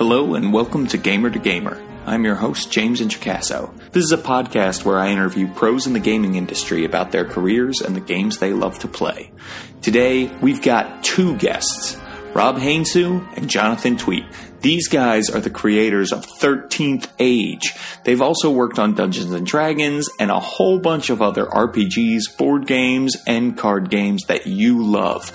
Hello 0.00 0.34
and 0.34 0.50
welcome 0.50 0.86
to 0.86 0.96
Gamer 0.96 1.28
to 1.28 1.38
Gamer. 1.38 1.78
I'm 2.06 2.24
your 2.24 2.36
host, 2.36 2.72
James 2.72 3.02
Introcaso. 3.02 3.70
This 3.92 4.02
is 4.02 4.12
a 4.12 4.16
podcast 4.16 4.82
where 4.82 4.98
I 4.98 5.10
interview 5.10 5.46
pros 5.52 5.86
in 5.86 5.92
the 5.92 6.00
gaming 6.00 6.36
industry 6.36 6.86
about 6.86 7.12
their 7.12 7.26
careers 7.26 7.82
and 7.82 7.94
the 7.94 8.00
games 8.00 8.38
they 8.38 8.54
love 8.54 8.78
to 8.78 8.88
play. 8.88 9.30
Today, 9.82 10.34
we've 10.38 10.62
got 10.62 11.04
two 11.04 11.36
guests, 11.36 11.98
Rob 12.32 12.56
Heinsoo 12.56 13.36
and 13.36 13.50
Jonathan 13.50 13.98
Tweet. 13.98 14.24
These 14.62 14.88
guys 14.88 15.28
are 15.28 15.40
the 15.40 15.50
creators 15.50 16.12
of 16.12 16.24
13th 16.24 17.08
Age. 17.18 17.74
They've 18.04 18.22
also 18.22 18.50
worked 18.50 18.78
on 18.78 18.94
Dungeons 18.94 19.32
and 19.32 19.46
Dragons 19.46 20.08
and 20.18 20.30
a 20.30 20.40
whole 20.40 20.78
bunch 20.78 21.10
of 21.10 21.20
other 21.20 21.44
RPGs, 21.44 22.38
board 22.38 22.66
games, 22.66 23.18
and 23.26 23.54
card 23.54 23.90
games 23.90 24.22
that 24.28 24.46
you 24.46 24.82
love. 24.82 25.30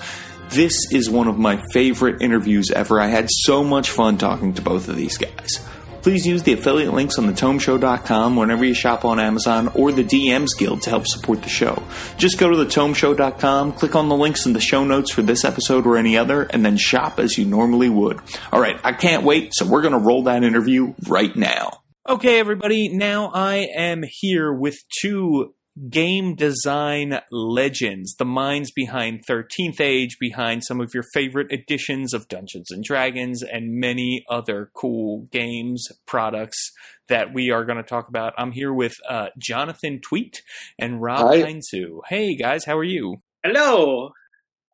This 0.50 0.90
is 0.92 1.10
one 1.10 1.28
of 1.28 1.38
my 1.38 1.62
favorite 1.72 2.22
interviews 2.22 2.70
ever. 2.74 3.00
I 3.00 3.08
had 3.08 3.28
so 3.30 3.62
much 3.64 3.90
fun 3.90 4.16
talking 4.16 4.54
to 4.54 4.62
both 4.62 4.88
of 4.88 4.96
these 4.96 5.18
guys. 5.18 5.60
Please 6.02 6.24
use 6.24 6.44
the 6.44 6.52
affiliate 6.52 6.94
links 6.94 7.18
on 7.18 7.26
thetomeshow.com 7.26 8.36
whenever 8.36 8.64
you 8.64 8.74
shop 8.74 9.04
on 9.04 9.18
Amazon 9.18 9.66
or 9.74 9.90
the 9.90 10.04
DMs 10.04 10.56
Guild 10.56 10.82
to 10.82 10.90
help 10.90 11.04
support 11.08 11.42
the 11.42 11.48
show. 11.48 11.82
Just 12.16 12.38
go 12.38 12.48
to 12.48 12.56
thetomeshow.com, 12.56 13.72
click 13.72 13.96
on 13.96 14.08
the 14.08 14.14
links 14.14 14.46
in 14.46 14.52
the 14.52 14.60
show 14.60 14.84
notes 14.84 15.10
for 15.10 15.22
this 15.22 15.44
episode 15.44 15.84
or 15.84 15.96
any 15.96 16.16
other, 16.16 16.44
and 16.44 16.64
then 16.64 16.76
shop 16.76 17.18
as 17.18 17.36
you 17.36 17.44
normally 17.44 17.88
would. 17.88 18.20
All 18.52 18.60
right, 18.60 18.78
I 18.84 18.92
can't 18.92 19.24
wait, 19.24 19.52
so 19.52 19.66
we're 19.66 19.82
going 19.82 19.94
to 19.94 19.98
roll 19.98 20.22
that 20.22 20.44
interview 20.44 20.94
right 21.08 21.34
now. 21.34 21.80
Okay, 22.08 22.38
everybody, 22.38 22.88
now 22.88 23.32
I 23.34 23.66
am 23.76 24.04
here 24.08 24.52
with 24.52 24.78
two 25.00 25.54
game 25.90 26.34
design 26.34 27.20
legends, 27.30 28.14
the 28.16 28.24
minds 28.24 28.70
behind 28.70 29.24
13th 29.26 29.80
Age, 29.80 30.16
behind 30.18 30.64
some 30.64 30.80
of 30.80 30.94
your 30.94 31.04
favorite 31.12 31.52
editions 31.52 32.14
of 32.14 32.28
Dungeons 32.28 32.70
and 32.70 32.82
Dragons, 32.82 33.42
and 33.42 33.78
many 33.78 34.24
other 34.28 34.70
cool 34.74 35.28
games, 35.30 35.86
products 36.06 36.72
that 37.08 37.32
we 37.32 37.50
are 37.50 37.64
going 37.64 37.76
to 37.76 37.82
talk 37.82 38.08
about. 38.08 38.34
I'm 38.36 38.52
here 38.52 38.72
with 38.72 38.94
uh, 39.08 39.28
Jonathan 39.38 40.00
Tweet 40.00 40.42
and 40.78 41.00
Rob 41.00 41.28
Hi. 41.28 41.42
Heinsoo. 41.42 42.00
Hey, 42.08 42.36
guys, 42.36 42.64
how 42.64 42.76
are 42.76 42.84
you? 42.84 43.22
Hello. 43.44 44.12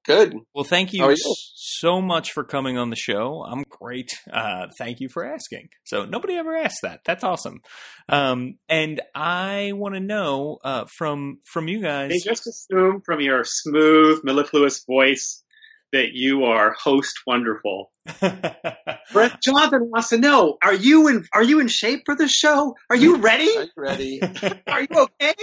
Good. 0.04 0.34
Well, 0.54 0.64
thank 0.64 0.92
you 0.92 1.08
you? 1.08 1.34
S- 1.72 1.78
so 1.80 2.00
much 2.00 2.32
for 2.32 2.44
coming 2.44 2.78
on 2.78 2.90
the 2.90 2.96
show. 2.96 3.44
I'm 3.48 3.64
great. 3.68 4.12
Uh, 4.32 4.66
thank 4.78 5.00
you 5.00 5.08
for 5.08 5.24
asking. 5.24 5.68
So 5.84 6.04
nobody 6.04 6.34
ever 6.36 6.56
asked 6.56 6.80
that. 6.82 7.00
That's 7.04 7.24
awesome. 7.24 7.60
Um, 8.08 8.58
and 8.68 9.00
I 9.14 9.72
want 9.74 9.94
to 9.94 10.00
know 10.00 10.58
uh, 10.64 10.84
from 10.96 11.38
from 11.52 11.68
you 11.68 11.82
guys. 11.82 12.10
They 12.10 12.18
just 12.18 12.46
assume 12.46 13.02
from 13.04 13.20
your 13.20 13.44
smooth, 13.44 14.20
mellifluous 14.24 14.84
voice 14.84 15.42
that 15.92 16.12
you 16.12 16.44
are 16.44 16.72
host 16.72 17.14
wonderful. 17.26 17.92
Brett 19.12 19.40
Jonathan 19.42 19.90
wants 19.90 20.08
to 20.10 20.18
know: 20.18 20.56
Are 20.62 20.74
you 20.74 21.08
in? 21.08 21.26
Are 21.32 21.42
you 21.42 21.60
in 21.60 21.68
shape 21.68 22.02
for 22.06 22.14
the 22.16 22.28
show? 22.28 22.74
Are 22.90 22.96
you 22.96 23.16
ready? 23.18 23.48
Are 23.56 23.62
you 23.64 23.70
ready? 23.76 24.20
Are 24.66 24.80
you 24.82 24.88
okay? 24.96 25.34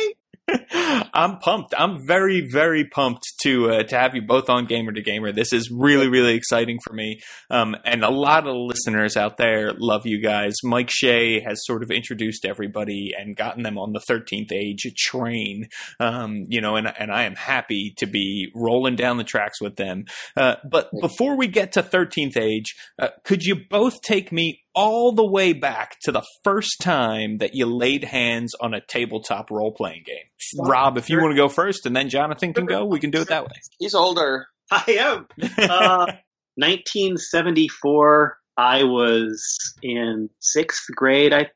I'm 1.13 1.39
pumped. 1.39 1.73
I'm 1.77 2.05
very, 2.05 2.47
very 2.49 2.85
pumped 2.85 3.25
to 3.41 3.71
uh, 3.71 3.83
to 3.83 3.97
have 3.97 4.15
you 4.15 4.21
both 4.21 4.49
on 4.49 4.65
Gamer 4.65 4.91
to 4.91 5.01
Gamer. 5.01 5.31
This 5.31 5.53
is 5.53 5.71
really, 5.71 6.07
really 6.07 6.35
exciting 6.35 6.79
for 6.83 6.93
me. 6.93 7.21
Um, 7.49 7.75
and 7.85 8.03
a 8.03 8.09
lot 8.09 8.47
of 8.47 8.55
listeners 8.55 9.17
out 9.17 9.37
there 9.37 9.73
love 9.73 10.05
you 10.05 10.21
guys. 10.21 10.55
Mike 10.63 10.89
Shea 10.89 11.41
has 11.41 11.65
sort 11.65 11.83
of 11.83 11.91
introduced 11.91 12.45
everybody 12.45 13.11
and 13.17 13.35
gotten 13.35 13.63
them 13.63 13.77
on 13.77 13.93
the 13.93 13.99
13th 13.99 14.51
Age 14.51 14.85
train. 14.97 15.67
Um, 15.99 16.45
you 16.47 16.61
know, 16.61 16.75
and 16.75 16.93
and 16.99 17.11
I 17.11 17.23
am 17.23 17.35
happy 17.35 17.93
to 17.97 18.05
be 18.05 18.51
rolling 18.55 18.95
down 18.95 19.17
the 19.17 19.23
tracks 19.23 19.61
with 19.61 19.75
them. 19.75 20.05
Uh, 20.35 20.55
but 20.69 20.89
before 21.01 21.35
we 21.35 21.47
get 21.47 21.71
to 21.73 21.83
13th 21.83 22.37
Age, 22.37 22.75
uh, 22.97 23.09
could 23.23 23.43
you 23.43 23.55
both 23.69 24.01
take 24.01 24.31
me 24.31 24.63
all 24.79 25.11
the 25.11 25.25
way 25.25 25.51
back 25.51 25.97
to 25.99 26.09
the 26.09 26.23
first 26.41 26.79
time 26.79 27.39
that 27.39 27.53
you 27.53 27.65
laid 27.65 28.05
hands 28.05 28.55
on 28.61 28.73
a 28.73 28.79
tabletop 28.79 29.51
role 29.51 29.73
playing 29.73 30.03
game. 30.05 30.23
Rob, 30.57 30.97
if 30.97 31.09
you 31.09 31.19
want 31.19 31.31
to 31.33 31.35
go 31.35 31.49
first 31.49 31.85
and 31.85 31.93
then 31.93 32.07
Jonathan 32.07 32.53
can 32.53 32.65
go, 32.65 32.85
we 32.85 33.01
can 33.01 33.11
do 33.11 33.19
it 33.19 33.27
that 33.27 33.43
way. 33.43 33.57
He's 33.77 33.93
older. 33.93 34.47
I 34.71 34.83
am. 34.87 35.27
Uh, 35.69 36.13
1974. 36.55 38.37
I 38.57 38.83
was 38.83 39.73
in 39.81 40.29
sixth 40.39 40.85
grade, 40.93 41.33
I 41.33 41.47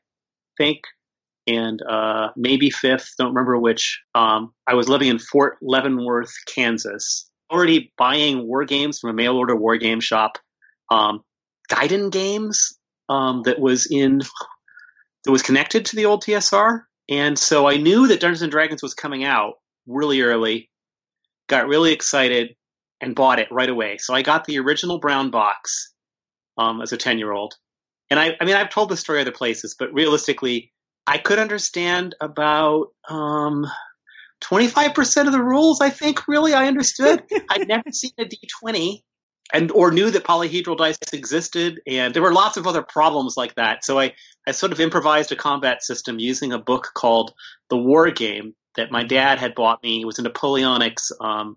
think, 0.58 0.80
and 1.46 1.80
uh, 1.82 2.28
maybe 2.36 2.70
fifth. 2.70 3.08
Don't 3.18 3.28
remember 3.28 3.58
which. 3.58 4.02
Um, 4.14 4.52
I 4.66 4.74
was 4.74 4.88
living 4.88 5.08
in 5.08 5.18
Fort 5.18 5.56
Leavenworth, 5.62 6.32
Kansas. 6.54 7.30
Already 7.50 7.92
buying 7.96 8.46
war 8.46 8.64
games 8.64 8.98
from 8.98 9.10
a 9.10 9.14
mail 9.14 9.36
order 9.36 9.56
war 9.56 9.76
game 9.76 10.00
shop. 10.00 10.38
Um, 10.90 11.22
Guidon 11.68 12.10
games 12.10 12.78
um, 13.08 13.42
that 13.42 13.58
was 13.58 13.86
in 13.90 14.18
that 14.18 15.30
was 15.30 15.42
connected 15.42 15.86
to 15.86 15.96
the 15.96 16.06
old 16.06 16.22
TSR, 16.22 16.82
and 17.08 17.38
so 17.38 17.68
I 17.68 17.76
knew 17.76 18.08
that 18.08 18.20
Dungeons 18.20 18.42
and 18.42 18.52
Dragons 18.52 18.82
was 18.82 18.94
coming 18.94 19.24
out 19.24 19.54
really 19.86 20.22
early. 20.22 20.70
Got 21.48 21.68
really 21.68 21.92
excited 21.92 22.54
and 23.00 23.14
bought 23.14 23.38
it 23.38 23.48
right 23.50 23.68
away. 23.68 23.98
So 23.98 24.14
I 24.14 24.22
got 24.22 24.44
the 24.44 24.58
original 24.58 24.98
brown 24.98 25.30
box 25.30 25.92
um, 26.56 26.80
as 26.80 26.92
a 26.92 26.96
10 26.96 27.18
year 27.18 27.32
old. 27.32 27.54
And 28.10 28.18
I, 28.20 28.36
I 28.40 28.44
mean, 28.44 28.54
I've 28.54 28.70
told 28.70 28.88
the 28.88 28.96
story 28.96 29.20
other 29.20 29.32
places, 29.32 29.74
but 29.78 29.92
realistically, 29.92 30.72
I 31.06 31.18
could 31.18 31.38
understand 31.38 32.14
about 32.20 32.88
um, 33.08 33.66
25% 34.42 35.26
of 35.26 35.32
the 35.32 35.42
rules, 35.42 35.80
I 35.80 35.90
think, 35.90 36.26
really, 36.28 36.54
I 36.54 36.66
understood. 36.66 37.22
I'd 37.50 37.68
never 37.68 37.90
seen 37.92 38.12
a 38.18 38.24
D20 38.24 39.02
and 39.54 39.70
or 39.70 39.92
knew 39.92 40.10
that 40.10 40.24
polyhedral 40.24 40.76
dice 40.76 40.98
existed. 41.12 41.80
And 41.86 42.12
there 42.12 42.22
were 42.22 42.32
lots 42.32 42.56
of 42.56 42.66
other 42.66 42.82
problems 42.82 43.36
like 43.36 43.54
that. 43.54 43.84
So 43.84 44.00
I, 44.00 44.12
I 44.46 44.50
sort 44.50 44.72
of 44.72 44.80
improvised 44.80 45.30
a 45.30 45.36
combat 45.36 45.82
system 45.82 46.18
using 46.18 46.52
a 46.52 46.58
book 46.58 46.90
called 46.92 47.32
The 47.70 47.76
War 47.76 48.10
Game 48.10 48.54
that 48.76 48.90
my 48.90 49.04
dad 49.04 49.38
had 49.38 49.54
bought 49.54 49.80
me. 49.82 50.00
It 50.00 50.06
was 50.06 50.18
a 50.18 50.22
Napoleonic's 50.22 51.12
um, 51.20 51.56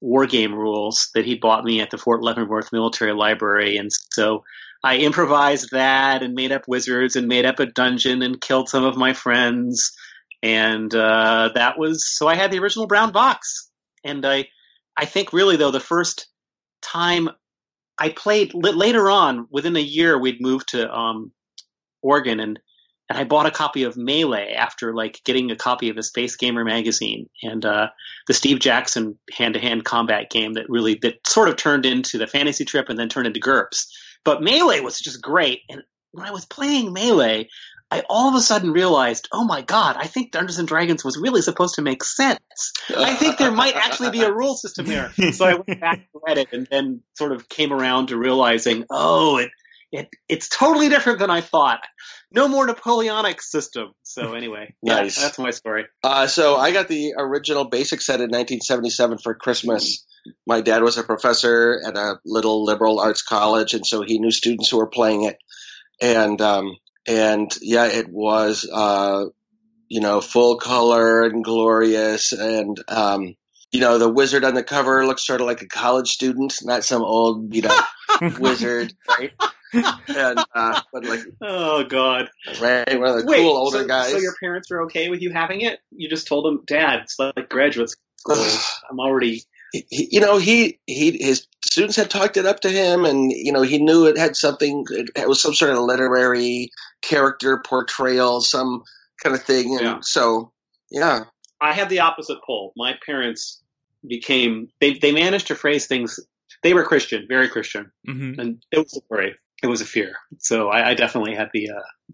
war 0.00 0.26
game 0.26 0.54
rules 0.54 1.10
that 1.14 1.26
he 1.26 1.34
bought 1.34 1.64
me 1.64 1.82
at 1.82 1.90
the 1.90 1.98
Fort 1.98 2.22
Leavenworth 2.22 2.72
Military 2.72 3.12
Library. 3.12 3.76
And 3.76 3.90
so 3.92 4.44
I 4.82 4.96
improvised 4.96 5.72
that 5.72 6.22
and 6.22 6.32
made 6.32 6.50
up 6.50 6.62
wizards 6.66 7.14
and 7.14 7.28
made 7.28 7.44
up 7.44 7.60
a 7.60 7.66
dungeon 7.66 8.22
and 8.22 8.40
killed 8.40 8.70
some 8.70 8.84
of 8.84 8.96
my 8.96 9.12
friends. 9.12 9.92
And 10.42 10.94
uh, 10.94 11.50
that 11.54 11.78
was 11.78 12.08
so 12.08 12.26
I 12.26 12.36
had 12.36 12.50
the 12.50 12.60
original 12.60 12.86
brown 12.86 13.12
box. 13.12 13.68
And 14.02 14.24
I, 14.24 14.46
I 14.96 15.04
think 15.04 15.34
really 15.34 15.56
though 15.56 15.72
the 15.72 15.78
first 15.78 16.26
time 16.82 17.28
I 17.98 18.10
played 18.10 18.52
later 18.54 19.10
on 19.10 19.46
within 19.50 19.76
a 19.76 19.80
year 19.80 20.18
we'd 20.18 20.40
moved 20.40 20.68
to 20.70 20.90
um, 20.92 21.32
Oregon 22.02 22.40
and 22.40 22.58
and 23.08 23.18
I 23.18 23.24
bought 23.24 23.46
a 23.46 23.50
copy 23.50 23.84
of 23.84 23.96
Melee 23.96 24.52
after 24.52 24.94
like 24.94 25.22
getting 25.24 25.50
a 25.50 25.56
copy 25.56 25.88
of 25.88 25.96
a 25.96 26.02
Space 26.02 26.36
Gamer 26.36 26.64
magazine 26.64 27.28
and 27.42 27.64
uh, 27.64 27.88
the 28.26 28.34
Steve 28.34 28.60
Jackson 28.60 29.18
hand-to-hand 29.32 29.84
combat 29.84 30.30
game 30.30 30.54
that 30.54 30.68
really 30.68 30.96
that 31.02 31.26
sort 31.26 31.48
of 31.48 31.56
turned 31.56 31.86
into 31.86 32.18
the 32.18 32.26
Fantasy 32.26 32.66
Trip 32.66 32.88
and 32.88 32.98
then 32.98 33.08
turned 33.08 33.26
into 33.26 33.40
GURPS. 33.40 33.86
But 34.24 34.42
Melee 34.42 34.80
was 34.80 35.00
just 35.00 35.22
great, 35.22 35.60
and 35.70 35.82
when 36.12 36.26
I 36.26 36.32
was 36.32 36.44
playing 36.44 36.92
Melee, 36.92 37.48
I 37.90 38.02
all 38.08 38.28
of 38.28 38.34
a 38.34 38.40
sudden 38.40 38.70
realized, 38.72 39.28
oh 39.32 39.44
my 39.44 39.62
god, 39.62 39.96
I 39.98 40.06
think 40.06 40.32
Dungeons 40.32 40.58
and 40.58 40.68
Dragons 40.68 41.04
was 41.04 41.16
really 41.16 41.40
supposed 41.42 41.76
to 41.76 41.82
make 41.82 42.04
sense. 42.04 42.72
I 42.94 43.14
think 43.14 43.38
there 43.38 43.50
might 43.50 43.76
actually 43.76 44.10
be 44.10 44.22
a 44.22 44.32
rule 44.32 44.54
system 44.54 44.86
here. 44.86 45.10
So 45.32 45.46
I 45.46 45.54
went 45.54 45.80
back 45.80 46.00
and 46.12 46.22
read 46.26 46.38
it, 46.38 46.48
and 46.52 46.66
then 46.70 47.02
sort 47.16 47.32
of 47.32 47.48
came 47.48 47.72
around 47.72 48.08
to 48.08 48.18
realizing, 48.18 48.84
oh, 48.90 49.38
it 49.38 49.50
it 49.90 50.08
it's 50.28 50.48
totally 50.48 50.90
different 50.90 51.18
than 51.18 51.30
I 51.30 51.40
thought. 51.40 51.80
No 52.30 52.46
more 52.46 52.66
Napoleonic 52.66 53.40
system. 53.40 53.92
So 54.02 54.34
anyway, 54.34 54.74
yeah, 54.82 54.96
Nice. 54.96 55.20
that's 55.20 55.38
my 55.38 55.50
story. 55.50 55.86
Uh, 56.04 56.26
so 56.26 56.56
I 56.56 56.72
got 56.72 56.88
the 56.88 57.14
original 57.16 57.64
basic 57.70 58.02
set 58.02 58.16
in 58.20 58.28
1977 58.30 59.16
for 59.18 59.34
Christmas. 59.34 60.04
My 60.46 60.60
dad 60.60 60.82
was 60.82 60.98
a 60.98 61.02
professor 61.04 61.80
at 61.86 61.96
a 61.96 62.16
little 62.26 62.64
liberal 62.64 63.00
arts 63.00 63.22
college, 63.22 63.72
and 63.72 63.86
so 63.86 64.02
he 64.02 64.18
knew 64.18 64.30
students 64.30 64.68
who 64.68 64.76
were 64.76 64.88
playing 64.90 65.24
it. 65.24 65.38
And 66.02 66.38
um, 66.42 66.76
and 67.08 67.50
yeah, 67.62 67.86
it 67.86 68.08
was 68.08 68.68
uh, 68.70 69.24
you 69.88 70.00
know 70.00 70.20
full 70.20 70.56
color 70.58 71.22
and 71.22 71.42
glorious, 71.42 72.32
and 72.32 72.78
um, 72.88 73.34
you 73.72 73.80
know 73.80 73.98
the 73.98 74.08
wizard 74.08 74.44
on 74.44 74.54
the 74.54 74.62
cover 74.62 75.06
looks 75.06 75.26
sort 75.26 75.40
of 75.40 75.46
like 75.46 75.62
a 75.62 75.66
college 75.68 76.08
student, 76.10 76.54
not 76.62 76.84
some 76.84 77.02
old 77.02 77.54
you 77.54 77.62
know 77.62 77.78
wizard, 78.38 78.92
right? 79.08 79.32
And 79.72 80.38
uh, 80.54 80.80
but 80.92 81.04
like 81.04 81.20
Oh 81.42 81.84
God! 81.84 82.28
right, 82.60 82.98
one 82.98 83.08
of 83.10 83.16
the 83.16 83.24
Wait, 83.26 83.38
cool 83.38 83.56
older 83.56 83.80
so, 83.80 83.86
guys. 83.86 84.12
so 84.12 84.18
your 84.18 84.34
parents 84.40 84.70
were 84.70 84.82
okay 84.84 85.08
with 85.08 85.20
you 85.20 85.30
having 85.32 85.62
it? 85.62 85.80
You 85.90 86.08
just 86.08 86.26
told 86.26 86.44
them, 86.44 86.62
Dad, 86.66 87.00
it's 87.02 87.18
like 87.18 87.48
graduate 87.48 87.90
school. 87.90 88.36
I'm 88.90 89.00
already. 89.00 89.42
He, 89.72 89.86
he- 89.90 90.08
you 90.12 90.20
know, 90.20 90.38
he 90.38 90.78
he 90.86 91.18
his 91.22 91.46
students 91.64 91.96
had 91.96 92.10
talked 92.10 92.36
it 92.36 92.46
up 92.46 92.60
to 92.60 92.70
him, 92.70 93.04
and 93.04 93.30
you 93.32 93.52
know, 93.52 93.62
he 93.62 93.78
knew 93.78 94.06
it 94.06 94.18
had 94.18 94.36
something. 94.36 94.84
It 95.16 95.28
was 95.28 95.40
some 95.42 95.54
sort 95.54 95.72
of 95.72 95.78
literary 95.78 96.70
character 97.02 97.62
portrayal, 97.64 98.40
some 98.40 98.82
kind 99.22 99.34
of 99.36 99.42
thing. 99.42 99.72
And 99.76 99.80
Yeah. 99.82 99.98
so, 100.02 100.52
yeah, 100.90 101.24
I 101.60 101.72
had 101.72 101.88
the 101.88 102.00
opposite 102.00 102.38
pull. 102.46 102.72
My 102.76 102.94
parents 103.04 103.62
became 104.06 104.68
they 104.80 104.94
they 104.94 105.12
managed 105.12 105.48
to 105.48 105.54
phrase 105.54 105.86
things 105.86 106.18
they 106.62 106.74
were 106.74 106.84
Christian, 106.84 107.26
very 107.28 107.48
Christian, 107.48 107.90
Mm-hmm. 108.08 108.40
and 108.40 108.62
it 108.72 108.78
was 108.78 108.96
a 108.96 109.00
worry. 109.10 109.34
It 109.62 109.66
was 109.66 109.80
a 109.80 109.84
fear. 109.86 110.14
So 110.38 110.68
I, 110.68 110.90
I 110.90 110.94
definitely 110.94 111.34
had 111.34 111.48
the 111.52 111.70
uh, 111.70 112.12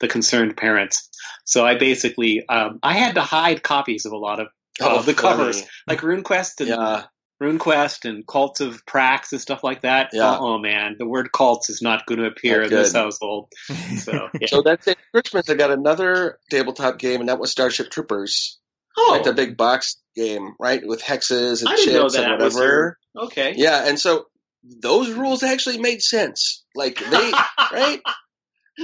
the 0.00 0.08
concerned 0.08 0.56
parents. 0.56 1.08
So 1.44 1.64
I 1.64 1.76
basically 1.78 2.46
um, 2.48 2.78
I 2.82 2.94
had 2.94 3.14
to 3.14 3.22
hide 3.22 3.62
copies 3.62 4.06
of 4.06 4.12
a 4.12 4.16
lot 4.18 4.40
of 4.40 4.48
uh, 4.80 5.02
the 5.02 5.14
covers, 5.14 5.62
like 5.86 6.00
RuneQuest 6.00 6.60
and 6.60 6.68
Yeah, 6.68 7.04
RuneQuest 7.42 8.08
and 8.08 8.26
Cults 8.26 8.60
of 8.60 8.84
Prax 8.86 9.32
and 9.32 9.40
stuff 9.40 9.62
like 9.62 9.82
that. 9.82 10.10
Yeah. 10.12 10.38
Oh, 10.38 10.58
man, 10.58 10.96
the 10.98 11.06
word 11.06 11.32
cults 11.32 11.68
is 11.68 11.82
not 11.82 12.06
going 12.06 12.20
to 12.20 12.26
appear 12.26 12.62
Not 12.62 12.72
in 12.72 12.78
this 12.78 12.94
household. 12.94 13.52
So 13.98 14.28
yeah. 14.40 14.46
So 14.46 14.62
that's 14.62 14.86
it. 14.88 14.98
Christmas, 15.12 15.50
I 15.50 15.54
got 15.54 15.70
another 15.70 16.38
tabletop 16.50 16.98
game, 16.98 17.20
and 17.20 17.28
that 17.28 17.38
was 17.38 17.50
Starship 17.50 17.90
Troopers, 17.90 18.58
oh, 18.96 19.10
like 19.12 19.24
the 19.24 19.34
big 19.34 19.56
box 19.56 19.96
game, 20.14 20.54
right, 20.58 20.86
with 20.86 21.02
hexes 21.02 21.60
and 21.60 21.68
I 21.68 21.76
didn't 21.76 21.94
know 21.94 22.02
chips 22.04 22.14
and 22.16 22.24
that 22.24 22.40
was 22.40 22.54
whatever. 22.54 22.98
okay. 23.16 23.54
Yeah, 23.56 23.86
and 23.86 24.00
so 24.00 24.26
those 24.62 25.10
rules 25.10 25.42
actually 25.42 25.78
made 25.78 26.02
sense. 26.02 26.64
Like 26.74 26.98
they, 26.98 27.32
right? 27.72 28.00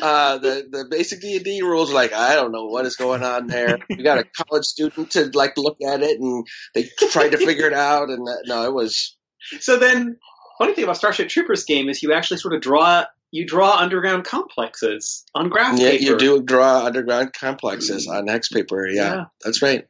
Uh, 0.00 0.38
the 0.38 0.66
the 0.70 0.86
basic 0.90 1.20
D 1.20 1.36
and 1.36 1.44
D 1.44 1.62
rules, 1.62 1.92
like 1.92 2.12
I 2.12 2.34
don't 2.34 2.52
know 2.52 2.64
what 2.64 2.86
is 2.86 2.96
going 2.96 3.22
on 3.22 3.46
there. 3.46 3.78
We 3.90 4.02
got 4.02 4.18
a 4.18 4.24
college 4.24 4.64
student 4.64 5.10
to 5.12 5.30
like 5.34 5.56
look 5.58 5.78
at 5.86 6.02
it, 6.02 6.18
and 6.18 6.46
they 6.74 6.88
tried 7.10 7.30
to 7.30 7.38
figure 7.38 7.66
it 7.66 7.74
out, 7.74 8.08
and 8.08 8.26
that, 8.26 8.44
no, 8.46 8.64
it 8.64 8.72
was 8.72 9.16
So 9.60 9.78
then, 9.78 10.16
funny 10.58 10.74
thing 10.74 10.84
about 10.84 10.96
Starship 10.96 11.28
Troopers 11.28 11.64
game 11.64 11.88
is 11.88 12.02
you 12.02 12.12
actually 12.14 12.38
sort 12.38 12.54
of 12.54 12.62
draw 12.62 13.04
you 13.32 13.46
draw 13.46 13.76
underground 13.78 14.24
complexes 14.24 15.24
on 15.34 15.48
graph 15.48 15.78
yeah. 15.78 15.90
paper. 15.90 16.04
You 16.04 16.18
do 16.18 16.42
draw 16.42 16.84
underground 16.84 17.32
complexes 17.32 18.06
on 18.06 18.28
hex 18.28 18.48
paper. 18.48 18.86
Yeah, 18.86 19.14
Yeah. 19.14 19.24
that's 19.42 19.62
right. 19.62 19.84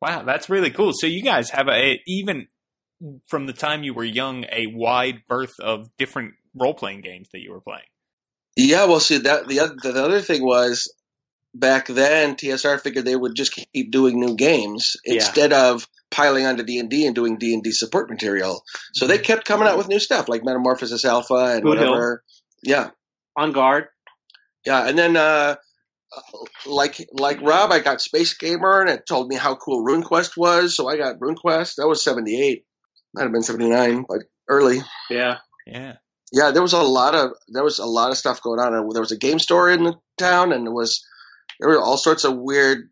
Wow, 0.00 0.24
that's 0.24 0.50
really 0.50 0.70
cool. 0.70 0.92
So 0.94 1.06
you 1.06 1.22
guys 1.22 1.50
have 1.50 1.68
a 1.68 2.00
even 2.06 2.48
from 3.28 3.46
the 3.46 3.52
time 3.52 3.82
you 3.82 3.94
were 3.94 4.04
young 4.04 4.44
a 4.44 4.66
wide 4.66 5.22
berth 5.28 5.58
of 5.60 5.88
different 5.98 6.34
role 6.54 6.74
playing 6.74 7.00
games 7.00 7.28
that 7.32 7.40
you 7.40 7.52
were 7.52 7.60
playing. 7.60 7.82
Yeah, 8.56 8.84
well, 8.84 9.00
see 9.00 9.18
that 9.18 9.48
the 9.48 9.60
other, 9.60 9.74
the 9.82 10.04
other 10.04 10.20
thing 10.20 10.44
was 10.44 10.92
back 11.54 11.86
then 11.86 12.34
TSR 12.36 12.80
figured 12.80 13.04
they 13.04 13.16
would 13.16 13.34
just 13.34 13.52
keep 13.72 13.90
doing 13.90 14.18
new 14.20 14.36
games 14.36 14.96
Yeah. 15.04 15.14
instead 15.14 15.52
of 15.52 15.86
piling 16.10 16.44
onto 16.46 16.62
D 16.62 16.78
and 16.78 16.90
D 16.90 17.06
and 17.06 17.14
doing 17.14 17.36
D 17.38 17.54
and 17.54 17.62
D 17.62 17.70
support 17.72 18.10
material. 18.10 18.62
So 18.94 19.06
they 19.06 19.18
kept 19.18 19.44
coming 19.46 19.66
out 19.68 19.78
with 19.78 19.88
new 19.88 19.98
stuff 19.98 20.28
like 20.28 20.44
Metamorphosis 20.44 21.04
Alpha 21.04 21.34
and 21.34 21.62
Boot 21.62 21.78
Hill. 21.78 21.90
whatever. 21.90 22.24
Yeah, 22.62 22.90
on 23.36 23.52
guard. 23.52 23.88
yeah, 24.66 24.86
and 24.86 24.98
then 24.98 25.16
uh, 25.16 25.56
like 26.66 27.06
like 27.12 27.40
Rob, 27.40 27.72
I 27.72 27.80
got 27.80 28.00
Space 28.00 28.34
Gamer 28.34 28.80
and 28.82 28.90
it 28.90 29.06
told 29.06 29.28
me 29.28 29.36
how 29.36 29.54
cool 29.56 29.84
RuneQuest 29.84 30.36
was. 30.36 30.76
So 30.76 30.88
I 30.88 30.96
got 30.96 31.18
RuneQuest. 31.18 31.76
That 31.76 31.88
was 31.88 32.04
seventy 32.04 32.40
eight. 32.40 32.64
Might 33.14 33.22
have 33.24 33.32
been 33.32 33.42
seventy 33.42 33.68
nine, 33.68 34.04
but 34.08 34.18
early. 34.48 34.78
Yeah. 35.10 35.38
Yeah. 35.66 35.94
Yeah, 36.32 36.50
there 36.50 36.62
was 36.62 36.72
a 36.72 36.82
lot 36.82 37.14
of 37.14 37.32
there 37.48 37.62
was 37.62 37.78
a 37.78 37.86
lot 37.86 38.10
of 38.10 38.16
stuff 38.16 38.42
going 38.42 38.58
on. 38.58 38.72
There 38.72 39.02
was 39.02 39.12
a 39.12 39.18
game 39.18 39.38
store 39.38 39.70
in 39.70 39.84
the 39.84 39.94
town, 40.18 40.52
and 40.52 40.66
there 40.66 40.72
was 40.72 41.04
there 41.60 41.68
were 41.68 41.80
all 41.80 41.98
sorts 41.98 42.24
of 42.24 42.36
weird, 42.36 42.90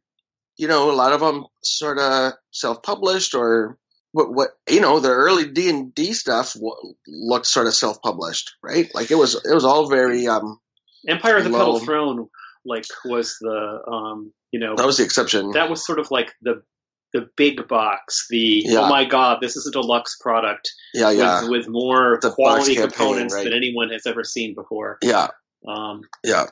you 0.59 0.69
know, 0.69 0.91
a 0.91 0.95
lot 0.95 1.13
of 1.13 1.21
them 1.21 1.47
sort 1.63 1.99
of 1.99 2.35
self 2.51 2.83
published 2.83 3.35
or 3.35 3.79
what 4.13 4.33
what 4.35 4.51
you 4.69 4.81
know 4.81 5.01
the 5.01 5.09
early 5.09 5.49
D 5.49 5.71
and 5.71 5.95
D 5.95 6.13
stuff 6.13 6.55
w- 6.55 6.95
looked 7.07 7.47
sort 7.47 7.67
of 7.67 7.75
self 7.75 8.03
published, 8.03 8.53
right? 8.63 8.91
Like 8.95 9.11
it 9.11 9.17
was 9.17 9.35
it 9.35 9.55
was 9.55 9.65
all 9.65 9.89
very 9.89 10.27
um 10.29 10.61
Empire 11.09 11.39
of 11.39 11.45
the 11.45 11.51
Low. 11.51 11.59
Petal 11.59 11.79
Throne, 11.81 12.29
like, 12.67 12.85
was 13.07 13.39
the 13.41 13.81
um, 13.91 14.33
you 14.53 14.61
know 14.61 14.77
that 14.77 14.87
was 14.87 14.99
the 14.99 15.05
exception. 15.05 15.53
that 15.53 15.71
was 15.71 15.85
sort 15.85 15.99
of 15.99 16.11
like 16.11 16.33
the 16.43 16.63
the 17.13 17.29
big 17.37 17.67
box. 17.69 18.27
The 18.31 18.63
Yeah. 18.67 18.81
oh 18.81 18.89
my 18.89 19.05
god, 19.05 19.39
this 19.41 19.57
is 19.57 19.67
a 19.67 19.71
deluxe 19.71 20.17
product 20.21 20.71
yeah, 20.95 21.11
yeah, 21.11 21.43
with, 21.43 21.51
with 21.51 21.69
more 21.69 22.19
The 22.23 22.31
quality 22.31 22.77
components 22.77 23.35
right. 23.35 23.45
than 23.45 23.53
anyone 23.53 23.91
has 23.91 24.07
ever 24.07 24.25
seen 24.25 24.55
before. 24.55 24.99
yeah, 25.03 25.29
Um, 25.67 26.03
yeah. 26.25 26.47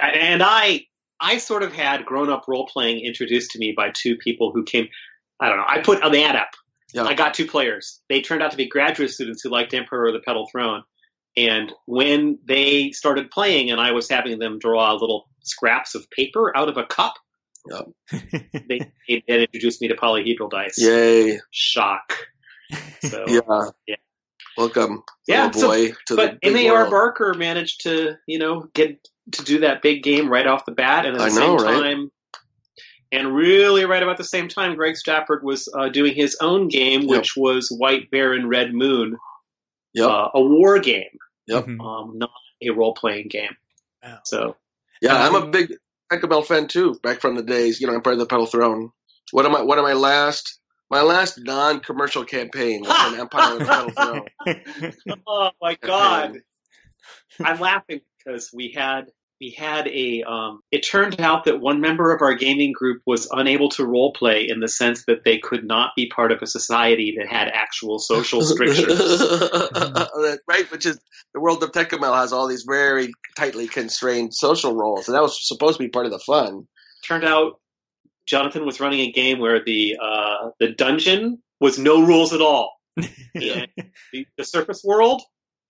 and 0.00 0.42
I 0.42 0.86
I 1.20 1.38
sort 1.38 1.62
of 1.62 1.72
had 1.72 2.04
grown 2.04 2.28
up 2.30 2.44
role 2.48 2.66
playing 2.66 3.04
introduced 3.04 3.52
to 3.52 3.58
me 3.58 3.72
by 3.76 3.90
two 3.94 4.16
people 4.16 4.52
who 4.52 4.64
came. 4.64 4.88
I 5.40 5.48
don't 5.48 5.58
know. 5.58 5.64
I 5.66 5.80
put 5.80 6.00
the 6.00 6.22
ad 6.24 6.36
up. 6.36 6.50
Yeah. 6.92 7.04
I 7.04 7.14
got 7.14 7.34
two 7.34 7.46
players. 7.46 8.00
They 8.08 8.20
turned 8.20 8.42
out 8.42 8.52
to 8.52 8.56
be 8.56 8.68
graduate 8.68 9.10
students 9.10 9.42
who 9.42 9.50
liked 9.50 9.74
Emperor 9.74 10.06
of 10.08 10.14
the 10.14 10.20
Petal 10.20 10.48
Throne. 10.50 10.82
And 11.36 11.72
when 11.86 12.38
they 12.46 12.92
started 12.92 13.30
playing, 13.30 13.70
and 13.70 13.80
I 13.80 13.90
was 13.90 14.08
having 14.08 14.38
them 14.38 14.60
draw 14.60 14.92
little 14.92 15.28
scraps 15.42 15.96
of 15.96 16.08
paper 16.10 16.56
out 16.56 16.68
of 16.68 16.76
a 16.76 16.84
cup, 16.84 17.14
they, 18.68 18.80
they 19.08 19.24
then 19.26 19.40
introduced 19.40 19.80
me 19.80 19.88
to 19.88 19.94
polyhedral 19.96 20.50
dice. 20.50 20.78
Yay! 20.78 21.38
Shock. 21.50 22.16
So, 23.00 23.24
Yeah, 23.28 23.40
Yeah. 23.86 23.96
Welcome, 24.56 25.02
Yeah, 25.26 25.46
little 25.46 25.60
so- 25.62 25.66
boy, 25.68 25.92
to 26.06 26.16
but 26.16 26.38
the 26.42 26.52
big 26.52 26.66
MAR 26.68 26.80
world. 26.82 26.90
Barker 26.90 27.34
managed 27.34 27.82
to, 27.82 28.14
you 28.28 28.38
know, 28.38 28.68
get 28.74 29.08
to 29.32 29.42
do 29.42 29.60
that 29.60 29.82
big 29.82 30.02
game 30.04 30.28
right 30.30 30.46
off 30.46 30.64
the 30.64 30.70
bat, 30.72 31.06
and 31.06 31.16
at 31.16 31.18
the 31.18 31.24
I 31.24 31.28
same 31.30 31.40
know, 31.40 31.56
right? 31.56 31.82
time, 31.82 32.10
and 33.10 33.34
really 33.34 33.84
right 33.84 34.02
about 34.02 34.16
the 34.18 34.22
same 34.24 34.46
time, 34.48 34.76
Greg 34.76 34.96
Stafford 34.96 35.42
was 35.42 35.68
uh, 35.76 35.88
doing 35.88 36.14
his 36.14 36.36
own 36.40 36.68
game, 36.68 37.02
Yep. 37.02 37.10
which 37.10 37.32
was 37.36 37.68
White 37.68 38.10
Bear 38.12 38.32
and 38.32 38.48
Red 38.48 38.72
Moon, 38.74 39.16
Yep. 39.94 40.08
uh, 40.08 40.28
a 40.34 40.40
war 40.40 40.78
game, 40.78 41.18
Yep. 41.48 41.64
Mhm. 41.66 41.80
um, 41.84 42.18
not 42.18 42.30
a 42.62 42.70
role 42.70 42.94
playing 42.94 43.28
game. 43.28 43.56
Wow. 44.04 44.18
So 44.24 44.56
Yeah, 45.02 45.16
I'm 45.16 45.34
a 45.34 45.38
Um, 45.40 45.50
big 45.50 45.72
Bell 46.22 46.42
fan 46.42 46.68
too. 46.68 46.94
Back 47.02 47.20
from 47.20 47.34
the 47.34 47.42
days, 47.42 47.80
you 47.80 47.86
know, 47.86 47.94
Empire 47.94 48.14
of 48.14 48.18
the 48.18 48.26
Petal 48.26 48.46
Throne. 48.46 48.90
What 49.32 49.46
am 49.46 49.54
I? 49.54 49.62
What 49.62 49.78
am 49.78 49.84
I 49.84 49.94
last 49.94 50.58
my 50.90 51.02
last 51.02 51.40
non 51.42 51.80
commercial 51.80 52.24
campaign 52.24 52.82
was 52.82 53.12
an 53.12 53.20
Empire 53.20 53.54
of 53.54 53.58
the 53.58 53.64
Petal 53.64 53.90
Throne. 53.90 55.18
oh 55.26 55.50
my 55.60 55.74
god 55.80 56.38
i'm 57.42 57.58
laughing 57.58 58.00
because 58.18 58.50
we 58.54 58.72
had 58.76 59.06
we 59.40 59.50
had 59.56 59.88
a 59.88 60.22
um 60.22 60.60
it 60.70 60.80
turned 60.80 61.20
out 61.20 61.44
that 61.44 61.60
one 61.60 61.80
member 61.80 62.14
of 62.14 62.22
our 62.22 62.34
gaming 62.34 62.72
group 62.72 63.02
was 63.06 63.28
unable 63.32 63.68
to 63.68 63.84
role 63.84 64.12
play 64.12 64.46
in 64.48 64.60
the 64.60 64.68
sense 64.68 65.04
that 65.06 65.24
they 65.24 65.38
could 65.38 65.64
not 65.64 65.90
be 65.96 66.08
part 66.08 66.30
of 66.32 66.40
a 66.42 66.46
society 66.46 67.16
that 67.18 67.26
had 67.26 67.48
actual 67.48 67.98
social 67.98 68.40
strictures 68.52 68.88
right, 70.48 70.70
which 70.70 70.86
is 70.86 70.98
the 71.34 71.40
world 71.40 71.62
of 71.62 71.72
Tékumel 71.72 72.14
has 72.16 72.32
all 72.32 72.46
these 72.46 72.64
very 72.68 73.12
tightly 73.36 73.66
constrained 73.66 74.32
social 74.32 74.74
roles, 74.74 75.08
and 75.08 75.16
that 75.16 75.22
was 75.22 75.36
supposed 75.46 75.78
to 75.78 75.84
be 75.84 75.88
part 75.88 76.06
of 76.06 76.12
the 76.12 76.18
fun. 76.20 76.66
turned 77.06 77.24
out 77.24 77.60
jonathan 78.26 78.64
was 78.64 78.80
running 78.80 79.00
a 79.00 79.12
game 79.12 79.38
where 79.40 79.62
the 79.64 79.96
uh 80.02 80.50
the 80.60 80.68
dungeon 80.68 81.42
was 81.60 81.78
no 81.78 82.06
rules 82.06 82.32
at 82.32 82.40
all 82.40 82.80
the, 82.96 83.66
the 84.38 84.44
surface 84.44 84.82
world 84.84 85.20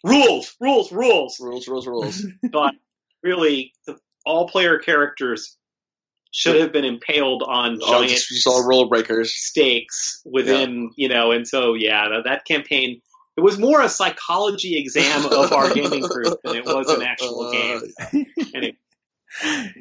rules 0.04 0.54
rules 0.60 0.92
rules 0.92 1.38
Rules, 1.40 1.66
rules, 1.66 1.86
rules. 1.86 2.26
but 2.52 2.74
really 3.24 3.72
the 3.86 3.96
all 4.24 4.48
player 4.48 4.78
characters 4.78 5.56
should 6.30 6.60
have 6.60 6.72
been 6.72 6.84
impaled 6.84 7.42
on 7.46 7.78
all 7.82 7.92
giant 7.92 8.10
just, 8.10 8.28
just 8.28 8.46
all 8.46 8.66
rule 8.66 8.88
breakers. 8.88 9.34
stakes 9.34 10.20
within 10.24 10.90
you 10.96 11.08
know 11.08 11.32
and 11.32 11.46
so 11.48 11.74
yeah 11.74 12.08
that, 12.08 12.24
that 12.24 12.44
campaign 12.44 13.00
it 13.36 13.40
was 13.40 13.58
more 13.58 13.82
a 13.82 13.88
psychology 13.88 14.78
exam 14.78 15.26
of 15.26 15.52
our 15.52 15.68
gaming 15.74 16.02
group 16.02 16.38
than 16.44 16.54
it 16.54 16.64
was 16.64 16.88
an 16.88 17.02
actual 17.02 17.50
game. 17.50 18.26
Anyway. 18.54 18.76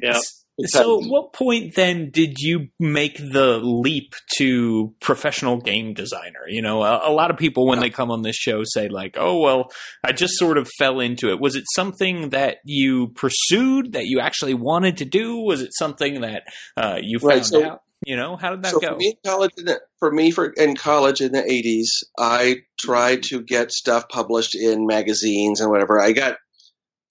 Yeah 0.02 0.18
So, 0.66 1.02
at 1.02 1.08
what 1.08 1.32
point 1.32 1.74
then 1.74 2.10
did 2.10 2.38
you 2.38 2.68
make 2.78 3.16
the 3.16 3.58
leap 3.62 4.14
to 4.38 4.94
professional 5.00 5.60
game 5.60 5.94
designer? 5.94 6.46
You 6.46 6.62
know, 6.62 6.82
a, 6.82 7.08
a 7.08 7.12
lot 7.12 7.30
of 7.32 7.36
people 7.36 7.66
when 7.66 7.80
they 7.80 7.90
come 7.90 8.10
on 8.12 8.22
this 8.22 8.36
show 8.36 8.62
say 8.64 8.88
like, 8.88 9.16
"Oh, 9.18 9.38
well, 9.40 9.72
I 10.04 10.12
just 10.12 10.34
sort 10.38 10.56
of 10.58 10.68
fell 10.78 11.00
into 11.00 11.30
it." 11.30 11.40
Was 11.40 11.56
it 11.56 11.64
something 11.74 12.30
that 12.30 12.58
you 12.64 13.08
pursued 13.16 13.94
that 13.94 14.06
you 14.06 14.20
actually 14.20 14.54
wanted 14.54 14.98
to 14.98 15.04
do? 15.04 15.38
Was 15.38 15.60
it 15.60 15.70
something 15.74 16.20
that 16.20 16.44
uh, 16.76 16.98
you 17.02 17.18
found 17.18 17.28
Right, 17.32 17.44
so- 17.44 17.64
out? 17.64 17.80
You 18.06 18.16
know, 18.16 18.36
how 18.36 18.50
did 18.50 18.62
that 18.64 18.72
so 18.72 18.80
go? 18.80 18.88
for 18.90 18.96
me 18.96 19.06
in 19.06 19.30
college, 19.30 19.50
in 19.56 19.64
the, 19.64 19.80
for 19.98 20.12
me 20.12 20.30
for 20.30 20.50
in 20.50 20.76
college 20.76 21.22
in 21.22 21.32
the 21.32 21.40
'80s, 21.40 22.04
I 22.18 22.56
tried 22.78 23.22
to 23.24 23.40
get 23.40 23.72
stuff 23.72 24.10
published 24.10 24.54
in 24.54 24.86
magazines 24.86 25.62
and 25.62 25.70
whatever. 25.70 25.98
I 25.98 26.12
got 26.12 26.36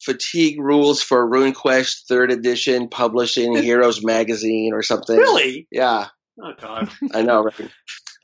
fatigue 0.03 0.59
rules 0.59 1.01
for 1.01 1.29
RuneQuest 1.29 2.05
Third 2.07 2.31
Edition 2.31 2.89
Publishing 2.89 3.55
Heroes 3.61 4.03
Magazine 4.03 4.71
or 4.73 4.81
something. 4.81 5.17
really 5.17 5.67
Yeah, 5.71 6.07
oh 6.41 6.53
god 6.59 6.89
I 7.13 7.21
know. 7.21 7.43
Right? 7.43 7.69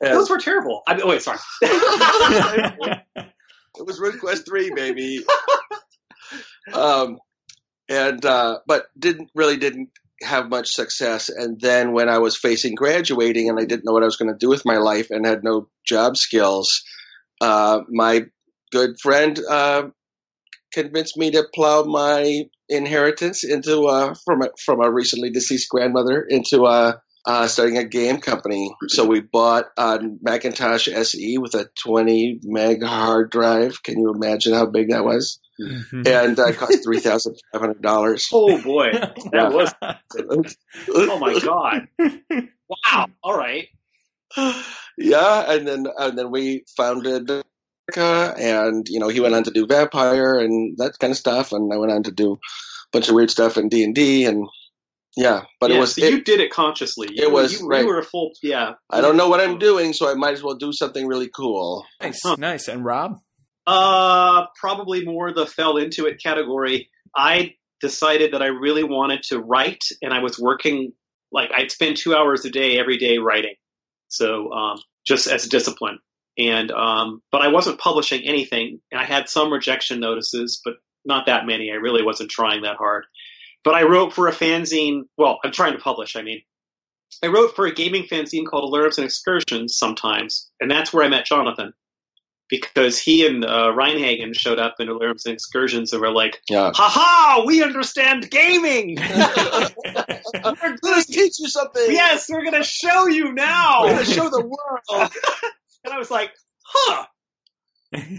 those 0.16 0.30
were 0.30 0.38
terrible 0.38 0.82
I 0.86 0.94
mean, 0.94 1.02
oh 1.04 1.08
wait 1.08 1.22
sorry 1.22 1.38
it 1.62 3.04
was 3.86 4.00
RuneQuest 4.00 4.46
three, 4.46 4.70
baby. 4.74 5.24
um, 6.72 7.18
and 7.88 8.24
uh, 8.24 8.58
but 8.66 8.86
didn't 8.98 9.30
really 9.34 9.56
didn't 9.56 9.90
have 10.22 10.48
much 10.48 10.68
success. 10.68 11.28
And 11.28 11.60
then 11.60 11.92
when 11.92 12.08
I 12.08 12.18
was 12.18 12.36
facing 12.36 12.74
graduating 12.74 13.48
and 13.48 13.58
I 13.58 13.64
didn't 13.64 13.84
know 13.84 13.92
what 13.92 14.02
I 14.02 14.06
was 14.06 14.16
going 14.16 14.32
to 14.32 14.38
do 14.38 14.48
with 14.48 14.64
my 14.64 14.76
life 14.76 15.08
and 15.10 15.26
had 15.26 15.42
no 15.42 15.68
job 15.86 16.16
skills, 16.16 16.82
uh, 17.40 17.80
my 17.88 18.26
good 18.70 19.00
friend 19.00 19.38
uh, 19.48 19.84
convinced 20.72 21.16
me 21.16 21.30
to 21.32 21.44
plow 21.54 21.82
my 21.82 22.44
inheritance 22.68 23.44
into 23.44 23.86
uh, 23.86 24.14
from 24.24 24.42
a, 24.42 24.48
from 24.64 24.82
a 24.82 24.90
recently 24.90 25.30
deceased 25.30 25.68
grandmother 25.68 26.22
into 26.28 26.64
uh, 26.64 26.94
uh, 27.26 27.46
starting 27.46 27.76
a 27.76 27.84
game 27.84 28.18
company. 28.18 28.74
So 28.88 29.04
we 29.04 29.20
bought 29.20 29.66
a 29.76 30.00
Macintosh 30.22 30.88
SE 30.88 31.38
with 31.38 31.54
a 31.54 31.68
20 31.84 32.40
meg 32.44 32.82
hard 32.82 33.30
drive. 33.30 33.82
Can 33.82 33.98
you 33.98 34.12
imagine 34.12 34.54
how 34.54 34.66
big 34.66 34.90
that 34.90 35.04
was? 35.04 35.40
Mm-hmm. 35.60 36.02
And 36.06 36.38
uh, 36.38 36.46
it 36.46 36.56
cost 36.56 36.82
three 36.82 37.00
thousand 37.00 37.36
five 37.52 37.60
hundred 37.60 37.82
dollars. 37.82 38.28
Oh 38.32 38.62
boy, 38.62 38.92
that 39.32 39.52
was. 39.52 39.74
Oh 40.88 41.18
my 41.18 41.38
god! 41.38 41.88
Wow. 42.68 43.08
All 43.22 43.36
right. 43.36 43.68
yeah, 44.96 45.52
and 45.52 45.68
then 45.68 45.86
and 45.98 46.18
then 46.18 46.30
we 46.30 46.64
founded 46.76 47.30
America, 47.30 47.44
and 47.96 48.86
you 48.88 49.00
know 49.00 49.08
he 49.08 49.20
went 49.20 49.34
on 49.34 49.44
to 49.44 49.50
do 49.50 49.66
Vampire 49.66 50.38
and 50.38 50.76
that 50.78 50.98
kind 50.98 51.10
of 51.10 51.16
stuff, 51.16 51.52
and 51.52 51.72
I 51.72 51.76
went 51.76 51.92
on 51.92 52.02
to 52.04 52.10
do 52.10 52.34
a 52.34 52.38
bunch 52.92 53.08
of 53.08 53.14
weird 53.14 53.30
stuff 53.30 53.56
in 53.56 53.68
D 53.68 53.84
and 53.84 53.94
D, 53.94 54.24
and 54.24 54.46
yeah, 55.16 55.42
but 55.60 55.70
yeah, 55.70 55.76
it 55.76 55.80
was 55.80 55.94
so 55.96 56.04
it, 56.04 56.10
you 56.12 56.22
did 56.22 56.40
it 56.40 56.50
consciously. 56.52 57.08
You, 57.12 57.24
It 57.24 57.32
was, 57.32 57.60
you, 57.60 57.66
right. 57.66 57.80
you 57.82 57.86
were 57.88 57.98
a 57.98 58.04
full 58.04 58.30
yeah. 58.42 58.74
I 58.90 59.00
don't 59.00 59.16
know 59.16 59.28
what 59.28 59.40
I'm 59.40 59.58
doing, 59.58 59.92
so 59.92 60.08
I 60.10 60.14
might 60.14 60.34
as 60.34 60.42
well 60.42 60.54
do 60.54 60.72
something 60.72 61.06
really 61.06 61.28
cool. 61.28 61.84
Nice, 62.00 62.20
Huh. 62.22 62.36
nice. 62.38 62.68
And 62.68 62.84
Rob? 62.84 63.18
Uh, 63.66 64.46
probably 64.58 65.04
more 65.04 65.32
the 65.32 65.46
fell 65.46 65.76
into 65.76 66.06
it 66.06 66.22
category. 66.22 66.88
I 67.16 67.54
decided 67.80 68.32
that 68.34 68.42
I 68.42 68.46
really 68.46 68.84
wanted 68.84 69.22
to 69.24 69.38
write, 69.40 69.82
and 70.02 70.12
I 70.12 70.20
was 70.22 70.38
working 70.38 70.92
like 71.32 71.50
I'd 71.56 71.70
spend 71.70 71.96
two 71.96 72.14
hours 72.14 72.44
a 72.44 72.50
day 72.50 72.78
every 72.78 72.96
day 72.96 73.18
writing. 73.18 73.54
So 74.08 74.52
um, 74.52 74.78
just 75.06 75.26
as 75.26 75.46
a 75.46 75.48
discipline, 75.48 75.98
and 76.48 76.70
um, 76.70 77.22
but 77.30 77.42
I 77.42 77.48
wasn't 77.48 77.78
publishing 77.78 78.22
anything, 78.26 78.80
and 78.90 79.00
I 79.00 79.04
had 79.04 79.28
some 79.28 79.52
rejection 79.52 80.00
notices, 80.00 80.60
but 80.64 80.74
not 81.04 81.26
that 81.26 81.46
many. 81.46 81.70
I 81.70 81.76
really 81.76 82.02
wasn't 82.02 82.30
trying 82.30 82.62
that 82.62 82.76
hard. 82.76 83.04
But 83.62 83.74
I 83.74 83.82
wrote 83.82 84.14
for 84.14 84.28
a 84.28 84.32
fanzine. 84.32 85.02
Well, 85.18 85.38
I'm 85.44 85.52
trying 85.52 85.72
to 85.74 85.78
publish. 85.78 86.16
I 86.16 86.22
mean, 86.22 86.42
I 87.22 87.26
wrote 87.26 87.54
for 87.56 87.66
a 87.66 87.74
gaming 87.74 88.04
fanzine 88.04 88.46
called 88.46 88.72
Alarums 88.72 88.96
and 88.96 89.04
Excursions 89.04 89.76
sometimes, 89.76 90.50
and 90.60 90.70
that's 90.70 90.92
where 90.92 91.04
I 91.04 91.08
met 91.08 91.26
Jonathan 91.26 91.74
because 92.48 92.98
he 92.98 93.26
and 93.26 93.44
uh, 93.44 93.72
Reinhagen 93.76 94.34
showed 94.34 94.58
up 94.58 94.76
in 94.80 94.88
Alarums 94.88 95.24
and 95.24 95.34
Excursions 95.34 95.92
and 95.92 96.02
were 96.02 96.12
like, 96.12 96.40
Yeah. 96.48 96.72
"Ha 96.74 96.88
ha! 96.88 97.44
We 97.46 97.62
understand 97.62 98.30
gaming. 98.30 98.96
we're 98.96 100.76
going 100.78 101.02
to 101.02 101.04
teach 101.06 101.38
you 101.38 101.48
something. 101.48 101.84
yes, 101.88 102.28
we're 102.28 102.44
gonna 102.44 102.64
show 102.64 103.06
you 103.06 103.32
now." 103.32 103.82
We're 103.82 103.94
going 103.94 104.04
to 104.06 104.12
show 104.12 104.28
the 104.28 104.40
world. 104.42 105.12
and 105.84 105.92
I 105.94 105.98
was 105.98 106.10
like, 106.10 106.32
"Huh." 106.64 107.04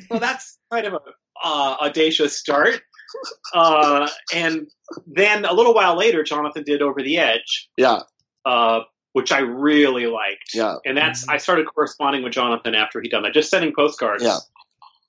So 0.09 0.19
that's 0.19 0.57
kind 0.71 0.85
of 0.85 0.93
a 0.93 0.99
uh, 1.43 1.77
audacious 1.81 2.37
start. 2.37 2.81
Uh, 3.53 4.07
and 4.33 4.67
then 5.07 5.45
a 5.45 5.53
little 5.53 5.73
while 5.73 5.97
later, 5.97 6.23
Jonathan 6.23 6.63
did 6.63 6.81
Over 6.81 7.01
the 7.01 7.17
Edge, 7.17 7.69
Yeah, 7.77 7.99
uh, 8.45 8.81
which 9.13 9.31
I 9.31 9.39
really 9.39 10.07
liked. 10.07 10.53
yeah, 10.53 10.75
And 10.85 10.97
that's 10.97 11.27
I 11.27 11.37
started 11.37 11.65
corresponding 11.67 12.23
with 12.23 12.33
Jonathan 12.33 12.75
after 12.75 13.01
he 13.01 13.09
done 13.09 13.23
that, 13.23 13.33
just 13.33 13.49
sending 13.49 13.73
postcards. 13.75 14.23
Yeah. 14.23 14.37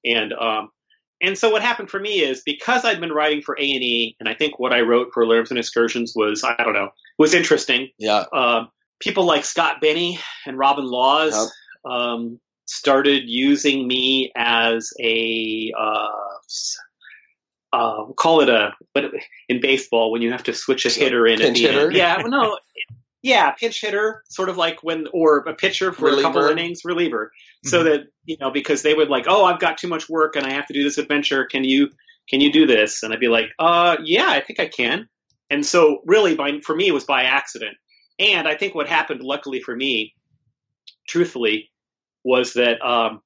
And 0.04 0.32
um, 0.32 0.70
and 1.20 1.38
so 1.38 1.50
what 1.50 1.62
happened 1.62 1.90
for 1.90 2.00
me 2.00 2.20
is 2.20 2.42
because 2.44 2.84
I'd 2.84 3.00
been 3.00 3.12
writing 3.12 3.42
for 3.42 3.56
A 3.56 3.62
and 3.62 3.82
E, 3.82 4.16
and 4.20 4.28
I 4.28 4.34
think 4.34 4.58
what 4.58 4.72
I 4.72 4.80
wrote 4.80 5.08
for 5.14 5.24
Alarums 5.24 5.50
and 5.50 5.58
Excursions 5.58 6.12
was 6.16 6.42
I 6.44 6.54
don't 6.62 6.72
know 6.74 6.90
was 7.18 7.34
interesting. 7.34 7.90
yeah. 7.98 8.24
Um, 8.32 8.68
people 9.00 9.24
like 9.24 9.44
Scott 9.44 9.80
Bennie 9.80 10.18
and 10.46 10.58
Robin 10.58 10.84
Laws. 10.84 11.34
Um, 11.84 12.40
started 12.66 13.24
using 13.26 13.86
me 13.86 14.32
as 14.36 14.90
a 15.00 15.72
uh, 15.78 16.08
uh, 17.72 18.04
call 18.16 18.40
it 18.40 18.48
a 18.48 18.70
but 18.94 19.04
in 19.48 19.60
baseball 19.60 20.12
when 20.12 20.22
you 20.22 20.30
have 20.30 20.42
to 20.44 20.54
switch 20.54 20.84
a 20.86 20.90
hitter 20.90 21.26
in 21.26 21.40
at 21.40 21.46
Pinch 21.46 21.60
hitter? 21.60 21.86
end. 21.86 21.96
Yeah, 21.96 22.18
well, 22.18 22.28
no, 22.28 22.58
yeah, 23.22 23.50
pinch 23.52 23.80
hitter, 23.80 24.22
sort 24.28 24.48
of 24.48 24.56
like 24.56 24.82
when 24.82 25.06
or 25.12 25.38
a 25.38 25.54
pitcher 25.54 25.92
for 25.92 26.08
a 26.08 26.20
couple 26.20 26.42
Reliever. 26.42 26.58
innings, 26.58 26.80
reliever, 26.84 27.32
so 27.64 27.84
that 27.84 28.08
you 28.24 28.36
know 28.40 28.50
because 28.50 28.82
they 28.82 28.94
would 28.94 29.08
like, 29.08 29.24
oh, 29.28 29.44
I've 29.44 29.60
got 29.60 29.78
too 29.78 29.88
much 29.88 30.08
work 30.08 30.36
and 30.36 30.44
I 30.46 30.52
have 30.52 30.66
to 30.66 30.74
do 30.74 30.82
this 30.84 30.98
adventure. 30.98 31.44
Can 31.46 31.64
you 31.64 31.88
can 32.28 32.40
you 32.40 32.52
do 32.52 32.66
this? 32.66 33.02
And 33.02 33.12
I'd 33.12 33.20
be 33.20 33.28
like, 33.28 33.46
uh, 33.58 33.96
yeah, 34.04 34.26
I 34.28 34.40
think 34.40 34.60
I 34.60 34.66
can. 34.66 35.08
And 35.50 35.64
so 35.64 36.02
really, 36.06 36.34
by 36.34 36.60
for 36.64 36.74
me, 36.74 36.88
it 36.88 36.92
was 36.94 37.04
by 37.04 37.24
accident. 37.24 37.76
And 38.18 38.46
I 38.46 38.56
think 38.56 38.74
what 38.74 38.88
happened, 38.88 39.22
luckily 39.22 39.60
for 39.60 39.74
me, 39.74 40.14
truthfully, 41.08 41.70
was 42.24 42.54
that 42.54 42.80
um, 42.82 43.20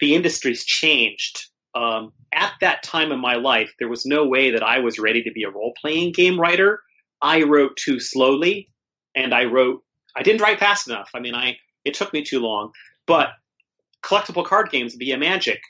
the 0.00 0.14
industry's 0.14 0.64
changed. 0.64 1.46
Um, 1.74 2.12
at 2.32 2.52
that 2.60 2.82
time 2.84 3.10
in 3.10 3.18
my 3.20 3.34
life, 3.34 3.72
there 3.78 3.88
was 3.88 4.06
no 4.06 4.26
way 4.26 4.52
that 4.52 4.62
I 4.62 4.78
was 4.78 4.98
ready 4.98 5.22
to 5.24 5.32
be 5.32 5.42
a 5.42 5.50
role 5.50 5.72
playing 5.80 6.12
game 6.12 6.38
writer. 6.38 6.80
I 7.20 7.42
wrote 7.42 7.76
too 7.76 7.98
slowly, 8.00 8.70
and 9.14 9.34
I 9.34 9.44
wrote. 9.44 9.82
I 10.16 10.22
didn't 10.22 10.42
write 10.42 10.60
fast 10.60 10.86
enough. 10.88 11.10
I 11.14 11.20
mean, 11.20 11.34
I 11.34 11.56
it 11.84 11.94
took 11.94 12.12
me 12.12 12.22
too 12.22 12.38
long. 12.40 12.70
But 13.06 13.30
collectible 14.04 14.44
card 14.44 14.70
games 14.70 14.94
via 14.94 15.18
Magic 15.18 15.60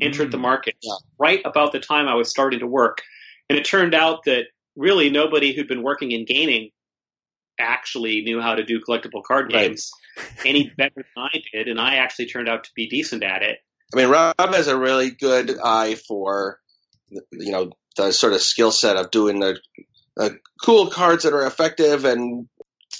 entered 0.00 0.28
Mm. 0.28 0.32
the 0.32 0.38
market 0.38 0.74
Yeah. 0.82 0.94
right 1.18 1.40
about 1.44 1.70
the 1.72 1.78
time 1.80 2.08
I 2.08 2.14
was 2.14 2.28
starting 2.30 2.58
to 2.60 2.66
work, 2.66 3.02
and 3.48 3.56
it 3.58 3.64
turned 3.64 3.94
out 3.94 4.24
that 4.24 4.46
really 4.74 5.08
nobody 5.10 5.52
who'd 5.54 5.68
been 5.68 5.82
working 5.84 6.10
in 6.10 6.24
gaming 6.24 6.70
actually 7.60 8.22
knew 8.22 8.40
how 8.40 8.54
to 8.56 8.64
do 8.64 8.80
collectible 8.80 9.22
card 9.22 9.50
games 9.50 9.92
any 10.44 10.72
better 10.76 10.92
than 10.96 11.04
I 11.16 11.42
did, 11.52 11.68
and 11.68 11.80
I 11.80 11.96
actually 11.96 12.26
turned 12.26 12.48
out 12.48 12.64
to 12.64 12.70
be 12.74 12.88
decent 12.88 13.22
at 13.22 13.42
it. 13.42 13.58
I 13.92 13.96
mean, 13.96 14.08
Rob 14.08 14.34
has 14.38 14.68
a 14.68 14.78
really 14.78 15.10
good 15.10 15.56
eye 15.62 15.94
for, 15.94 16.58
you 17.10 17.52
know, 17.52 17.70
the 17.96 18.12
sort 18.12 18.32
of 18.32 18.40
skill 18.40 18.72
set 18.72 18.96
of 18.96 19.10
doing 19.10 19.40
the 19.40 19.58
uh, 20.18 20.30
cool 20.64 20.88
cards 20.88 21.24
that 21.24 21.32
are 21.32 21.46
effective 21.46 22.04
and 22.04 22.48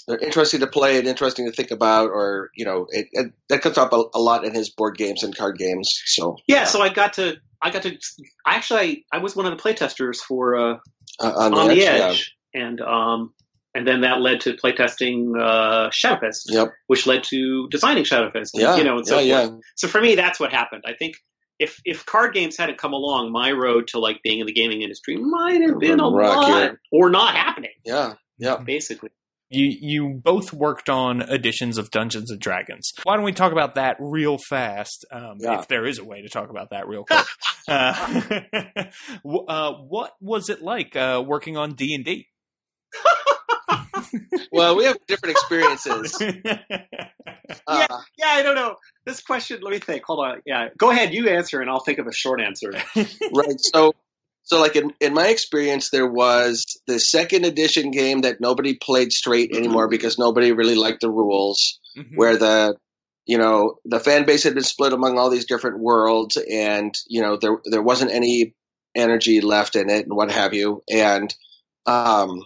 they're 0.07 0.17
interesting 0.19 0.59
to 0.59 0.67
play 0.67 0.97
and 0.97 1.07
interesting 1.07 1.45
to 1.45 1.51
think 1.51 1.71
about, 1.71 2.09
or 2.09 2.51
you 2.55 2.65
know, 2.65 2.87
it, 2.89 3.07
it, 3.11 3.33
that 3.49 3.61
comes 3.61 3.77
up 3.77 3.91
a, 3.93 4.03
a 4.13 4.19
lot 4.19 4.45
in 4.45 4.53
his 4.53 4.69
board 4.69 4.97
games 4.97 5.23
and 5.23 5.35
card 5.35 5.57
games. 5.57 6.01
So 6.05 6.37
Yeah, 6.47 6.65
so 6.65 6.81
I 6.81 6.89
got 6.89 7.13
to, 7.13 7.37
I 7.61 7.71
got 7.71 7.83
to, 7.83 7.97
I 8.45 8.55
actually, 8.55 9.05
I 9.11 9.17
I 9.17 9.19
was 9.19 9.35
one 9.35 9.45
of 9.45 9.57
the 9.57 9.61
playtesters 9.61 10.17
for 10.17 10.55
uh, 10.55 10.77
uh, 11.19 11.33
on 11.35 11.51
the 11.51 11.57
on 11.57 11.69
edge, 11.71 11.77
the 11.77 11.83
yeah. 11.83 12.13
and 12.53 12.81
um, 12.81 13.33
and 13.75 13.85
then 13.87 14.01
that 14.01 14.21
led 14.21 14.39
to 14.41 14.53
playtesting 14.53 15.39
uh, 15.39 15.89
Shadowfist, 15.91 16.45
Yep. 16.47 16.69
which 16.87 17.05
led 17.05 17.23
to 17.25 17.67
designing 17.69 18.03
Shadowfist. 18.05 18.51
Yeah. 18.55 18.77
you 18.77 18.83
know, 18.83 18.97
and 18.97 19.05
so 19.07 19.19
yeah. 19.19 19.41
forth. 19.41 19.51
Yeah. 19.53 19.59
So 19.75 19.87
for 19.87 20.01
me, 20.01 20.15
that's 20.15 20.39
what 20.39 20.51
happened. 20.51 20.83
I 20.87 20.93
think 20.93 21.15
if 21.59 21.79
if 21.85 22.05
card 22.05 22.33
games 22.33 22.57
hadn't 22.57 22.77
come 22.79 22.93
along, 22.93 23.31
my 23.31 23.51
road 23.51 23.87
to 23.89 23.99
like 23.99 24.21
being 24.23 24.39
in 24.39 24.45
the 24.47 24.53
gaming 24.53 24.81
industry 24.81 25.15
might 25.17 25.61
have 25.61 25.79
been 25.79 25.99
a 25.99 26.09
Rock 26.09 26.37
lot 26.47 26.63
your- 26.63 26.79
or 26.91 27.09
not 27.11 27.35
happening. 27.35 27.71
Yeah. 27.85 28.13
Yeah. 28.37 28.57
Basically, 28.57 29.09
You 29.49 29.67
you 29.79 30.19
both 30.21 30.51
worked 30.51 30.89
on 30.89 31.21
editions 31.21 31.77
of 31.77 31.91
Dungeons 31.91 32.29
and 32.31 32.41
Dragons. 32.41 32.91
Why 33.03 33.15
don't 33.15 33.23
we 33.23 33.31
talk 33.31 33.51
about 33.53 33.75
that 33.75 33.95
real 33.99 34.37
fast? 34.37 35.05
Um, 35.11 35.37
Yeah. 35.39 35.59
If 35.59 35.67
there 35.69 35.85
is 35.85 35.99
a 35.99 36.03
way 36.03 36.21
to 36.23 36.27
talk 36.29 36.49
about 36.49 36.71
that 36.71 36.87
real 36.89 37.05
quick. 37.05 37.25
uh, 37.69 38.89
uh, 39.47 39.71
what 39.73 40.11
was 40.19 40.49
it 40.49 40.61
like 40.61 40.95
uh, 40.97 41.23
working 41.25 41.55
on 41.55 41.73
D 41.75 41.93
and 41.95 42.03
D? 42.03 42.27
Well, 44.51 44.75
we 44.77 44.85
have 44.85 44.97
different 45.07 45.37
experiences. 45.37 46.21
Uh, 47.67 47.85
yeah, 48.17 48.27
I 48.27 48.41
don't 48.41 48.55
know 48.55 48.75
this 49.05 49.21
question. 49.21 49.59
Let 49.61 49.71
me 49.71 49.79
think. 49.79 50.03
Hold 50.05 50.25
on. 50.25 50.41
Yeah, 50.45 50.69
go 50.77 50.89
ahead. 50.89 51.13
You 51.13 51.29
answer, 51.29 51.61
and 51.61 51.69
I'll 51.69 51.79
think 51.79 51.99
of 51.99 52.07
a 52.07 52.11
short 52.11 52.41
answer. 52.41 52.71
right. 52.95 53.59
So, 53.59 53.93
so 54.43 54.59
like 54.59 54.75
in, 54.75 54.93
in 54.99 55.13
my 55.13 55.27
experience, 55.27 55.89
there 55.89 56.07
was 56.07 56.65
the 56.87 56.99
second 56.99 57.45
edition 57.45 57.91
game 57.91 58.21
that 58.21 58.41
nobody 58.41 58.75
played 58.75 59.11
straight 59.11 59.55
anymore 59.55 59.87
because 59.87 60.17
nobody 60.17 60.51
really 60.51 60.75
liked 60.75 61.01
the 61.01 61.09
rules. 61.09 61.79
Mhm. 61.97 62.15
where 62.15 62.35
the 62.35 62.75
you 63.25 63.37
know 63.37 63.75
the 63.85 63.99
fan 63.99 64.25
base 64.25 64.43
had 64.43 64.53
been 64.53 64.63
split 64.63 64.93
among 64.93 65.17
all 65.17 65.29
these 65.29 65.45
different 65.45 65.79
worlds 65.79 66.37
and 66.37 66.93
you 67.07 67.21
know 67.21 67.37
there 67.37 67.59
there 67.65 67.81
wasn't 67.81 68.11
any 68.11 68.53
energy 68.95 69.39
left 69.41 69.75
in 69.75 69.89
it 69.89 70.05
and 70.05 70.13
what 70.13 70.31
have 70.31 70.53
you 70.53 70.83
and 70.91 71.33
um 71.85 72.41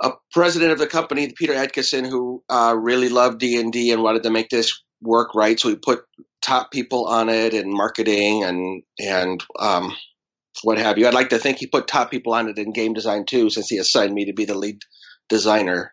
a 0.00 0.12
president 0.32 0.72
of 0.72 0.78
the 0.78 0.86
company 0.86 1.32
Peter 1.36 1.54
Adkison 1.54 2.08
who 2.08 2.42
uh, 2.48 2.74
really 2.78 3.08
loved 3.08 3.38
D&D 3.38 3.92
and 3.92 4.02
wanted 4.02 4.22
to 4.24 4.30
make 4.30 4.48
this 4.48 4.82
work 5.00 5.34
right 5.34 5.58
so 5.58 5.68
he 5.68 5.76
put 5.76 6.00
top 6.42 6.70
people 6.70 7.06
on 7.06 7.28
it 7.28 7.54
and 7.54 7.72
marketing 7.72 8.44
and 8.44 8.82
and 8.98 9.44
um 9.58 9.94
what 10.62 10.78
have 10.78 10.96
you 10.96 11.06
I'd 11.06 11.14
like 11.14 11.30
to 11.30 11.38
think 11.38 11.58
he 11.58 11.66
put 11.66 11.86
top 11.86 12.10
people 12.10 12.32
on 12.32 12.48
it 12.48 12.58
in 12.58 12.72
game 12.72 12.94
design 12.94 13.26
too 13.26 13.50
since 13.50 13.68
he 13.68 13.78
assigned 13.78 14.14
me 14.14 14.26
to 14.26 14.32
be 14.32 14.46
the 14.46 14.56
lead 14.56 14.78
designer 15.28 15.92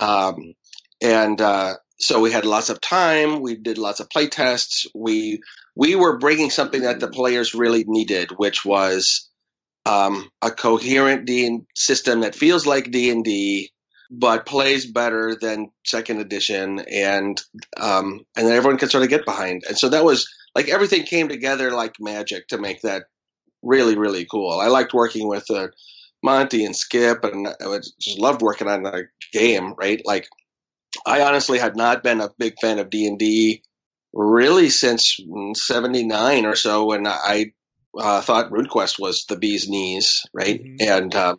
um 0.00 0.54
and 1.00 1.40
uh 1.40 1.74
so 2.02 2.18
we 2.18 2.32
had 2.32 2.44
lots 2.44 2.68
of 2.68 2.80
time. 2.80 3.40
We 3.42 3.54
did 3.54 3.78
lots 3.78 4.00
of 4.00 4.10
play 4.10 4.26
tests. 4.26 4.86
We 4.92 5.40
we 5.76 5.94
were 5.94 6.18
bringing 6.18 6.50
something 6.50 6.82
that 6.82 6.98
the 6.98 7.08
players 7.08 7.54
really 7.54 7.84
needed, 7.86 8.32
which 8.36 8.64
was 8.64 9.30
um, 9.84 10.28
a 10.40 10.50
coherent 10.50 11.26
D 11.26 11.60
system 11.74 12.20
that 12.20 12.34
feels 12.34 12.66
like 12.66 12.90
D 12.90 13.10
and 13.10 13.24
D, 13.24 13.70
but 14.10 14.46
plays 14.46 14.86
better 14.86 15.36
than 15.40 15.70
second 15.84 16.20
edition, 16.20 16.80
and 16.80 17.40
um, 17.78 18.20
and 18.36 18.46
that 18.46 18.54
everyone 18.54 18.78
can 18.78 18.90
sort 18.90 19.02
of 19.02 19.10
get 19.10 19.24
behind. 19.24 19.62
And 19.66 19.76
so 19.76 19.88
that 19.88 20.04
was 20.04 20.28
like 20.54 20.68
everything 20.68 21.04
came 21.04 21.28
together 21.28 21.72
like 21.72 21.94
magic 21.98 22.48
to 22.48 22.58
make 22.58 22.82
that 22.82 23.04
really 23.62 23.96
really 23.96 24.26
cool. 24.30 24.58
I 24.58 24.68
liked 24.68 24.94
working 24.94 25.28
with 25.28 25.50
uh, 25.50 25.68
Monty 26.22 26.64
and 26.64 26.76
Skip, 26.76 27.24
and 27.24 27.48
I 27.48 27.78
just 28.00 28.18
loved 28.18 28.42
working 28.42 28.68
on 28.68 28.82
the 28.82 29.08
game. 29.32 29.74
Right, 29.74 30.00
like 30.04 30.28
I 31.04 31.22
honestly 31.22 31.58
had 31.58 31.76
not 31.76 32.02
been 32.02 32.20
a 32.20 32.30
big 32.38 32.54
fan 32.60 32.78
of 32.78 32.90
D 32.90 33.06
and 33.06 33.18
D 33.18 33.62
really 34.12 34.70
since 34.70 35.18
'79 35.54 36.46
or 36.46 36.54
so, 36.54 36.84
when 36.84 37.06
I 37.06 37.52
uh, 37.98 38.20
thought 38.20 38.50
RuneQuest 38.50 38.98
was 38.98 39.24
the 39.28 39.36
bee's 39.36 39.68
knees, 39.68 40.22
right? 40.32 40.62
Mm-hmm. 40.62 40.76
And 40.80 41.14
uh, 41.14 41.36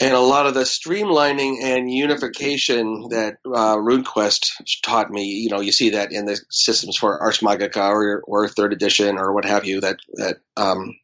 and 0.00 0.12
a 0.12 0.20
lot 0.20 0.46
of 0.46 0.54
the 0.54 0.62
streamlining 0.62 1.62
and 1.62 1.90
unification 1.90 3.08
that 3.10 3.36
uh, 3.46 3.76
RuneQuest 3.76 4.46
taught 4.82 5.10
me. 5.10 5.24
You 5.24 5.50
know, 5.50 5.60
you 5.60 5.72
see 5.72 5.90
that 5.90 6.12
in 6.12 6.26
the 6.26 6.40
systems 6.50 6.96
for 6.96 7.22
Ars 7.22 7.38
Magica 7.38 7.90
or, 7.90 8.22
or 8.26 8.48
Third 8.48 8.72
Edition 8.72 9.18
or 9.18 9.32
what 9.32 9.44
have 9.44 9.64
you. 9.64 9.80
That 9.80 9.98
that 10.14 10.38
um, 10.56 10.96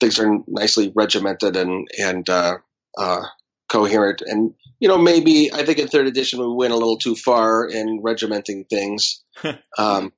things 0.00 0.18
are 0.18 0.38
nicely 0.46 0.92
regimented 0.94 1.56
and 1.56 1.86
and 1.98 2.28
uh, 2.30 2.58
uh, 2.96 3.22
coherent. 3.68 4.22
And 4.22 4.54
you 4.80 4.88
know, 4.88 4.98
maybe 4.98 5.52
I 5.52 5.64
think 5.64 5.78
in 5.78 5.88
Third 5.88 6.06
Edition 6.06 6.40
we 6.40 6.54
went 6.54 6.72
a 6.72 6.76
little 6.76 6.98
too 6.98 7.14
far 7.14 7.66
in 7.66 8.00
regimenting 8.02 8.64
things. 8.70 9.22
um, 9.78 10.12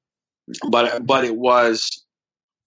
but 0.71 1.05
but 1.05 1.25
it 1.25 1.37
was 1.37 2.05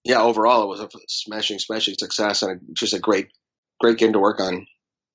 yeah, 0.04 0.20
overall, 0.20 0.62
it 0.62 0.68
was 0.68 0.80
a 0.80 0.88
smashing, 1.08 1.58
smashing 1.58 1.94
success 1.98 2.42
and 2.42 2.60
just 2.74 2.92
a 2.92 2.98
great, 2.98 3.28
great 3.80 3.98
game 3.98 4.12
to 4.12 4.18
work 4.18 4.40
on. 4.40 4.66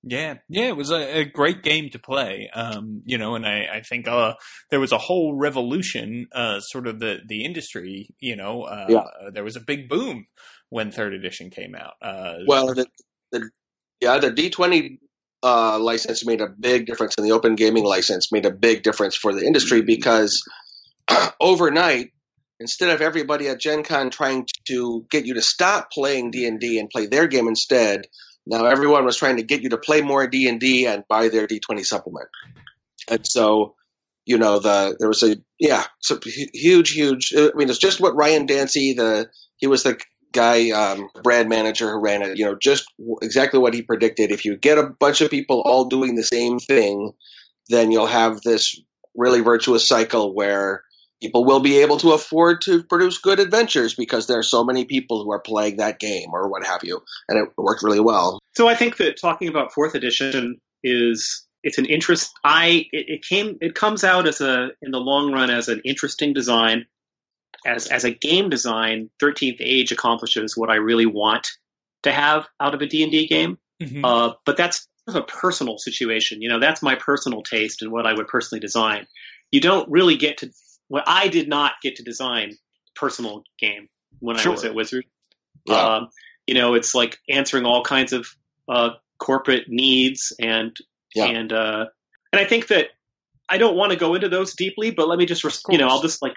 Yeah, 0.01 0.35
yeah, 0.47 0.67
it 0.67 0.77
was 0.77 0.91
a, 0.91 1.19
a 1.19 1.25
great 1.25 1.61
game 1.61 1.89
to 1.89 1.99
play. 1.99 2.49
Um, 2.53 3.01
you 3.05 3.17
know, 3.17 3.35
and 3.35 3.45
I, 3.45 3.67
I 3.75 3.81
think 3.81 4.07
uh, 4.07 4.35
there 4.71 4.79
was 4.79 4.93
a 4.93 4.97
whole 4.97 5.35
revolution, 5.35 6.27
uh, 6.31 6.61
sort 6.61 6.87
of 6.87 6.99
the 6.99 7.19
the 7.27 7.43
industry. 7.43 8.09
You 8.19 8.37
know, 8.37 8.63
uh, 8.63 8.85
yeah. 8.87 9.03
there 9.33 9.43
was 9.43 9.57
a 9.57 9.61
big 9.61 9.89
boom 9.89 10.27
when 10.69 10.91
third 10.91 11.13
edition 11.13 11.49
came 11.49 11.75
out. 11.75 11.95
Uh, 12.01 12.35
well, 12.47 12.73
the, 12.73 12.87
the, 13.33 13.49
yeah, 13.99 14.19
the 14.19 14.31
D 14.31 14.49
twenty 14.49 14.99
uh, 15.43 15.77
license 15.79 16.25
made 16.25 16.39
a 16.39 16.47
big 16.47 16.85
difference, 16.85 17.15
and 17.17 17.27
the 17.27 17.33
open 17.33 17.55
gaming 17.55 17.83
license 17.83 18.31
made 18.31 18.45
a 18.45 18.51
big 18.51 18.83
difference 18.83 19.17
for 19.17 19.33
the 19.33 19.45
industry 19.45 19.81
because 19.81 20.41
overnight 21.41 22.11
instead 22.59 22.89
of 22.89 23.01
everybody 23.01 23.47
at 23.47 23.59
Gen 23.59 23.83
Con 23.83 24.09
trying 24.09 24.47
to 24.67 25.05
get 25.09 25.25
you 25.25 25.35
to 25.35 25.41
stop 25.41 25.91
playing 25.91 26.31
D&D 26.31 26.79
and 26.79 26.89
play 26.89 27.05
their 27.05 27.27
game 27.27 27.47
instead, 27.47 28.07
now 28.45 28.65
everyone 28.65 29.05
was 29.05 29.17
trying 29.17 29.37
to 29.37 29.43
get 29.43 29.61
you 29.61 29.69
to 29.69 29.77
play 29.77 30.01
more 30.01 30.27
D&D 30.27 30.85
and 30.85 31.03
buy 31.07 31.29
their 31.29 31.47
D20 31.47 31.85
supplement. 31.85 32.27
And 33.07 33.25
so, 33.25 33.75
you 34.25 34.37
know, 34.37 34.59
the 34.59 34.95
there 34.99 35.07
was 35.07 35.23
a 35.23 35.37
yeah, 35.59 35.83
a 36.11 36.19
huge 36.53 36.91
huge 36.91 37.33
I 37.35 37.51
mean 37.55 37.69
it's 37.69 37.79
just 37.79 37.99
what 37.99 38.15
Ryan 38.15 38.45
Dancey 38.45 38.93
the 38.93 39.29
he 39.57 39.67
was 39.67 39.83
the 39.83 39.99
guy 40.31 40.69
um, 40.69 41.09
brand 41.23 41.49
manager 41.49 41.91
who 41.91 41.99
ran 41.99 42.21
it, 42.21 42.37
you 42.37 42.45
know, 42.45 42.55
just 42.55 42.85
exactly 43.21 43.59
what 43.59 43.73
he 43.73 43.81
predicted. 43.81 44.31
If 44.31 44.45
you 44.45 44.57
get 44.57 44.77
a 44.77 44.83
bunch 44.83 45.21
of 45.21 45.31
people 45.31 45.61
all 45.65 45.85
doing 45.85 46.15
the 46.15 46.23
same 46.23 46.59
thing, 46.59 47.13
then 47.69 47.91
you'll 47.91 48.07
have 48.07 48.41
this 48.41 48.79
really 49.15 49.41
virtuous 49.41 49.87
cycle 49.87 50.33
where 50.33 50.83
people 51.21 51.45
will 51.45 51.59
be 51.59 51.79
able 51.79 51.97
to 51.97 52.11
afford 52.11 52.61
to 52.61 52.83
produce 52.83 53.17
good 53.17 53.39
adventures 53.39 53.93
because 53.93 54.27
there 54.27 54.39
are 54.39 54.43
so 54.43 54.63
many 54.63 54.85
people 54.85 55.23
who 55.23 55.31
are 55.31 55.39
playing 55.39 55.77
that 55.77 55.99
game 55.99 56.29
or 56.33 56.47
what 56.47 56.65
have 56.65 56.83
you 56.83 57.01
and 57.27 57.37
it 57.37 57.49
worked 57.57 57.83
really 57.83 57.99
well. 57.99 58.39
So 58.55 58.67
i 58.67 58.75
think 58.75 58.97
that 58.97 59.19
talking 59.19 59.47
about 59.47 59.73
fourth 59.73 59.95
edition 59.95 60.59
is 60.83 61.45
it's 61.63 61.77
an 61.77 61.85
interest 61.85 62.31
i 62.43 62.85
it, 62.91 63.05
it 63.09 63.25
came 63.25 63.57
it 63.61 63.75
comes 63.75 64.03
out 64.03 64.27
as 64.27 64.41
a 64.41 64.69
in 64.81 64.91
the 64.91 64.99
long 64.99 65.31
run 65.31 65.49
as 65.49 65.67
an 65.67 65.81
interesting 65.85 66.33
design. 66.33 66.85
As 67.65 67.87
as 67.87 68.05
a 68.05 68.11
game 68.11 68.49
design 68.49 69.09
13th 69.21 69.57
age 69.59 69.91
accomplishes 69.91 70.55
what 70.55 70.69
i 70.69 70.75
really 70.75 71.05
want 71.05 71.47
to 72.03 72.11
have 72.11 72.47
out 72.61 72.73
of 72.73 72.81
a 72.81 72.85
d&d 72.85 73.27
game. 73.27 73.57
Mm-hmm. 73.81 74.03
uh, 74.03 74.33
but 74.45 74.57
that's 74.57 74.87
a 75.07 75.21
personal 75.21 75.77
situation. 75.77 76.41
You 76.41 76.49
know 76.49 76.59
that's 76.59 76.81
my 76.81 76.95
personal 76.95 77.41
taste 77.41 77.81
and 77.81 77.91
what 77.91 78.05
i 78.05 78.13
would 78.13 78.27
personally 78.27 78.61
design. 78.61 79.07
You 79.51 79.59
don't 79.59 79.89
really 79.89 80.15
get 80.15 80.37
to 80.37 80.51
well, 80.89 81.03
I 81.05 81.27
did 81.27 81.47
not 81.47 81.73
get 81.81 81.95
to 81.97 82.03
design 82.03 82.57
personal 82.95 83.43
game 83.59 83.87
when 84.19 84.37
sure. 84.37 84.51
I 84.51 84.55
was 84.55 84.65
at 84.65 84.75
Wizard. 84.75 85.05
Yeah. 85.65 85.75
Um, 85.75 86.09
you 86.47 86.55
know, 86.55 86.73
it's 86.73 86.95
like 86.95 87.19
answering 87.29 87.65
all 87.65 87.83
kinds 87.83 88.11
of 88.11 88.27
uh, 88.67 88.89
corporate 89.19 89.65
needs 89.67 90.33
and 90.39 90.75
yeah. 91.15 91.25
and 91.25 91.53
uh, 91.53 91.85
and 92.33 92.39
I 92.39 92.45
think 92.45 92.67
that 92.67 92.87
I 93.47 93.57
don't 93.57 93.75
want 93.75 93.91
to 93.91 93.97
go 93.97 94.15
into 94.15 94.29
those 94.29 94.55
deeply, 94.55 94.91
but 94.91 95.07
let 95.07 95.19
me 95.19 95.25
just 95.25 95.43
you 95.69 95.77
know 95.77 95.87
I'll 95.87 96.01
just 96.01 96.21
like 96.21 96.35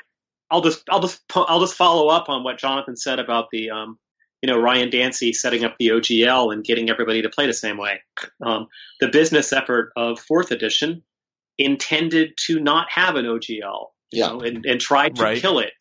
I'll 0.51 0.61
just 0.61 0.83
I'll 0.91 1.01
just 1.01 1.23
I'll 1.35 1.61
just 1.61 1.75
follow 1.75 2.09
up 2.09 2.29
on 2.29 2.45
what 2.45 2.59
Jonathan 2.59 2.97
said 2.97 3.19
about 3.19 3.47
the 3.51 3.71
um, 3.71 3.99
you 4.43 4.53
know 4.53 4.59
Ryan 4.59 4.91
Dancey 4.91 5.33
setting 5.33 5.65
up 5.65 5.77
the 5.79 5.89
OGL 5.89 6.53
and 6.53 6.65
getting 6.65 6.91
everybody 6.91 7.23
to 7.23 7.31
play 7.31 7.47
the 7.47 7.55
same 7.55 7.79
way. 7.79 8.01
Um, 8.45 8.69
the 9.01 9.09
business 9.09 9.53
effort 9.53 9.93
of 9.97 10.19
fourth 10.19 10.51
edition 10.51 11.03
intended 11.59 12.35
to 12.47 12.61
not 12.61 12.89
have 12.91 13.17
an 13.17 13.25
OGL 13.25 13.87
yeah. 14.13 14.29
Know, 14.29 14.41
and, 14.41 14.65
and 14.67 14.81
tried 14.81 15.17
to 15.17 15.23
right. 15.23 15.41
kill 15.41 15.59
it. 15.59 15.73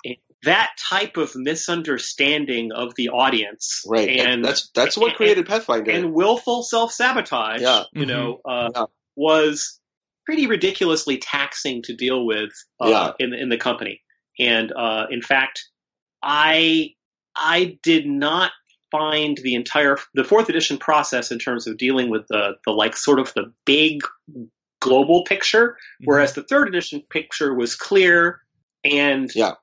that 0.44 0.72
type 0.90 1.18
of 1.18 1.36
misunderstanding 1.36 2.72
of 2.72 2.96
the 2.96 3.10
audience, 3.10 3.84
right? 3.88 4.10
And 4.10 4.44
that's 4.44 4.70
that's 4.74 4.98
what 4.98 5.16
created 5.16 5.40
and, 5.40 5.48
Pathfinder. 5.48 5.92
And 5.92 6.14
willful 6.14 6.64
self 6.64 6.92
sabotage, 6.92 7.62
yeah. 7.62 7.84
you 7.94 8.02
mm-hmm. 8.02 8.10
know, 8.10 8.42
uh, 8.44 8.70
yeah. 8.74 8.86
was 9.16 9.80
pretty 10.26 10.48
ridiculously 10.48 11.18
taxing 11.18 11.84
to 11.84 11.96
deal 11.96 12.26
with 12.26 12.52
uh, 12.80 12.88
yeah. 12.88 13.12
in 13.20 13.34
in 13.34 13.50
the 13.50 13.58
company. 13.58 14.02
And 14.40 14.72
uh, 14.72 15.06
in 15.12 15.22
fact, 15.22 15.64
I 16.24 16.96
I 17.36 17.78
did 17.84 18.08
not 18.08 18.52
find 18.92 19.38
the 19.38 19.56
entire 19.56 19.98
the 20.14 20.24
fourth 20.24 20.50
edition 20.50 20.78
process 20.78 21.32
in 21.32 21.40
terms 21.40 21.68
of 21.68 21.78
dealing 21.78 22.10
with 22.10 22.28
the 22.28 22.54
the 22.66 22.72
like 22.72 22.96
sort 22.96 23.20
of 23.20 23.34
the 23.34 23.54
big 23.66 24.02
global 24.82 25.24
picture, 25.24 25.70
mm-hmm. 25.70 26.06
whereas 26.06 26.34
the 26.34 26.44
third 26.44 26.68
edition 26.68 27.02
picture 27.10 27.54
was 27.54 27.76
clear 27.76 28.42
and 28.84 29.32
yeah. 29.34 29.54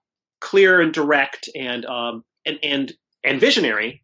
clear 0.41 0.81
and 0.81 0.95
direct 0.95 1.51
and 1.55 1.85
um, 1.85 2.25
and 2.47 2.59
and 2.63 2.93
and 3.23 3.41
visionary. 3.41 4.03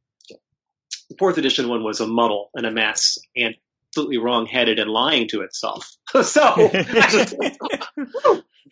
The 1.09 1.17
fourth 1.19 1.39
edition 1.39 1.69
one 1.69 1.83
was 1.85 2.01
a 2.01 2.07
muddle 2.07 2.51
and 2.55 2.67
a 2.67 2.71
mess 2.71 3.19
and 3.37 3.55
absolutely 3.91 4.19
wrong-headed 4.19 4.79
and 4.79 4.91
lying 4.91 5.29
to 5.29 5.43
itself. 5.43 5.97
so, 6.23 6.71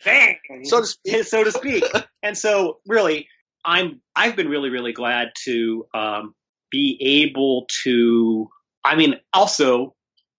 bang, 0.03 0.37
so 0.63 0.81
to 0.81 0.85
speak. 0.85 1.23
so 1.23 1.43
to 1.43 1.51
speak. 1.51 1.83
And 2.21 2.37
so, 2.37 2.79
really, 2.87 3.27
I'm 3.63 4.01
I've 4.15 4.35
been 4.35 4.49
really 4.49 4.69
really 4.69 4.93
glad 4.93 5.29
to 5.45 5.85
um, 5.93 6.35
be 6.69 6.97
able 7.01 7.67
to. 7.83 8.49
I 8.83 8.97
mean, 8.97 9.15
also, 9.31 9.95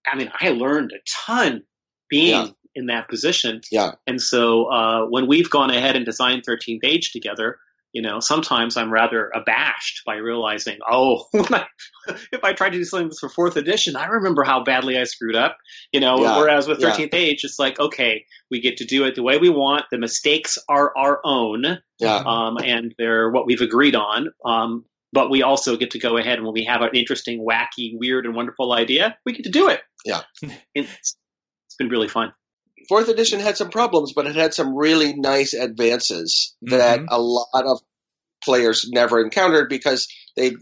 I 0.07 0.17
mean, 0.17 0.31
I 0.39 0.51
learned 0.51 0.93
a 0.93 0.99
ton 1.27 1.63
being 2.15 2.47
yeah. 2.47 2.53
in 2.75 2.87
that 2.87 3.09
position. 3.09 3.61
Yeah. 3.73 3.93
And 4.07 4.21
so 4.21 4.67
uh, 4.67 5.07
when 5.07 5.27
we've 5.27 5.51
gone 5.51 5.71
ahead 5.71 5.97
and 5.97 6.05
designed 6.05 6.45
13th 6.49 6.85
Age 6.85 7.11
together, 7.13 7.59
you 7.93 8.03
know, 8.03 8.19
sometimes 8.21 8.77
I'm 8.77 8.93
rather 8.93 9.31
abashed 9.35 10.03
by 10.05 10.17
realizing, 10.17 10.79
oh, 10.89 11.27
I, 11.35 11.67
if 12.33 12.43
I 12.43 12.53
tried 12.53 12.71
to 12.71 12.79
do 12.79 12.85
something 12.85 13.17
for 13.19 13.29
fourth 13.29 13.57
edition, 13.57 13.97
I 13.97 14.07
remember 14.07 14.43
how 14.43 14.65
badly 14.65 14.99
I 14.99 15.05
screwed 15.05 15.37
up. 15.37 15.57
You 15.93 16.01
know, 16.01 16.21
yeah, 16.21 16.37
whereas 16.37 16.67
with 16.67 16.81
13th 16.81 17.13
yeah. 17.13 17.19
Age, 17.19 17.45
it's 17.45 17.59
like, 17.59 17.79
okay, 17.79 18.25
we 18.51 18.61
get 18.61 18.79
to 18.79 18.85
do 18.85 19.05
it 19.05 19.15
the 19.15 19.23
way 19.23 19.39
we 19.39 19.49
want. 19.49 19.85
The 19.91 19.99
mistakes 19.99 20.59
are 20.69 20.93
our 20.97 21.21
own, 21.25 21.65
yeah. 22.01 22.23
um, 22.27 22.59
and 22.59 22.95
they're 22.99 23.31
what 23.31 23.47
we've 23.47 23.61
agreed 23.61 23.95
on. 23.95 24.29
Um, 24.45 24.85
but 25.13 25.31
we 25.31 25.45
also 25.45 25.77
get 25.77 25.93
to 25.93 26.01
go 26.01 26.17
ahead 26.17 26.39
and 26.39 26.45
when 26.45 26.55
we 26.55 26.65
have 26.65 26.83
an 26.83 26.91
interesting, 26.95 27.47
wacky, 27.49 27.93
weird, 27.97 28.27
and 28.27 28.35
wonderful 28.35 28.73
idea, 28.73 29.17
we 29.25 29.33
get 29.33 29.45
to 29.45 29.51
do 29.51 29.69
it. 29.69 29.81
Yeah. 30.05 30.23
it's 31.75 31.77
been 31.77 31.89
really 31.89 32.09
fun. 32.09 32.33
Fourth 32.89 33.09
edition 33.09 33.41
had 33.41 33.57
some 33.57 33.71
problems, 33.71 34.13
but 34.15 34.27
it 34.27 34.37
had 34.37 34.55
some 34.55 34.77
really 34.77 35.15
nice 35.15 35.55
advances 35.55 36.55
mm-hmm. 36.65 36.77
that 36.77 37.01
a 37.09 37.21
lot 37.21 37.65
of 37.67 37.81
players 38.45 38.89
never 38.93 39.21
encountered 39.21 39.69
because 39.69 40.07
they, 40.37 40.53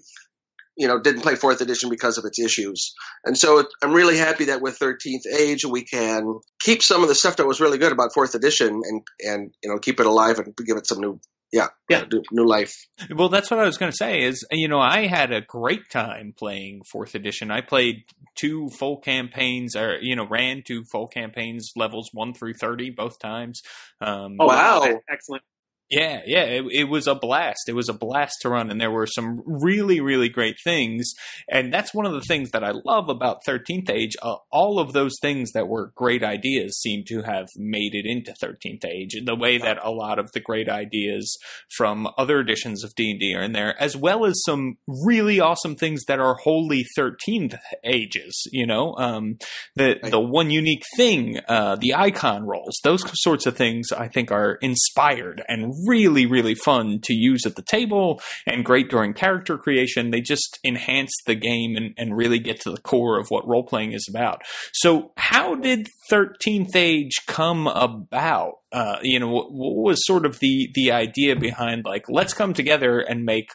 you 0.76 0.88
know, 0.88 1.00
didn't 1.00 1.20
play 1.20 1.34
fourth 1.34 1.60
edition 1.60 1.90
because 1.90 2.16
of 2.16 2.24
its 2.24 2.38
issues. 2.38 2.94
And 3.24 3.36
so 3.36 3.64
I'm 3.82 3.92
really 3.92 4.16
happy 4.16 4.46
that 4.46 4.62
with 4.62 4.78
13th 4.78 5.26
Age 5.36 5.66
we 5.66 5.84
can 5.84 6.38
keep 6.62 6.82
some 6.82 7.02
of 7.02 7.08
the 7.08 7.14
stuff 7.14 7.36
that 7.36 7.46
was 7.46 7.60
really 7.60 7.78
good 7.78 7.92
about 7.92 8.14
fourth 8.14 8.34
edition 8.34 8.80
and 8.84 9.02
and 9.20 9.50
you 9.62 9.70
know 9.70 9.78
keep 9.78 10.00
it 10.00 10.06
alive 10.06 10.38
and 10.38 10.54
give 10.64 10.76
it 10.78 10.86
some 10.86 11.00
new 11.00 11.20
yeah, 11.52 11.68
yeah, 11.90 12.04
new 12.30 12.46
life. 12.46 12.86
Well, 13.14 13.28
that's 13.28 13.50
what 13.50 13.60
I 13.60 13.64
was 13.64 13.76
going 13.76 13.92
to 13.92 13.96
say. 13.96 14.22
Is 14.22 14.44
you 14.50 14.68
know 14.68 14.80
I 14.80 15.06
had 15.06 15.32
a 15.32 15.42
great 15.42 15.90
time 15.90 16.32
playing 16.36 16.82
fourth 16.90 17.14
edition. 17.14 17.50
I 17.50 17.60
played 17.60 18.04
two 18.34 18.70
full 18.78 18.98
campaigns, 18.98 19.76
or 19.76 19.98
you 20.00 20.16
know 20.16 20.26
ran 20.26 20.62
two 20.66 20.84
full 20.90 21.08
campaigns, 21.08 21.72
levels 21.76 22.08
one 22.12 22.32
through 22.32 22.54
thirty 22.54 22.88
both 22.90 23.18
times. 23.18 23.62
Um, 24.00 24.36
oh 24.40 24.46
wow, 24.46 25.00
excellent! 25.10 25.42
Yeah, 25.92 26.22
yeah, 26.24 26.44
it, 26.44 26.64
it, 26.72 26.84
was 26.84 27.06
a 27.06 27.14
blast. 27.14 27.68
It 27.68 27.74
was 27.74 27.90
a 27.90 27.92
blast 27.92 28.36
to 28.40 28.48
run, 28.48 28.70
and 28.70 28.80
there 28.80 28.90
were 28.90 29.06
some 29.06 29.42
really, 29.44 30.00
really 30.00 30.30
great 30.30 30.56
things. 30.64 31.12
And 31.50 31.70
that's 31.70 31.92
one 31.92 32.06
of 32.06 32.14
the 32.14 32.22
things 32.22 32.52
that 32.52 32.64
I 32.64 32.72
love 32.86 33.10
about 33.10 33.44
13th 33.46 33.90
Age. 33.90 34.12
Uh, 34.22 34.36
all 34.50 34.78
of 34.78 34.94
those 34.94 35.12
things 35.20 35.52
that 35.52 35.68
were 35.68 35.92
great 35.94 36.24
ideas 36.24 36.80
seem 36.80 37.04
to 37.08 37.20
have 37.22 37.46
made 37.58 37.94
it 37.94 38.06
into 38.06 38.32
13th 38.42 38.86
Age. 38.86 39.16
The 39.22 39.36
way 39.36 39.58
that 39.58 39.84
a 39.84 39.90
lot 39.90 40.18
of 40.18 40.32
the 40.32 40.40
great 40.40 40.70
ideas 40.70 41.36
from 41.76 42.08
other 42.16 42.40
editions 42.40 42.82
of 42.84 42.94
D&D 42.94 43.34
are 43.34 43.42
in 43.42 43.52
there, 43.52 43.78
as 43.78 43.94
well 43.94 44.24
as 44.24 44.42
some 44.46 44.78
really 45.04 45.40
awesome 45.40 45.76
things 45.76 46.04
that 46.08 46.20
are 46.20 46.36
wholly 46.36 46.86
13th 46.96 47.58
Ages. 47.84 48.48
You 48.50 48.66
know, 48.66 48.94
um, 48.96 49.36
the 49.76 49.96
the 50.02 50.20
one 50.20 50.50
unique 50.50 50.84
thing, 50.96 51.38
uh, 51.48 51.76
the 51.76 51.94
icon 51.94 52.44
rolls, 52.44 52.80
those 52.82 53.02
sorts 53.20 53.44
of 53.44 53.58
things, 53.58 53.92
I 53.92 54.08
think 54.08 54.32
are 54.32 54.54
inspired 54.62 55.42
and 55.48 55.74
really, 55.86 56.26
really 56.26 56.54
fun 56.54 57.00
to 57.04 57.14
use 57.14 57.46
at 57.46 57.56
the 57.56 57.62
table 57.62 58.20
and 58.46 58.64
great 58.64 58.90
during 58.90 59.14
character 59.14 59.58
creation. 59.58 60.10
They 60.10 60.20
just 60.20 60.58
enhance 60.64 61.12
the 61.26 61.34
game 61.34 61.76
and, 61.76 61.94
and 61.96 62.16
really 62.16 62.38
get 62.38 62.60
to 62.62 62.70
the 62.70 62.80
core 62.80 63.18
of 63.18 63.28
what 63.28 63.46
role 63.46 63.64
playing 63.64 63.92
is 63.92 64.06
about. 64.08 64.42
So, 64.72 65.12
how 65.16 65.54
did 65.54 65.88
13th 66.10 66.74
Age 66.74 67.16
come 67.26 67.66
about? 67.66 68.54
Uh, 68.72 68.96
you 69.02 69.18
know, 69.18 69.28
what, 69.28 69.52
was 69.52 70.06
sort 70.06 70.24
of 70.24 70.38
the 70.38 70.70
the 70.74 70.92
idea 70.92 71.36
behind 71.36 71.84
like 71.84 72.08
let's 72.08 72.32
come 72.32 72.54
together 72.54 73.00
and 73.00 73.24
make 73.24 73.50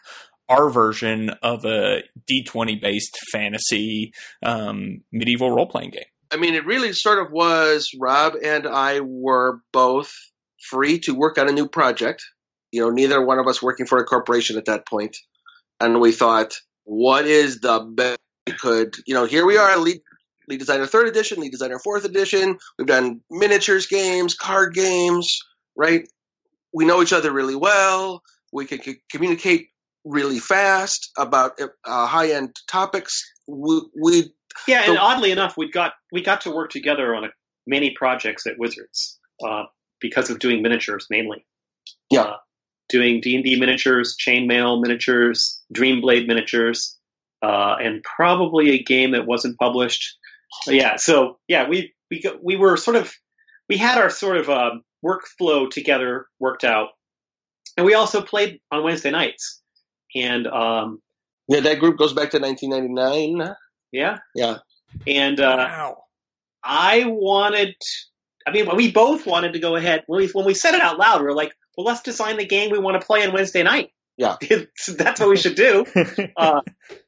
our 0.49 0.69
version 0.69 1.31
of 1.41 1.65
a 1.65 2.03
D20 2.29 2.81
based 2.81 3.17
fantasy 3.31 4.13
um, 4.43 5.01
medieval 5.11 5.51
role 5.51 5.67
playing 5.67 5.91
game? 5.91 6.03
I 6.31 6.37
mean, 6.37 6.55
it 6.55 6.65
really 6.65 6.93
sort 6.93 7.19
of 7.19 7.31
was. 7.31 7.89
Rob 7.99 8.33
and 8.43 8.67
I 8.67 8.99
were 8.99 9.61
both 9.71 10.11
free 10.69 10.99
to 10.99 11.13
work 11.13 11.37
on 11.37 11.49
a 11.49 11.51
new 11.51 11.67
project. 11.67 12.23
You 12.71 12.81
know, 12.81 12.89
neither 12.89 13.23
one 13.25 13.39
of 13.39 13.47
us 13.47 13.61
working 13.61 13.85
for 13.85 13.97
a 13.97 14.05
corporation 14.05 14.57
at 14.57 14.65
that 14.65 14.85
point. 14.87 15.17
And 15.79 16.01
we 16.01 16.11
thought, 16.11 16.53
what 16.83 17.25
is 17.25 17.59
the 17.59 17.79
best 17.79 18.19
we 18.45 18.53
could, 18.53 18.95
you 19.05 19.13
know, 19.13 19.25
here 19.25 19.45
we 19.45 19.57
are, 19.57 19.77
lead, 19.77 20.01
lead 20.47 20.57
designer 20.59 20.85
third 20.85 21.07
edition, 21.07 21.39
lead 21.39 21.51
designer 21.51 21.79
fourth 21.79 22.05
edition. 22.05 22.57
We've 22.77 22.87
done 22.87 23.21
miniatures 23.29 23.87
games, 23.87 24.33
card 24.33 24.73
games, 24.73 25.39
right? 25.75 26.07
We 26.73 26.85
know 26.85 27.01
each 27.01 27.13
other 27.13 27.31
really 27.31 27.55
well. 27.55 28.21
We 28.51 28.65
can 28.65 28.81
c- 28.81 29.01
communicate 29.11 29.69
really 30.05 30.39
fast 30.39 31.11
about 31.17 31.59
uh, 31.59 32.07
high 32.07 32.31
end 32.31 32.55
topics. 32.69 33.23
We, 33.47 33.81
we 34.01 34.33
yeah, 34.67 34.83
and 34.87 34.97
oddly 34.97 35.31
enough, 35.31 35.55
we 35.57 35.69
got 35.69 35.93
we 36.11 36.21
got 36.21 36.41
to 36.41 36.51
work 36.51 36.71
together 36.71 37.15
on 37.15 37.25
a, 37.25 37.27
many 37.67 37.91
projects 37.91 38.47
at 38.47 38.57
Wizards. 38.57 39.19
Uh, 39.45 39.63
because 39.99 40.29
of 40.29 40.39
doing 40.39 40.61
miniatures 40.61 41.07
mainly. 41.09 41.45
Yeah. 42.09 42.21
Uh, 42.21 42.37
doing 42.89 43.21
D&D 43.21 43.59
miniatures, 43.59 44.15
chainmail 44.17 44.81
miniatures, 44.81 45.61
Dreamblade 45.73 46.27
miniatures, 46.27 46.97
uh, 47.41 47.75
and 47.79 48.03
probably 48.03 48.71
a 48.71 48.83
game 48.83 49.11
that 49.11 49.25
wasn't 49.25 49.57
published. 49.57 50.17
Yeah, 50.67 50.95
so 50.95 51.37
yeah, 51.47 51.67
we 51.67 51.93
we 52.09 52.23
we 52.41 52.55
were 52.55 52.77
sort 52.77 52.95
of 52.95 53.13
we 53.69 53.77
had 53.77 53.97
our 53.97 54.09
sort 54.09 54.37
of 54.37 54.49
uh, 54.49 54.71
workflow 55.05 55.69
together 55.69 56.27
worked 56.39 56.63
out, 56.63 56.89
and 57.75 57.85
we 57.85 57.93
also 57.93 58.21
played 58.21 58.59
on 58.71 58.83
Wednesday 58.83 59.11
nights. 59.11 59.61
And 60.15 60.47
um, 60.47 61.01
yeah, 61.47 61.59
that 61.61 61.79
group 61.79 61.97
goes 61.97 62.13
back 62.13 62.31
to 62.31 62.39
1999. 62.39 63.55
Yeah, 63.91 64.19
yeah, 64.33 64.57
and 65.05 65.39
uh, 65.39 65.67
wow. 65.69 65.97
I 66.63 67.05
wanted 67.05 67.75
I 68.47 68.51
mean, 68.51 68.73
we 68.77 68.91
both 68.91 69.25
wanted 69.25 69.53
to 69.53 69.59
go 69.59 69.75
ahead 69.75 70.03
when 70.07 70.21
we 70.21 70.27
when 70.27 70.45
we 70.45 70.53
said 70.53 70.73
it 70.73 70.81
out 70.81 70.97
loud. 70.97 71.19
We 71.19 71.27
were 71.27 71.33
like, 71.33 71.53
"Well, 71.75 71.85
let's 71.85 72.01
design 72.01 72.37
the 72.37 72.45
game 72.45 72.71
we 72.71 72.79
want 72.79 72.99
to 72.99 73.05
play 73.05 73.25
on 73.27 73.33
Wednesday 73.33 73.61
night." 73.61 73.91
Yeah, 74.15 74.37
that's 74.87 75.19
what 75.19 75.29
we 75.29 75.35
should 75.35 75.55
do. 75.55 75.85
uh, 76.37 76.61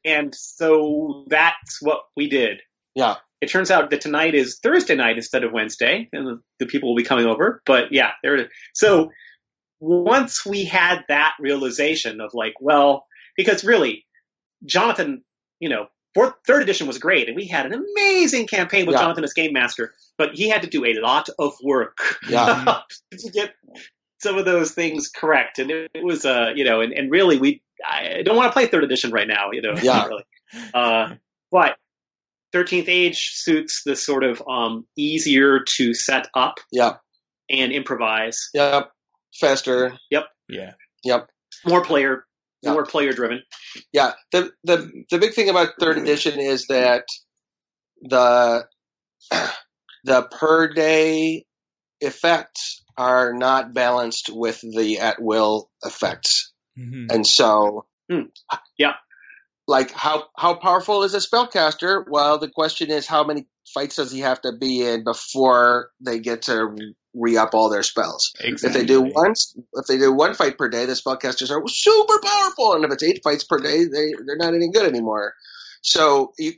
and 0.04 0.34
so 0.34 1.24
that's 1.28 1.80
what 1.80 2.00
we 2.14 2.28
did. 2.28 2.60
Yeah. 2.94 3.16
It 3.40 3.48
turns 3.48 3.70
out 3.70 3.88
that 3.88 4.02
tonight 4.02 4.34
is 4.34 4.58
Thursday 4.62 4.96
night 4.96 5.16
instead 5.16 5.44
of 5.44 5.52
Wednesday, 5.52 6.10
and 6.12 6.26
the, 6.26 6.40
the 6.58 6.66
people 6.66 6.90
will 6.90 6.96
be 6.96 7.04
coming 7.04 7.24
over. 7.24 7.62
But 7.64 7.90
yeah, 7.90 8.10
there 8.22 8.34
it 8.34 8.40
is. 8.42 8.52
So 8.74 9.10
once 9.80 10.44
we 10.44 10.66
had 10.66 11.04
that 11.08 11.32
realization 11.40 12.20
of 12.20 12.32
like, 12.34 12.52
well, 12.60 13.06
because 13.38 13.64
really, 13.64 14.04
Jonathan, 14.66 15.24
you 15.58 15.70
know, 15.70 15.86
fourth, 16.14 16.34
third 16.46 16.62
edition 16.62 16.86
was 16.86 16.98
great, 16.98 17.28
and 17.28 17.36
we 17.36 17.46
had 17.46 17.66
an 17.66 17.72
amazing 17.72 18.46
campaign 18.46 18.86
with 18.86 18.94
yeah. 18.94 19.02
Jonathan 19.02 19.24
as 19.24 19.32
game 19.32 19.52
master. 19.52 19.94
But 20.18 20.34
he 20.34 20.48
had 20.48 20.62
to 20.62 20.68
do 20.68 20.84
a 20.84 20.94
lot 21.00 21.28
of 21.38 21.54
work 21.62 21.98
yeah. 22.28 22.80
to 23.12 23.30
get 23.30 23.54
some 24.18 24.36
of 24.36 24.44
those 24.44 24.72
things 24.72 25.08
correct, 25.08 25.58
and 25.58 25.70
it, 25.70 25.90
it 25.94 26.04
was, 26.04 26.24
uh, 26.24 26.50
you 26.54 26.64
know, 26.64 26.80
and, 26.80 26.92
and 26.92 27.10
really, 27.10 27.38
we 27.38 27.62
I 27.86 28.22
don't 28.22 28.36
want 28.36 28.48
to 28.48 28.52
play 28.52 28.66
third 28.66 28.84
edition 28.84 29.10
right 29.10 29.28
now, 29.28 29.50
you 29.52 29.62
know, 29.62 29.74
yeah. 29.82 30.06
really. 30.08 30.24
Uh, 30.74 31.14
but 31.50 31.76
13th 32.54 32.88
Age 32.88 33.30
suits 33.34 33.82
the 33.84 33.96
sort 33.96 34.24
of 34.24 34.42
um, 34.48 34.86
easier 34.96 35.60
to 35.76 35.94
set 35.94 36.28
up, 36.34 36.58
yeah, 36.72 36.94
and 37.48 37.72
improvise. 37.72 38.50
Yep, 38.54 38.90
faster. 39.38 39.96
Yep. 40.10 40.26
Yeah. 40.48 40.72
Yep. 41.04 41.30
More 41.66 41.82
player 41.82 42.26
yeah. 42.62 42.72
more 42.72 42.84
player 42.84 43.12
driven. 43.12 43.42
Yeah, 43.92 44.12
the 44.32 44.50
the 44.64 44.90
the 45.10 45.18
big 45.18 45.34
thing 45.34 45.48
about 45.48 45.74
third 45.78 45.98
edition 45.98 46.38
is 46.38 46.66
that 46.68 47.04
the 48.02 48.66
the 50.04 50.22
per 50.30 50.72
day 50.72 51.44
effects 52.00 52.82
are 52.96 53.32
not 53.32 53.72
balanced 53.74 54.30
with 54.32 54.60
the 54.60 54.98
at 54.98 55.20
will 55.20 55.70
effects, 55.84 56.52
mm-hmm. 56.78 57.06
and 57.10 57.26
so 57.26 57.86
mm. 58.10 58.28
yeah, 58.78 58.94
like 59.70 59.92
how 59.92 60.24
how 60.36 60.54
powerful 60.54 61.04
is 61.04 61.14
a 61.14 61.18
spellcaster? 61.18 62.04
Well, 62.10 62.38
the 62.38 62.50
question 62.50 62.90
is 62.90 63.06
how 63.06 63.22
many 63.22 63.46
fights 63.72 63.96
does 63.96 64.10
he 64.10 64.20
have 64.20 64.40
to 64.42 64.52
be 64.52 64.82
in 64.84 65.04
before 65.04 65.90
they 66.00 66.18
get 66.18 66.42
to 66.42 66.76
re 67.14 67.36
up 67.36 67.54
all 67.54 67.70
their 67.70 67.84
spells? 67.84 68.32
Exactly. 68.40 68.68
If 68.68 68.74
they 68.74 68.92
do 68.92 69.02
once, 69.14 69.56
if 69.74 69.86
they 69.86 69.96
do 69.96 70.12
one 70.12 70.34
fight 70.34 70.58
per 70.58 70.68
day, 70.68 70.86
the 70.86 70.94
spellcasters 70.94 71.52
are 71.52 71.62
super 71.68 72.20
powerful, 72.20 72.74
and 72.74 72.84
if 72.84 72.92
it's 72.92 73.04
eight 73.04 73.20
fights 73.22 73.44
per 73.44 73.58
day, 73.58 73.84
they 73.84 74.12
they're 74.26 74.36
not 74.36 74.54
any 74.54 74.70
good 74.70 74.88
anymore. 74.88 75.34
So 75.82 76.32
you 76.36 76.54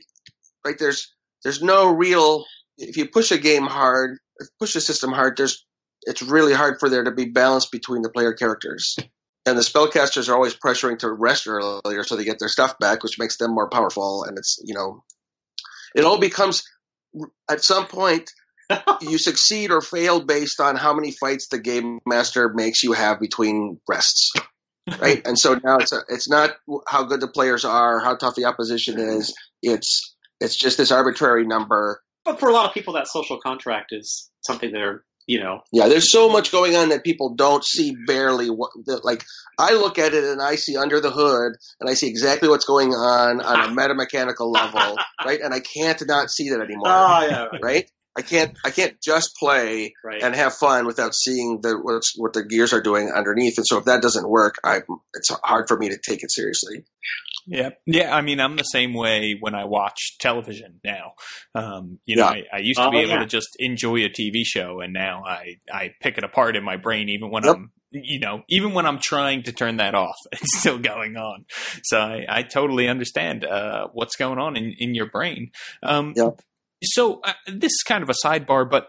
like 0.65 0.79
there's 0.79 1.13
there's 1.43 1.61
no 1.61 1.93
real 1.93 2.45
if 2.79 2.97
you 2.97 3.07
push 3.07 3.31
a 3.31 3.37
game 3.37 3.67
hard, 3.67 4.17
push 4.59 4.75
a 4.75 4.81
system 4.81 5.11
hard, 5.11 5.37
there's 5.37 5.63
it's 6.01 6.23
really 6.23 6.53
hard 6.53 6.79
for 6.79 6.89
there 6.89 7.03
to 7.03 7.11
be 7.11 7.25
balance 7.25 7.67
between 7.67 8.01
the 8.01 8.09
player 8.09 8.33
characters. 8.33 8.97
And 9.45 9.57
the 9.57 9.61
spellcasters 9.61 10.29
are 10.29 10.35
always 10.35 10.55
pressuring 10.55 10.99
to 10.99 11.11
rest 11.11 11.47
earlier 11.47 12.03
so 12.03 12.15
they 12.15 12.23
get 12.23 12.39
their 12.39 12.47
stuff 12.47 12.79
back, 12.79 13.03
which 13.03 13.19
makes 13.19 13.37
them 13.37 13.53
more 13.53 13.69
powerful. 13.69 14.23
And 14.23 14.37
it's, 14.37 14.59
you 14.63 14.73
know, 14.73 15.03
it 15.95 16.05
all 16.05 16.17
becomes 16.17 16.63
at 17.51 17.63
some 17.63 17.87
point 17.87 18.31
you 19.01 19.17
succeed 19.17 19.71
or 19.71 19.81
fail 19.81 20.21
based 20.21 20.61
on 20.61 20.77
how 20.77 20.93
many 20.93 21.11
fights 21.11 21.47
the 21.47 21.59
game 21.59 21.99
master 22.05 22.53
makes 22.53 22.83
you 22.83 22.93
have 22.93 23.19
between 23.19 23.79
rests 23.87 24.31
right? 24.99 25.25
And 25.25 25.37
so 25.37 25.59
now 25.63 25.77
it's 25.77 25.91
a, 25.91 26.01
it's 26.09 26.29
not 26.29 26.51
how 26.87 27.03
good 27.03 27.21
the 27.21 27.27
players 27.27 27.65
are 27.65 27.99
how 27.99 28.15
tough 28.15 28.35
the 28.35 28.45
opposition 28.45 28.99
is. 28.99 29.35
It's 29.61 30.15
it's 30.39 30.55
just 30.55 30.77
this 30.77 30.91
arbitrary 30.91 31.45
number. 31.45 32.01
But 32.25 32.39
for 32.39 32.49
a 32.49 32.53
lot 32.53 32.67
of 32.67 32.73
people 32.73 32.93
that 32.93 33.07
social 33.07 33.39
contract 33.39 33.91
is 33.91 34.29
something 34.41 34.71
they're 34.71 35.03
you 35.27 35.39
know. 35.39 35.61
Yeah 35.71 35.87
there's 35.87 36.11
so 36.11 36.29
much 36.29 36.51
going 36.51 36.75
on 36.75 36.89
that 36.89 37.03
people 37.03 37.35
don't 37.35 37.63
see 37.63 37.95
barely 38.07 38.49
what 38.49 38.71
that, 38.85 39.05
like 39.05 39.23
i 39.59 39.73
look 39.73 39.99
at 39.99 40.13
it 40.13 40.23
and 40.23 40.41
i 40.41 40.55
see 40.55 40.75
under 40.77 40.99
the 40.99 41.11
hood 41.11 41.53
and 41.79 41.89
i 41.89 41.93
see 41.93 42.07
exactly 42.07 42.49
what's 42.49 42.65
going 42.65 42.89
on 42.89 43.41
on 43.41 43.59
a 43.59 43.67
metamechanical 43.79 44.51
level 44.51 44.97
right? 45.25 45.39
And 45.41 45.53
i 45.53 45.59
can't 45.59 46.01
not 46.07 46.29
see 46.29 46.49
that 46.49 46.61
anymore. 46.61 46.87
Oh, 46.87 47.25
yeah, 47.27 47.47
right. 47.61 47.89
Right 48.15 48.23
I 48.23 48.27
can't 48.27 48.57
I 48.63 48.69
can't 48.69 48.99
just 49.01 49.35
play 49.37 49.93
right. 50.03 50.21
and 50.21 50.35
have 50.35 50.53
fun 50.53 50.85
without 50.85 51.15
seeing 51.15 51.61
the 51.61 51.79
what's, 51.81 52.13
what 52.17 52.33
the 52.33 52.43
gears 52.43 52.73
are 52.73 52.81
doing 52.81 53.11
underneath. 53.11 53.57
And 53.57 53.67
so 53.67 53.77
if 53.77 53.85
that 53.85 54.01
doesn't 54.01 54.27
work, 54.27 54.55
I 54.63 54.81
it's 55.13 55.29
hard 55.43 55.67
for 55.67 55.77
me 55.77 55.89
to 55.89 55.97
take 55.97 56.23
it 56.23 56.31
seriously. 56.31 56.85
Yeah, 57.45 57.71
yeah. 57.85 58.15
I 58.15 58.21
mean, 58.21 58.39
I'm 58.39 58.55
the 58.55 58.63
same 58.63 58.93
way 58.93 59.35
when 59.37 59.53
I 59.53 59.65
watch 59.65 60.17
television 60.19 60.79
now. 60.83 61.13
Um, 61.53 61.99
you 62.05 62.15
know, 62.15 62.31
yeah. 62.31 62.43
I, 62.53 62.57
I, 62.57 62.59
used 62.59 62.79
to 62.79 62.89
be 62.89 62.97
oh, 62.97 63.01
able 63.01 63.09
yeah. 63.09 63.19
to 63.19 63.25
just 63.25 63.49
enjoy 63.59 63.97
a 64.05 64.09
TV 64.09 64.43
show, 64.45 64.79
and 64.79 64.93
now 64.93 65.23
I 65.25 65.57
I 65.69 65.93
pick 66.01 66.17
it 66.17 66.23
apart 66.23 66.55
in 66.55 66.63
my 66.63 66.77
brain, 66.77 67.09
even 67.09 67.31
when 67.31 67.43
yep. 67.43 67.55
I'm 67.55 67.71
you 67.93 68.19
know, 68.19 68.43
even 68.49 68.73
when 68.73 68.85
I'm 68.85 68.99
trying 68.99 69.43
to 69.43 69.51
turn 69.51 69.77
that 69.77 69.93
off, 69.93 70.15
it's 70.31 70.59
still 70.59 70.79
going 70.79 71.15
on. 71.15 71.45
So 71.83 71.99
I, 71.99 72.25
I 72.27 72.43
totally 72.43 72.87
understand 72.87 73.45
uh, 73.45 73.87
what's 73.93 74.15
going 74.15 74.39
on 74.39 74.57
in, 74.57 74.73
in 74.79 74.95
your 74.95 75.05
brain. 75.05 75.51
Um, 75.83 76.13
yep. 76.15 76.41
So 76.83 77.21
uh, 77.23 77.33
this 77.47 77.71
is 77.71 77.83
kind 77.87 78.03
of 78.03 78.09
a 78.09 78.13
sidebar, 78.25 78.69
but 78.69 78.87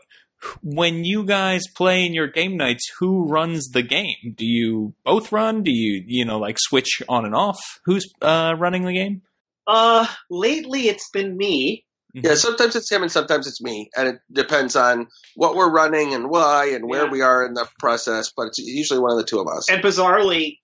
when 0.62 1.04
you 1.04 1.24
guys 1.24 1.62
play 1.74 2.04
in 2.04 2.12
your 2.12 2.26
game 2.26 2.57
nights, 2.57 2.90
who 2.98 3.26
runs 3.28 3.68
the 3.70 3.83
game? 3.83 4.35
Do 4.37 4.44
you 4.44 4.94
both 5.04 5.33
run? 5.33 5.62
Do 5.62 5.70
you 5.70 6.02
you 6.07 6.24
know 6.24 6.38
like 6.38 6.57
switch 6.59 7.02
on 7.09 7.24
and 7.24 7.35
off? 7.35 7.59
Who's 7.87 8.07
uh, 8.20 8.54
running 8.59 8.85
the 8.85 8.92
game? 8.92 9.22
Uh, 9.66 10.07
lately 10.30 10.88
it's 10.88 11.09
been 11.11 11.37
me. 11.37 11.85
Yeah, 12.12 12.35
sometimes 12.35 12.76
it's 12.76 12.90
him 12.92 13.02
and 13.02 13.11
sometimes 13.11 13.48
it's 13.48 13.61
me, 13.61 13.90
and 13.96 14.07
it 14.07 14.16
depends 14.30 14.76
on 14.76 15.09
what 15.35 15.57
we're 15.57 15.72
running 15.72 16.14
and 16.14 16.28
why 16.30 16.66
and 16.66 16.87
where 16.88 17.07
Yeah. 17.07 17.11
we 17.11 17.22
are 17.22 17.44
in 17.44 17.54
the 17.54 17.66
process. 17.80 18.30
But 18.37 18.48
it's 18.48 18.59
usually 18.59 19.00
one 19.00 19.11
of 19.11 19.18
the 19.18 19.24
two 19.24 19.40
of 19.40 19.48
us. 19.48 19.68
And 19.68 19.83
bizarrely, 19.83 20.59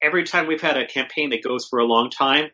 every 0.00 0.24
time 0.24 0.46
we've 0.46 0.62
had 0.62 0.78
a 0.78 0.86
campaign 0.86 1.28
that 1.30 1.42
goes 1.42 1.66
for 1.68 1.78
a 1.78 1.84
long 1.84 2.08
time, 2.08 2.50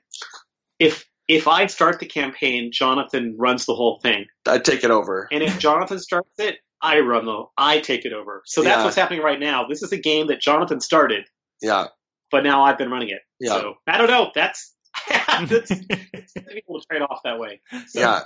if 0.80 1.04
if 1.28 1.48
I 1.48 1.66
start 1.66 2.00
the 2.00 2.06
campaign, 2.06 2.70
Jonathan 2.72 3.36
runs 3.38 3.66
the 3.66 3.74
whole 3.74 3.98
thing, 4.02 4.26
I 4.46 4.58
take 4.58 4.84
it 4.84 4.90
over. 4.90 5.28
and 5.32 5.42
if 5.42 5.58
Jonathan 5.58 5.98
starts 5.98 6.28
it, 6.38 6.56
I 6.82 7.00
run 7.00 7.24
the 7.26 7.44
I 7.56 7.80
take 7.80 8.04
it 8.04 8.12
over. 8.12 8.42
So 8.46 8.62
that's 8.62 8.78
Yeah. 8.78 8.84
what's 8.84 8.96
happening 8.96 9.22
right 9.22 9.40
now. 9.40 9.66
This 9.66 9.82
is 9.82 9.92
a 9.92 9.96
game 9.98 10.26
that 10.28 10.40
Jonathan 10.40 10.80
started, 10.80 11.24
Yeah, 11.62 11.86
but 12.30 12.44
now 12.44 12.64
I've 12.64 12.78
been 12.78 12.90
running 12.90 13.08
it. 13.08 13.20
Yeah. 13.40 13.52
So 13.60 13.74
I 13.86 13.96
don't 13.98 14.10
know. 14.10 14.30
That's 14.34 14.74
that's 15.08 15.70
people 16.52 16.80
trade 16.90 17.02
off 17.02 17.20
that 17.24 17.38
way. 17.38 17.60
So, 17.88 18.00
yeah. 18.00 18.20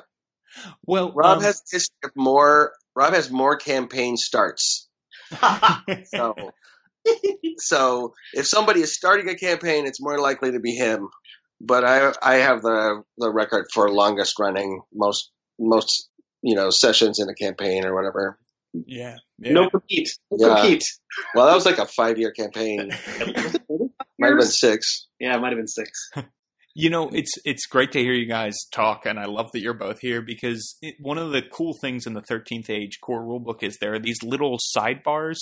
well, 0.86 1.12
Rob 1.14 1.38
um, 1.38 1.42
has 1.44 1.62
his 1.70 1.88
more. 2.16 2.72
Rob 2.96 3.14
has 3.14 3.30
more 3.30 3.56
campaign 3.56 4.16
starts. 4.16 4.88
So, 6.06 6.34
so 7.58 8.12
if 8.34 8.46
somebody 8.46 8.80
is 8.80 8.94
starting 8.94 9.28
a 9.28 9.34
campaign, 9.34 9.86
it's 9.86 10.00
more 10.00 10.18
likely 10.18 10.52
to 10.52 10.60
be 10.60 10.74
him. 10.74 11.08
But 11.60 11.84
I, 11.84 12.12
I 12.22 12.34
have 12.36 12.62
the 12.62 13.02
the 13.18 13.30
record 13.32 13.66
for 13.72 13.90
longest 13.90 14.38
running 14.38 14.80
most 14.94 15.30
most 15.58 16.08
you 16.42 16.54
know 16.54 16.70
sessions 16.70 17.18
in 17.18 17.28
a 17.28 17.34
campaign 17.34 17.84
or 17.84 17.94
whatever. 17.94 18.38
yeah, 18.72 19.16
yeah. 19.38 19.52
no 19.52 19.68
compete. 19.70 20.10
No 20.30 20.48
Yeah. 20.48 20.60
compete. 20.60 20.84
Well, 21.34 21.46
that 21.46 21.54
was 21.54 21.66
like 21.66 21.78
a 21.78 21.86
five 21.86 22.18
year 22.18 22.30
campaign. 22.32 22.90
Might 24.20 24.28
have 24.30 24.38
been 24.38 24.46
six. 24.46 25.06
Yeah, 25.20 25.36
it 25.36 25.40
might 25.40 25.50
have 25.50 25.58
been 25.58 25.68
six. 25.68 26.10
You 26.74 26.90
know, 26.90 27.08
it's 27.08 27.32
it's 27.44 27.66
great 27.66 27.90
to 27.92 27.98
hear 27.98 28.12
you 28.12 28.28
guys 28.28 28.54
talk, 28.72 29.04
and 29.04 29.18
I 29.18 29.24
love 29.24 29.50
that 29.52 29.58
you're 29.60 29.74
both 29.74 29.98
here 29.98 30.22
because 30.22 30.76
it, 30.80 30.94
one 31.00 31.18
of 31.18 31.32
the 31.32 31.42
cool 31.42 31.74
things 31.80 32.06
in 32.06 32.12
the 32.14 32.20
13th 32.22 32.70
Age 32.70 33.00
core 33.00 33.20
rulebook 33.22 33.64
is 33.64 33.78
there 33.80 33.94
are 33.94 33.98
these 33.98 34.22
little 34.22 34.58
sidebars. 34.76 35.38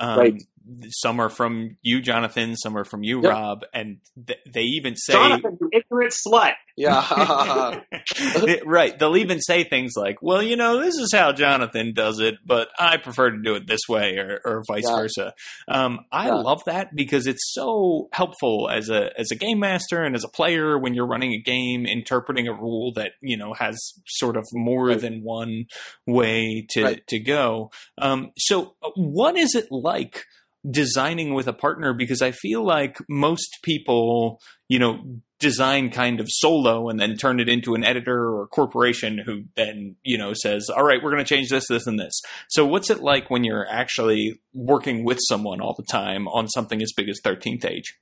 Um, 0.00 0.18
Right. 0.18 0.42
Some 0.90 1.20
are 1.20 1.28
from 1.30 1.76
you, 1.82 2.00
Jonathan. 2.00 2.56
Some 2.56 2.76
are 2.76 2.84
from 2.84 3.02
you, 3.02 3.22
Yep. 3.22 3.32
Rob, 3.32 3.64
and 3.72 3.98
th- 4.26 4.38
they 4.52 4.62
even 4.62 4.96
say. 4.96 5.12
Jonathan, 5.14 5.58
you 5.60 5.70
ignorant 5.72 6.12
slut. 6.12 6.52
Yeah. 6.76 7.80
right. 8.64 8.98
They'll 8.98 9.16
even 9.16 9.40
say 9.40 9.64
things 9.64 9.92
like, 9.96 10.18
well, 10.22 10.42
you 10.42 10.56
know, 10.56 10.80
this 10.80 10.94
is 10.96 11.10
how 11.12 11.32
Jonathan 11.32 11.92
does 11.94 12.20
it, 12.20 12.36
but 12.46 12.68
I 12.78 12.96
prefer 12.98 13.30
to 13.30 13.42
do 13.42 13.54
it 13.56 13.66
this 13.66 13.80
way 13.88 14.16
or, 14.18 14.40
or 14.44 14.62
vice 14.68 14.84
Yeah. 14.86 14.96
versa. 14.96 15.34
Um, 15.66 16.00
I 16.12 16.26
Yeah. 16.28 16.34
love 16.34 16.62
that 16.66 16.94
because 16.94 17.26
it's 17.26 17.52
so 17.52 18.08
helpful 18.12 18.68
as 18.70 18.88
a, 18.90 19.10
as 19.18 19.30
a 19.32 19.36
game 19.36 19.58
master 19.58 20.02
and 20.02 20.14
as 20.14 20.22
a 20.24 20.28
player 20.28 20.78
when 20.78 20.94
you're 20.94 21.06
running 21.06 21.32
a 21.32 21.40
game, 21.40 21.84
interpreting 21.86 22.46
a 22.46 22.52
rule 22.52 22.92
that, 22.94 23.12
you 23.20 23.36
know, 23.36 23.54
has 23.54 23.78
sort 24.06 24.36
of 24.36 24.44
more 24.52 24.86
Right. 24.88 25.00
than 25.00 25.22
one 25.24 25.64
way 26.06 26.66
to, 26.70 26.84
Right. 26.84 27.06
to 27.08 27.18
go. 27.18 27.70
Um, 28.00 28.30
so 28.36 28.74
uh, 28.82 28.90
what 28.94 29.36
is 29.36 29.54
it 29.54 29.66
like 29.70 30.24
designing 30.68 31.34
with 31.34 31.46
a 31.48 31.52
partner? 31.52 31.92
Because 31.92 32.22
I 32.22 32.32
feel 32.32 32.64
like 32.64 32.98
most 33.08 33.58
people, 33.62 34.40
you 34.68 34.78
know, 34.78 35.02
design 35.38 35.90
kind 35.90 36.20
of 36.20 36.26
solo 36.28 36.88
and 36.88 36.98
then 36.98 37.16
turn 37.16 37.38
it 37.40 37.48
into 37.48 37.74
an 37.74 37.84
editor 37.84 38.28
or 38.28 38.42
a 38.42 38.48
corporation 38.48 39.18
who 39.18 39.44
then, 39.56 39.96
you 40.02 40.18
know, 40.18 40.32
says, 40.34 40.68
all 40.68 40.84
right, 40.84 41.02
we're 41.02 41.12
going 41.12 41.24
to 41.24 41.34
change 41.34 41.48
this, 41.48 41.68
this, 41.68 41.86
and 41.86 41.98
this. 41.98 42.20
So 42.48 42.66
what's 42.66 42.90
it 42.90 43.00
like 43.00 43.30
when 43.30 43.44
you're 43.44 43.66
actually 43.68 44.40
working 44.52 45.04
with 45.04 45.18
someone 45.28 45.60
all 45.60 45.74
the 45.76 45.84
time 45.84 46.26
on 46.28 46.48
something 46.48 46.82
as 46.82 46.92
big 46.96 47.08
as 47.08 47.20
13th 47.24 47.64
Age? 47.64 47.96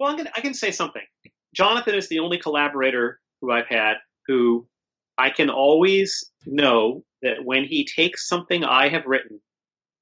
Well, 0.00 0.16
gonna, 0.16 0.30
I 0.36 0.40
can 0.40 0.54
say 0.54 0.72
something. 0.72 1.02
Jonathan 1.54 1.94
is 1.94 2.08
the 2.08 2.18
only 2.18 2.38
collaborator 2.38 3.20
who 3.40 3.52
I've 3.52 3.68
had 3.68 3.94
who 4.26 4.66
I 5.16 5.30
can 5.30 5.50
always 5.50 6.24
know 6.46 7.04
that 7.22 7.44
when 7.44 7.64
he 7.64 7.86
takes 7.86 8.28
something 8.28 8.64
I 8.64 8.88
have 8.88 9.06
written, 9.06 9.40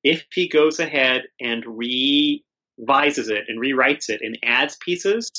if 0.05 0.25
he 0.33 0.49
goes 0.49 0.79
ahead 0.81 1.23
and 1.41 1.65
revises 1.67 3.29
it 3.29 3.45
and 3.49 3.61
rewrites 3.61 4.09
it 4.09 4.21
and 4.23 4.39
adds 4.43 4.77
pieces, 4.85 5.31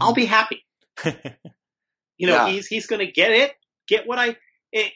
I'll 0.00 0.14
be 0.14 0.26
happy. 0.26 0.64
You 2.16 2.28
know, 2.28 2.46
Yeah. 2.46 2.52
he's 2.52 2.66
he's 2.68 2.86
going 2.86 3.04
to 3.04 3.10
get 3.10 3.32
it, 3.32 3.52
get 3.88 4.06
what 4.06 4.18
I 4.20 4.36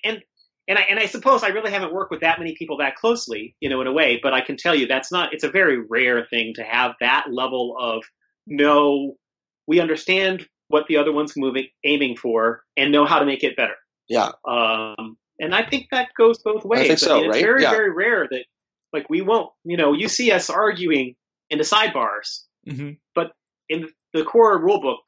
and 0.04 0.22
and 0.68 0.78
I 0.78 0.82
and 0.88 1.00
I 1.00 1.06
suppose 1.06 1.42
I 1.42 1.48
really 1.48 1.72
haven't 1.72 1.92
worked 1.92 2.12
with 2.12 2.20
that 2.20 2.38
many 2.38 2.54
people 2.56 2.78
that 2.78 2.94
closely, 2.94 3.56
you 3.58 3.68
know, 3.68 3.80
in 3.80 3.88
a 3.88 3.92
way. 3.92 4.20
But 4.22 4.34
I 4.34 4.40
can 4.40 4.56
tell 4.56 4.72
you 4.74 4.86
that's 4.86 5.10
not. 5.10 5.34
It's 5.34 5.42
a 5.42 5.50
very 5.50 5.78
rare 5.80 6.24
thing 6.30 6.52
to 6.54 6.62
have 6.62 6.92
that 7.00 7.26
level 7.30 7.74
of 7.78 8.04
no. 8.46 9.16
We 9.66 9.80
understand 9.80 10.46
what 10.68 10.86
the 10.86 10.98
other 10.98 11.10
one's 11.12 11.36
moving, 11.36 11.66
aiming 11.84 12.16
for, 12.16 12.62
and 12.76 12.92
know 12.92 13.04
how 13.04 13.18
to 13.18 13.26
make 13.26 13.42
it 13.42 13.56
better. 13.56 13.74
Yeah. 14.08 14.30
Um, 14.46 15.18
and 15.40 15.54
I 15.54 15.68
think 15.68 15.88
that 15.90 16.10
goes 16.16 16.38
both 16.38 16.64
ways. 16.64 16.86
think 16.86 16.98
so, 17.00 17.16
mean, 17.16 17.24
it's 17.26 17.34
right? 17.34 17.42
very 17.42 17.62
Yeah. 17.62 17.70
very 17.72 17.90
rare 17.92 18.28
that 18.30 18.44
like 18.92 19.08
we 19.08 19.20
won't. 19.20 19.50
You 19.64 19.76
know, 19.76 19.92
you 19.92 20.08
see 20.08 20.32
us 20.32 20.50
arguing 20.50 21.14
in 21.50 21.58
the 21.58 21.64
sidebars 21.64 22.44
hmm 22.66 22.90
but 23.14 23.32
in 23.68 23.88
the 24.14 24.24
core 24.24 24.58
rulebook, 24.60 25.02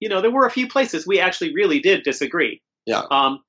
you 0.00 0.08
know, 0.08 0.20
there 0.20 0.30
were 0.30 0.46
a 0.46 0.50
few 0.50 0.68
places 0.68 1.06
we 1.06 1.20
actually 1.20 1.54
really 1.54 1.80
did 1.80 2.02
disagree. 2.02 2.62
Yeah. 2.86 3.02
Um, 3.10 3.40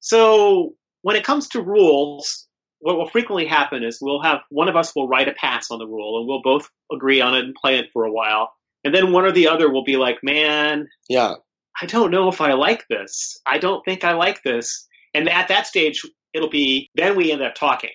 so 0.00 0.74
when 1.02 1.16
it 1.16 1.24
comes 1.24 1.48
to 1.48 1.62
rules, 1.62 2.46
what 2.80 2.96
will 2.96 3.08
frequently 3.08 3.46
happen 3.46 3.84
is 3.84 3.98
we'll 4.00 4.22
have 4.22 4.40
one 4.48 4.68
of 4.68 4.76
us 4.76 4.94
will 4.96 5.08
write 5.08 5.28
a 5.28 5.32
pass 5.32 5.70
on 5.70 5.78
the 5.78 5.86
rule 5.86 6.18
and 6.18 6.26
we'll 6.26 6.42
both 6.42 6.68
agree 6.92 7.20
on 7.20 7.34
it 7.34 7.44
and 7.44 7.54
play 7.54 7.78
it 7.78 7.90
for 7.92 8.04
a 8.04 8.12
while. 8.12 8.52
And 8.84 8.94
then 8.94 9.12
one 9.12 9.24
or 9.26 9.32
the 9.32 9.48
other 9.48 9.70
will 9.70 9.84
be 9.84 9.96
like, 9.96 10.18
man, 10.22 10.88
Yeah. 11.08 11.34
I 11.80 11.86
don't 11.86 12.10
know 12.10 12.28
if 12.28 12.40
I 12.40 12.54
like 12.54 12.84
this. 12.88 13.38
I 13.46 13.58
don't 13.58 13.84
think 13.84 14.04
I 14.04 14.12
like 14.12 14.42
this. 14.42 14.86
And 15.14 15.28
at 15.28 15.48
that 15.48 15.66
stage, 15.66 16.02
it'll 16.32 16.50
be, 16.50 16.90
then 16.94 17.16
we 17.16 17.32
end 17.32 17.42
up 17.42 17.54
talking. 17.54 17.90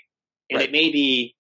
And 0.50 0.58
Right. 0.60 0.70
it 0.70 0.72
may 0.72 0.92
be 0.92 1.36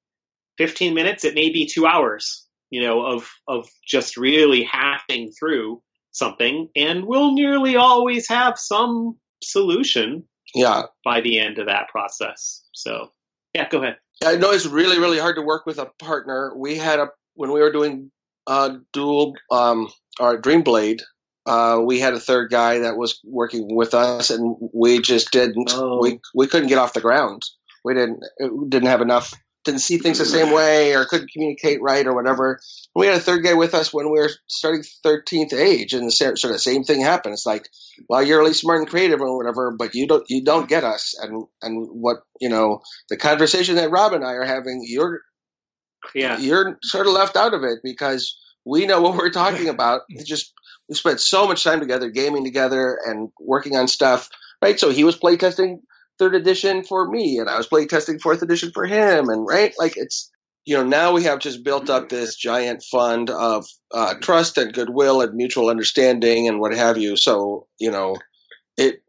15 0.57 0.93
minutes, 0.93 1.23
it 1.25 1.35
may 1.35 1.49
be 1.49 1.65
two 1.65 1.85
hours, 1.85 2.45
you 2.69 2.81
know, 2.81 3.05
of, 3.05 3.29
of 3.47 3.67
just 3.87 4.17
really 4.17 4.63
hashing 4.63 5.31
through 5.37 5.81
something. 6.11 6.69
And 6.75 7.05
we'll 7.05 7.33
nearly 7.33 7.75
always 7.75 8.27
have 8.29 8.57
some 8.57 9.17
solution 9.43 10.23
Yeah. 10.53 10.83
by 11.03 11.21
the 11.21 11.39
end 11.39 11.59
of 11.59 11.67
that 11.67 11.89
process. 11.89 12.63
So, 12.73 13.11
yeah, 13.53 13.67
go 13.69 13.81
ahead. 13.81 13.97
I 14.23 14.37
know 14.37 14.51
it's 14.51 14.65
really, 14.65 14.97
really 14.97 15.19
hard 15.19 15.35
to 15.35 15.41
work 15.41 15.65
with 15.65 15.77
a 15.77 15.87
partner. 15.99 16.53
We 16.55 16.77
had 16.77 16.99
a 16.99 17.09
when 17.33 17.51
we 17.51 17.59
were 17.59 17.71
doing 17.71 18.11
uh, 18.47 18.77
dual 18.93 19.33
um, 19.51 19.89
or 20.21 20.37
Dream 20.37 20.61
Blade, 20.61 21.01
uh, 21.45 21.81
we 21.83 21.99
had 21.99 22.13
a 22.13 22.19
third 22.19 22.49
guy 22.49 22.79
that 22.79 22.95
was 22.97 23.19
working 23.25 23.75
with 23.75 23.93
us, 23.93 24.29
and 24.29 24.55
we 24.73 25.01
just 25.01 25.31
didn't. 25.31 25.69
Oh. 25.73 25.99
We 26.01 26.19
we 26.33 26.47
couldn't 26.47 26.69
get 26.69 26.77
off 26.77 26.93
the 26.93 27.01
ground. 27.01 27.43
We 27.85 27.93
didn't 27.93 28.19
didn't 28.69 28.89
have 28.89 29.01
enough. 29.01 29.33
Didn't 29.63 29.81
see 29.81 29.97
things 29.97 30.19
the 30.19 30.25
same 30.25 30.51
way, 30.51 30.93
or 30.95 31.05
couldn't 31.05 31.31
communicate 31.31 31.81
right, 31.81 32.05
or 32.05 32.13
whatever. 32.13 32.59
We 32.95 33.07
had 33.07 33.15
a 33.15 33.19
third 33.19 33.43
guy 33.43 33.53
with 33.53 33.73
us 33.73 33.91
when 33.93 34.11
we 34.11 34.19
were 34.19 34.29
starting 34.47 34.83
thirteenth 35.03 35.53
age, 35.53 35.93
and 35.93 36.05
the 36.05 36.11
sort 36.11 36.43
of 36.43 36.61
same 36.61 36.83
thing 36.83 37.01
happened. 37.01 37.33
It's 37.33 37.45
like, 37.47 37.67
well, 38.09 38.21
you're 38.21 38.39
really 38.39 38.53
smart 38.53 38.79
and 38.79 38.87
creative 38.87 39.21
or 39.21 39.37
whatever, 39.37 39.75
but 39.77 39.95
you 39.95 40.07
don't 40.07 40.23
you 40.29 40.43
don't 40.43 40.69
get 40.69 40.83
us, 40.83 41.15
and 41.19 41.45
and 41.61 41.87
what 41.91 42.17
you 42.39 42.49
know 42.49 42.81
the 43.09 43.17
conversation 43.17 43.75
that 43.75 43.91
Rob 43.91 44.13
and 44.13 44.23
I 44.25 44.33
are 44.33 44.45
having, 44.45 44.81
you're 44.83 45.21
Yeah. 46.13 46.37
you're 46.39 46.77
sort 46.83 47.07
of 47.07 47.13
left 47.13 47.35
out 47.35 47.53
of 47.53 47.63
it 47.63 47.79
because 47.83 48.37
we 48.65 48.85
know 48.85 49.01
what 49.01 49.15
we're 49.15 49.31
talking 49.31 49.69
about. 49.75 50.01
It's 50.09 50.29
just 50.29 50.53
we 50.87 50.95
spent 50.95 51.19
so 51.19 51.47
much 51.47 51.63
time 51.63 51.79
together, 51.79 52.09
gaming 52.09 52.43
together, 52.43 52.99
and 53.05 53.29
working 53.39 53.75
on 53.75 53.87
stuff. 53.87 54.29
Right, 54.61 54.79
so 54.79 54.89
he 54.89 55.03
was 55.03 55.17
playtesting 55.17 55.79
third 56.19 56.35
edition 56.35 56.83
for 56.83 57.09
me, 57.09 57.37
and 57.37 57.49
I 57.49 57.57
was 57.57 57.67
playtesting 57.67 58.21
fourth 58.21 58.41
edition 58.41 58.71
for 58.73 58.85
him, 58.85 59.29
and 59.29 59.45
right, 59.47 59.73
like 59.77 59.97
it's 59.97 60.31
you 60.65 60.75
know 60.75 60.83
now 60.83 61.11
we 61.11 61.23
have 61.23 61.39
just 61.39 61.63
built 61.63 61.89
up 61.89 62.09
this 62.09 62.35
giant 62.35 62.83
fund 62.83 63.29
of 63.29 63.65
uh, 63.93 64.15
trust 64.21 64.57
and 64.57 64.73
goodwill 64.73 65.21
and 65.21 65.35
mutual 65.35 65.69
understanding 65.69 66.47
and 66.47 66.59
what 66.59 66.73
have 66.73 66.97
you. 66.97 67.17
So 67.17 67.67
you 67.79 67.91
know 67.91 68.17
it 68.77 69.01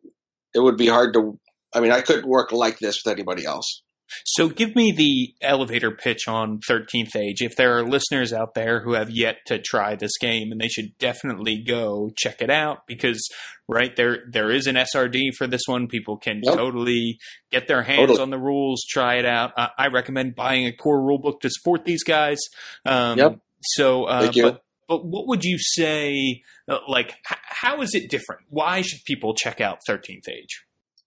it 0.55 0.61
would 0.61 0.77
be 0.77 0.89
hard 0.89 1.15
to. 1.15 1.39
I 1.75 1.81
mean, 1.81 1.93
I 1.93 2.01
couldn't 2.01 2.29
work 2.29 2.53
like 2.53 2.79
this 2.79 3.05
with 3.05 3.13
anybody 3.13 3.45
else. 3.45 3.83
So 4.25 4.49
give 4.49 4.75
me 4.77 4.93
the 4.93 5.35
elevator 5.47 5.91
pitch 5.91 6.29
on 6.29 6.61
13th 6.69 7.17
Age. 7.17 7.43
If 7.43 7.57
there 7.57 7.77
are 7.77 7.83
listeners 7.83 8.33
out 8.33 8.55
there 8.55 8.81
who 8.81 8.93
have 8.95 9.11
yet 9.11 9.39
to 9.47 9.59
try 9.59 9.95
this 9.97 10.17
game 10.21 10.53
and 10.53 10.61
they 10.61 10.69
should 10.69 10.97
definitely 10.99 11.63
go 11.67 12.11
check 12.17 12.41
it 12.41 12.51
out 12.51 12.87
because 12.87 13.21
right 13.69 13.95
there 13.97 14.21
there 14.31 14.51
is 14.51 14.67
an 14.67 14.77
SRD 14.77 15.35
for 15.37 15.47
this 15.47 15.63
one. 15.67 15.89
People 15.89 16.17
can 16.17 16.41
Yep. 16.45 16.55
totally 16.55 17.19
get 17.51 17.67
their 17.67 17.83
hands 17.83 18.01
Totally. 18.01 18.21
on 18.21 18.31
the 18.31 18.39
rules, 18.39 18.85
try 18.89 19.17
it 19.17 19.27
out. 19.27 19.53
I, 19.57 19.71
I 19.79 19.87
recommend 19.89 20.35
buying 20.37 20.67
a 20.67 20.73
core 20.73 21.01
rulebook 21.01 21.41
to 21.41 21.51
support 21.51 21.85
these 21.85 22.05
guys. 22.05 22.39
Um, 22.85 23.19
Yep. 23.19 23.39
So, 23.63 24.05
uh, 24.05 24.21
Thank 24.23 24.37
you. 24.37 24.43
but 24.45 24.63
but 24.89 25.05
what 25.05 25.27
would 25.27 25.43
you 25.43 25.59
say? 25.59 26.43
Uh, 26.69 26.79
like, 26.87 27.09
h- 27.29 27.39
how 27.43 27.81
is 27.83 27.93
it 27.97 28.09
different? 28.09 28.43
Why 28.51 28.83
should 28.83 29.01
people 29.05 29.35
check 29.35 29.61
out 29.61 29.81
13th 29.89 30.29
Age? 30.29 30.63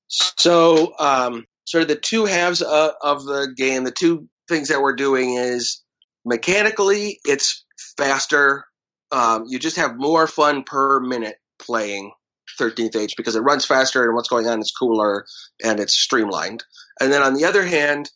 So, 0.10 0.94
um, 1.00 1.46
sort 1.70 1.84
of 1.84 1.88
the 1.88 1.96
two 1.96 2.26
halves 2.26 2.64
of, 2.64 2.94
of 3.04 3.24
the 3.26 3.54
game, 3.56 3.84
the 3.84 3.92
two 3.92 4.28
things 4.48 4.70
that 4.70 4.82
we're 4.82 4.96
doing 4.96 5.36
is 5.36 5.84
mechanically, 6.26 7.20
it's 7.24 7.64
faster. 7.96 8.66
Um, 9.12 9.46
you 9.48 9.60
just 9.60 9.78
have 9.78 9.96
more 9.96 10.26
fun 10.26 10.64
per 10.64 11.00
minute 11.00 11.36
playing. 11.60 12.12
13th 12.60 12.96
Age 12.96 13.14
because 13.16 13.36
it 13.36 13.42
runs 13.42 13.64
faster 13.64 14.04
and 14.04 14.16
what's 14.16 14.28
going 14.28 14.48
on 14.48 14.60
is 14.60 14.72
cooler 14.72 15.24
and 15.64 15.80
it's 15.80 15.94
streamlined. 15.94 16.64
And 17.00 17.14
then 17.14 17.22
on 17.22 17.36
the 17.36 17.46
other 17.46 17.64
hand, 17.64 18.10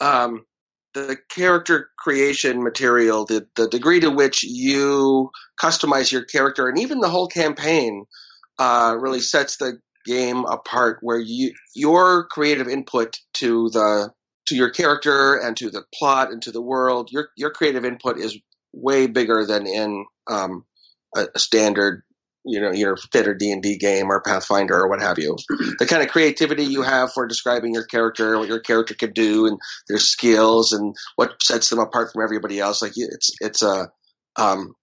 um, 0.00 0.44
the 0.92 1.16
character 1.30 1.88
creation 1.98 2.62
material, 2.62 3.24
the, 3.24 3.48
the 3.56 3.68
degree 3.68 4.00
to 4.00 4.10
which 4.10 4.42
you 4.42 5.30
customize 5.58 6.12
your 6.12 6.24
character, 6.24 6.68
and 6.68 6.78
even 6.78 7.00
the 7.00 7.08
whole 7.08 7.26
campaign, 7.26 8.04
uh, 8.58 8.94
really 9.00 9.20
sets 9.20 9.56
the 9.56 9.78
game 10.04 10.44
apart. 10.44 10.98
Where 11.02 11.18
you 11.18 11.52
your 11.74 12.26
creative 12.26 12.68
input 12.68 13.18
to 13.34 13.70
the 13.70 14.12
to 14.46 14.56
your 14.56 14.70
character 14.70 15.36
and 15.36 15.56
to 15.56 15.70
the 15.70 15.84
plot 15.94 16.30
and 16.32 16.42
to 16.42 16.52
the 16.52 16.62
world, 16.62 17.10
your 17.10 17.30
your 17.36 17.50
creative 17.50 17.84
input 17.84 18.18
is 18.18 18.38
way 18.72 19.06
bigger 19.06 19.44
than 19.46 19.66
in 19.66 20.06
um, 20.28 20.64
a, 21.16 21.26
a 21.34 21.38
standard 21.38 22.02
you 22.44 22.60
know 22.60 22.72
your 22.72 22.96
standard 22.96 23.38
D 23.38 23.52
and 23.52 23.62
D 23.62 23.76
game 23.76 24.10
or 24.10 24.22
Pathfinder 24.22 24.78
or 24.80 24.88
what 24.88 25.00
have 25.00 25.18
you. 25.18 25.36
The 25.78 25.86
kind 25.86 26.02
of 26.02 26.08
creativity 26.08 26.64
you 26.64 26.82
have 26.82 27.12
for 27.12 27.26
describing 27.26 27.74
your 27.74 27.84
character, 27.84 28.38
what 28.38 28.48
your 28.48 28.60
character 28.60 28.94
can 28.94 29.12
do, 29.12 29.46
and 29.46 29.58
their 29.88 29.98
skills, 29.98 30.72
and 30.72 30.94
what 31.16 31.42
sets 31.42 31.70
them 31.70 31.78
apart 31.78 32.12
from 32.12 32.22
everybody 32.22 32.58
else. 32.58 32.82
Like 32.82 32.92
it's 32.96 33.30
it's 33.40 33.62
a 33.62 33.90
um, 34.36 34.74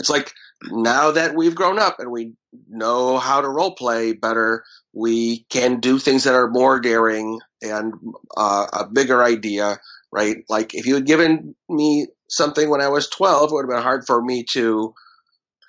it's 0.00 0.10
like 0.10 0.32
now 0.70 1.10
that 1.12 1.34
we've 1.34 1.54
grown 1.54 1.78
up 1.78 1.98
and 1.98 2.10
we 2.10 2.32
know 2.68 3.18
how 3.18 3.40
to 3.40 3.48
role 3.48 3.74
play 3.74 4.12
better, 4.12 4.64
we 4.92 5.44
can 5.50 5.80
do 5.80 5.98
things 5.98 6.24
that 6.24 6.34
are 6.34 6.48
more 6.48 6.80
daring 6.80 7.40
and 7.62 7.94
uh, 8.36 8.66
a 8.72 8.86
bigger 8.86 9.22
idea. 9.22 9.78
Right? 10.12 10.44
Like 10.48 10.74
if 10.74 10.86
you 10.86 10.94
had 10.94 11.06
given 11.06 11.56
me 11.68 12.06
something 12.28 12.70
when 12.70 12.80
I 12.80 12.88
was 12.88 13.08
twelve, 13.08 13.50
it 13.50 13.54
would 13.54 13.64
have 13.64 13.70
been 13.70 13.82
hard 13.82 14.06
for 14.06 14.22
me 14.22 14.44
to 14.52 14.94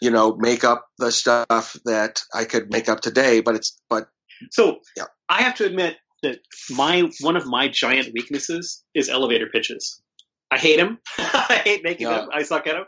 you 0.01 0.11
know, 0.11 0.35
make 0.37 0.63
up 0.63 0.87
the 0.97 1.11
stuff 1.11 1.75
that 1.85 2.21
I 2.33 2.45
could 2.45 2.71
make 2.71 2.89
up 2.89 3.01
today. 3.01 3.41
But 3.41 3.55
it's 3.55 3.79
but 3.89 4.07
so 4.51 4.79
yeah. 4.97 5.05
I 5.29 5.41
have 5.41 5.55
to 5.55 5.65
admit 5.65 5.97
that 6.23 6.39
my 6.71 7.09
one 7.21 7.35
of 7.35 7.45
my 7.45 7.67
giant 7.67 8.09
weaknesses 8.13 8.83
is 8.93 9.09
elevator 9.09 9.47
pitches. 9.51 10.01
I 10.55 10.57
hate 10.57 10.79
him. 10.79 10.99
I 11.17 11.61
hate 11.63 11.83
making 11.83 12.07
yeah. 12.07 12.19
them. 12.19 12.29
I 12.33 12.43
suck 12.43 12.65
at 12.67 12.75
him. 12.75 12.85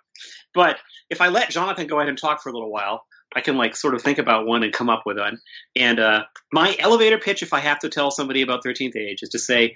But 0.54 0.78
if 1.10 1.22
I 1.22 1.28
let 1.28 1.50
Jonathan 1.50 1.88
go 1.88 1.98
ahead 1.98 2.10
and 2.10 2.18
talk 2.18 2.42
for 2.42 2.50
a 2.50 2.54
little 2.54 2.72
while, 2.72 3.04
I 3.36 3.42
can 3.42 3.58
like 3.58 3.76
sort 3.76 3.94
of 3.94 4.02
think 4.02 4.20
about 4.20 4.46
one 4.46 4.64
and 4.64 4.72
come 4.72 4.90
up 4.90 5.04
with 5.06 5.18
one. 5.18 5.38
And 5.76 6.00
uh, 6.00 6.24
my 6.54 6.76
elevator 6.80 7.18
pitch, 7.18 7.44
if 7.44 7.54
I 7.54 7.60
have 7.60 7.80
to 7.80 7.90
tell 7.90 8.10
somebody 8.10 8.42
about 8.42 8.64
Thirteenth 8.64 8.96
Age, 8.96 9.20
is 9.22 9.30
to 9.30 9.40
say, 9.40 9.76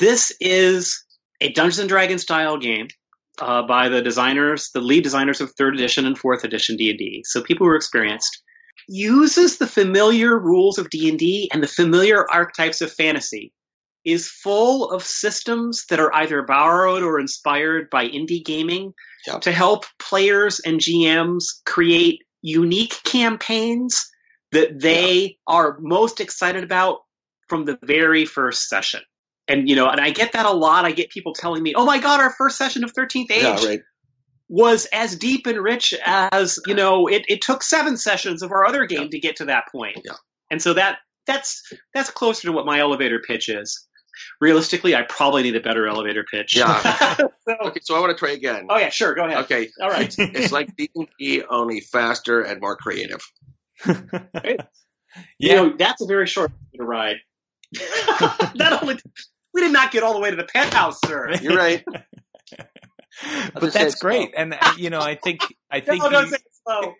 "This 0.00 0.32
is 0.40 1.04
a 1.40 1.52
Dungeons 1.52 1.78
and 1.78 1.88
Dragons 1.88 2.22
style 2.22 2.58
game 2.58 2.88
uh, 3.40 3.62
by 3.62 3.88
the 3.88 4.02
designers, 4.02 4.70
the 4.72 4.80
lead 4.80 5.04
designers 5.04 5.40
of 5.40 5.52
third 5.52 5.74
edition 5.74 6.06
and 6.06 6.18
fourth 6.18 6.44
edition 6.44 6.76
D&D. 6.76 7.22
So 7.26 7.42
people 7.42 7.66
who 7.66 7.72
are 7.72 7.76
experienced 7.76 8.42
uses 8.88 9.58
the 9.58 9.66
familiar 9.66 10.38
rules 10.38 10.78
of 10.78 10.90
D&D 10.90 11.50
and 11.52 11.62
the 11.62 11.68
familiar 11.68 12.26
archetypes 12.30 12.80
of 12.80 12.92
fantasy 12.92 13.52
is 14.06 14.28
full 14.28 14.90
of 14.90 15.02
systems 15.02 15.84
that 15.90 16.00
are 16.00 16.14
either 16.14 16.42
borrowed 16.42 17.02
or 17.02 17.20
inspired 17.20 17.90
by 17.90 18.06
indie 18.06 18.44
gaming 18.44 18.92
yep. 19.26 19.42
to 19.42 19.52
help 19.52 19.84
players 19.98 20.60
and 20.60 20.80
GMs 20.80 21.44
create 21.66 22.20
unique 22.40 22.98
campaigns 23.04 24.08
that 24.52 24.80
they 24.80 25.22
yep. 25.22 25.32
are 25.46 25.78
most 25.80 26.20
excited 26.20 26.64
about 26.64 27.00
from 27.48 27.64
the 27.64 27.78
very 27.82 28.24
first 28.24 28.68
session 28.68 29.02
and 29.48 29.68
you 29.68 29.76
know, 29.76 29.88
and 29.88 30.00
I 30.00 30.10
get 30.10 30.32
that 30.32 30.46
a 30.46 30.50
lot. 30.50 30.84
I 30.84 30.92
get 30.92 31.10
people 31.10 31.32
telling 31.32 31.62
me, 31.62 31.74
"Oh 31.74 31.84
my 31.84 31.98
God, 31.98 32.20
our 32.20 32.32
first 32.32 32.58
session 32.58 32.84
of 32.84 32.92
Thirteenth 32.92 33.30
Age 33.30 33.42
yeah, 33.42 33.66
right. 33.66 33.80
was 34.48 34.86
as 34.92 35.16
deep 35.16 35.46
and 35.46 35.58
rich 35.58 35.94
as 36.04 36.58
you 36.66 36.74
know 36.74 37.06
it, 37.06 37.24
it 37.28 37.42
took 37.42 37.62
seven 37.62 37.96
sessions 37.96 38.42
of 38.42 38.50
our 38.50 38.66
other 38.66 38.86
game 38.86 39.02
yeah. 39.02 39.08
to 39.08 39.18
get 39.20 39.36
to 39.36 39.44
that 39.46 39.64
point." 39.70 40.00
Yeah. 40.04 40.14
And 40.50 40.60
so 40.60 40.74
that 40.74 40.98
that's 41.26 41.62
that's 41.94 42.10
closer 42.10 42.48
to 42.48 42.52
what 42.52 42.66
my 42.66 42.80
elevator 42.80 43.20
pitch 43.26 43.48
is. 43.48 43.86
Realistically, 44.40 44.94
I 44.94 45.02
probably 45.02 45.42
need 45.42 45.56
a 45.56 45.60
better 45.60 45.86
elevator 45.86 46.24
pitch. 46.30 46.56
Yeah. 46.56 47.14
so, 47.16 47.30
okay, 47.66 47.80
so 47.82 47.96
I 47.96 48.00
want 48.00 48.16
to 48.16 48.18
try 48.18 48.32
again. 48.32 48.66
Oh 48.68 48.78
yeah, 48.78 48.90
sure. 48.90 49.14
Go 49.14 49.24
ahead. 49.24 49.44
Okay. 49.44 49.68
All 49.80 49.88
right. 49.88 50.06
It's, 50.06 50.16
it's 50.18 50.52
like 50.52 50.74
D&D 50.76 51.42
only 51.48 51.80
faster 51.80 52.42
and 52.42 52.60
more 52.60 52.76
creative. 52.76 53.20
right? 53.86 54.60
Yeah. 55.38 55.38
You 55.38 55.54
know, 55.54 55.76
that's 55.78 56.02
a 56.02 56.06
very 56.06 56.26
short 56.26 56.52
ride. 56.78 57.16
Not 58.54 58.82
only 58.82 58.98
we 59.52 59.60
did 59.60 59.72
not 59.72 59.90
get 59.90 60.02
all 60.02 60.14
the 60.14 60.20
way 60.20 60.30
to 60.30 60.36
the 60.36 60.44
penthouse, 60.44 60.98
sir. 61.04 61.34
You're 61.40 61.56
right. 61.56 61.84
but 63.54 63.72
that's 63.72 63.96
great, 63.96 64.32
and 64.36 64.54
uh, 64.54 64.72
you 64.76 64.90
know, 64.90 65.00
I 65.00 65.16
think 65.16 65.40
I 65.70 65.80
think. 65.80 66.02
no, 66.02 66.10
don't 66.10 66.28
say 66.28 66.36
slow. 66.66 66.94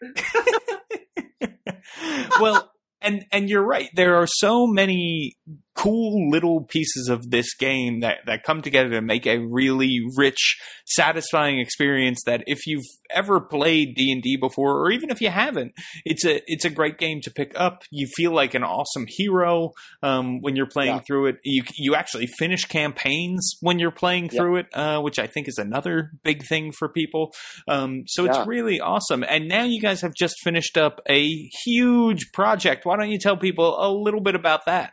well, 2.40 2.72
and 3.00 3.24
and 3.32 3.48
you're 3.48 3.64
right. 3.64 3.88
There 3.94 4.16
are 4.16 4.26
so 4.26 4.66
many 4.66 5.36
cool 5.76 6.30
little 6.30 6.64
pieces 6.64 7.08
of 7.08 7.30
this 7.30 7.54
game 7.54 8.00
that, 8.00 8.18
that 8.26 8.42
come 8.42 8.62
together 8.62 8.90
to 8.90 9.02
make 9.02 9.26
a 9.26 9.38
really 9.38 10.00
rich, 10.16 10.58
satisfying 10.86 11.58
experience 11.58 12.22
that 12.26 12.42
if 12.46 12.66
you've 12.66 12.84
ever 13.10 13.40
played 13.40 13.94
D&D 13.94 14.36
before 14.36 14.80
or 14.80 14.90
even 14.90 15.10
if 15.10 15.20
you 15.20 15.30
haven't, 15.30 15.72
it's 16.04 16.24
a 16.24 16.40
it's 16.46 16.64
a 16.64 16.70
great 16.70 16.98
game 16.98 17.20
to 17.22 17.30
pick 17.30 17.52
up. 17.54 17.82
You 17.90 18.06
feel 18.16 18.32
like 18.32 18.54
an 18.54 18.64
awesome 18.64 19.04
hero 19.06 19.72
um, 20.02 20.40
when 20.40 20.56
you're 20.56 20.66
playing 20.66 20.96
yeah. 20.96 21.02
through 21.06 21.26
it. 21.26 21.36
You 21.44 21.62
you 21.76 21.94
actually 21.94 22.26
finish 22.26 22.64
campaigns 22.64 23.56
when 23.60 23.78
you're 23.78 23.90
playing 23.90 24.30
yeah. 24.32 24.40
through 24.40 24.56
it, 24.56 24.66
uh, 24.74 25.00
which 25.00 25.18
I 25.18 25.26
think 25.26 25.48
is 25.48 25.58
another 25.58 26.12
big 26.24 26.44
thing 26.46 26.72
for 26.72 26.88
people. 26.88 27.32
Um, 27.68 28.04
so 28.06 28.24
yeah. 28.24 28.30
it's 28.38 28.48
really 28.48 28.80
awesome. 28.80 29.24
And 29.28 29.48
now 29.48 29.64
you 29.64 29.80
guys 29.80 30.00
have 30.00 30.14
just 30.14 30.36
finished 30.42 30.76
up 30.78 31.00
a 31.08 31.28
huge 31.64 32.32
project. 32.32 32.86
Why 32.86 32.96
don't 32.96 33.10
you 33.10 33.18
tell 33.18 33.36
people 33.36 33.76
a 33.78 33.90
little 33.90 34.20
bit 34.20 34.34
about 34.34 34.66
that? 34.66 34.92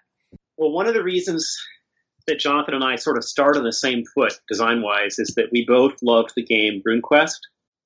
Well, 0.58 0.72
one 0.72 0.88
of 0.88 0.94
the 0.94 1.04
reasons 1.04 1.58
that 2.28 2.40
Jonathan 2.40 2.76
and 2.76 2.84
I 2.84 2.96
sort 2.96 3.18
of 3.18 3.24
start 3.24 3.58
on 3.58 3.64
the 3.64 3.74
same 3.74 4.04
foot 4.06 4.34
design 4.48 4.82
wise 4.82 5.20
is 5.20 5.34
that 5.36 5.52
we 5.52 5.66
both 5.66 5.96
loved 6.02 6.34
the 6.36 6.44
game 6.44 6.82
RuneQuest. 6.88 7.40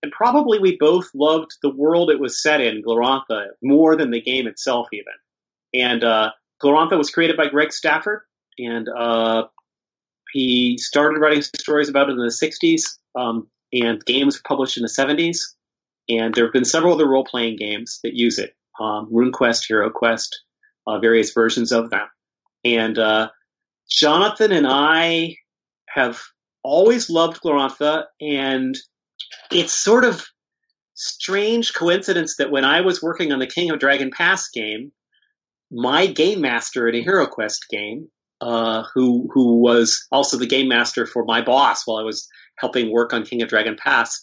And 0.04 0.12
probably 0.12 0.60
we 0.60 0.78
both 0.78 1.10
loved 1.16 1.58
the 1.64 1.74
world 1.74 2.12
it 2.12 2.20
was 2.20 2.42
set 2.42 2.62
in, 2.62 2.84
Glorantha, 2.84 3.48
more 3.64 3.96
than 3.96 4.12
the 4.12 4.22
game 4.22 4.46
itself, 4.46 4.88
even. 4.94 5.14
And 5.74 6.04
uh, 6.04 6.32
Glorantha 6.62 6.98
was 6.98 7.10
created 7.10 7.36
by 7.36 7.48
Greg 7.48 7.74
Stafford, 7.74 8.22
and 8.60 8.88
uh, 8.88 9.48
he 10.32 10.78
started 10.78 11.20
writing 11.20 11.42
stories 11.42 11.90
about 11.90 12.10
it 12.10 12.14
in 12.14 12.18
the 12.18 12.26
60s, 12.26 12.98
um, 13.16 13.48
and 13.74 14.06
games 14.06 14.40
published 14.48 14.78
in 14.78 14.84
the 14.84 14.90
70s. 14.90 15.40
And 16.10 16.34
there 16.34 16.46
have 16.46 16.54
been 16.54 16.66
several 16.66 16.94
other 16.94 17.08
role 17.08 17.26
playing 17.26 17.58
games 17.58 18.00
that 18.04 18.14
use 18.14 18.38
it 18.38 18.56
um, 18.80 19.10
RuneQuest, 19.12 19.70
HeroQuest, 19.70 20.30
uh, 20.86 21.00
various 21.00 21.34
versions 21.34 21.72
of 21.72 21.90
them. 21.90 22.08
And 22.64 22.98
uh, 22.98 23.30
Jonathan 23.90 24.52
and 24.52 24.68
I 24.68 25.36
have 25.90 26.22
always 26.64 27.10
loved 27.10 27.42
Glorantha, 27.42 28.06
and 28.20 28.76
it's 29.52 29.74
sort 29.74 30.04
of 30.04 30.26
strange 30.94 31.74
coincidence 31.74 32.36
that 32.38 32.52
when 32.52 32.66
I 32.66 32.82
was 32.82 33.02
working 33.02 33.32
on 33.32 33.40
the 33.40 33.48
King 33.48 33.72
of 33.72 33.80
Dragon 33.80 34.12
Pass 34.12 34.50
game, 34.50 34.92
my 35.72 36.08
game 36.08 36.42
master 36.42 36.88
at 36.88 36.96
a 36.96 37.02
Hero 37.02 37.28
Quest 37.28 37.66
game, 37.70 38.10
uh, 38.42 38.84
who 38.94 39.28
who 39.34 39.60
was 39.60 40.06
also 40.12 40.38
the 40.38 40.46
game 40.46 40.68
master 40.68 41.06
for 41.06 41.24
my 41.26 41.42
boss 41.42 41.84
while 41.86 41.98
I 41.98 42.04
was 42.04 42.28
helping 42.60 42.92
work 42.92 43.14
on 43.14 43.26
King 43.26 43.42
of 43.42 43.50
Dragon 43.50 43.76
Pass, 43.82 44.20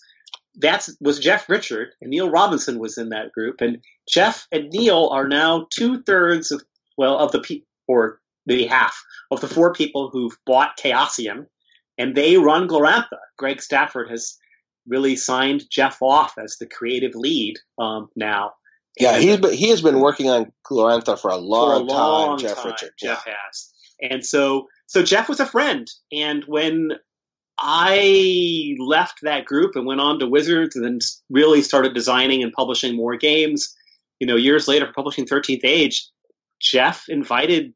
that 0.56 0.88
was 1.00 1.18
Jeff 1.18 1.48
Richard, 1.48 1.88
and 2.00 2.10
Neil 2.10 2.30
Robinson 2.30 2.78
was 2.78 2.96
in 2.98 3.08
that 3.08 3.32
group. 3.32 3.60
And 3.60 3.78
Jeff 4.08 4.46
and 4.52 4.70
Neil 4.70 5.08
are 5.12 5.26
now 5.26 5.66
two 5.70 6.02
thirds 6.02 6.52
of 6.52 6.62
well 6.96 7.18
of 7.18 7.32
the 7.32 7.40
pe- 7.40 7.62
or 7.88 8.20
maybe 8.46 8.66
half 8.66 9.02
of 9.30 9.40
the 9.40 9.48
four 9.48 9.72
people 9.72 10.11
who've 10.11 10.37
bought 10.46 10.78
Chaosium, 10.78 11.46
and 11.98 12.14
they 12.14 12.37
run 12.37 12.68
Glorantha. 12.68 13.18
Greg 13.38 13.62
Stafford 13.62 14.11
has 14.11 14.37
really 14.87 15.16
signed 15.16 15.64
Jeff 15.70 16.02
off 16.02 16.35
as 16.38 16.57
the 16.59 16.66
creative 16.66 17.14
lead 17.14 17.57
um, 17.78 18.09
now. 18.16 18.52
Yeah, 18.98 19.18
he's 19.18 19.38
been, 19.38 19.52
he 19.52 19.70
has 19.70 19.83
been 19.83 20.00
working 20.00 20.30
on 20.30 20.52
Glorantha 20.64 21.18
for 21.18 21.30
a 21.30 21.37
long, 21.37 21.78
for 21.78 21.83
a 21.83 21.96
long 21.96 22.38
time. 22.38 22.46
Jeff 22.46 22.57
time, 22.59 22.66
Richard, 22.66 22.92
Jeff 22.98 23.24
yeah. 23.26 23.35
has, 23.46 23.72
and 24.00 24.24
so 24.24 24.68
so 24.87 25.02
Jeff 25.02 25.28
was 25.28 25.40
a 25.40 25.46
friend, 25.46 25.90
and 26.12 26.44
when 26.44 26.92
I 27.59 28.76
left 28.78 29.20
that 29.22 29.46
group 29.46 29.74
and 29.74 29.87
went 29.87 30.00
on 30.00 30.18
to 30.20 30.28
Wizards, 30.28 30.76
and 30.76 30.85
then 30.85 30.98
really 31.28 31.62
started 31.62 31.94
designing 31.94 32.42
and 32.42 32.52
publishing 32.52 32.96
more 32.96 33.16
games. 33.16 33.74
You 34.20 34.28
know, 34.28 34.37
years 34.37 34.68
later, 34.68 34.92
publishing 34.94 35.26
Thirteenth 35.26 35.64
Age, 35.64 36.09
Jeff 36.61 37.04
invited 37.09 37.74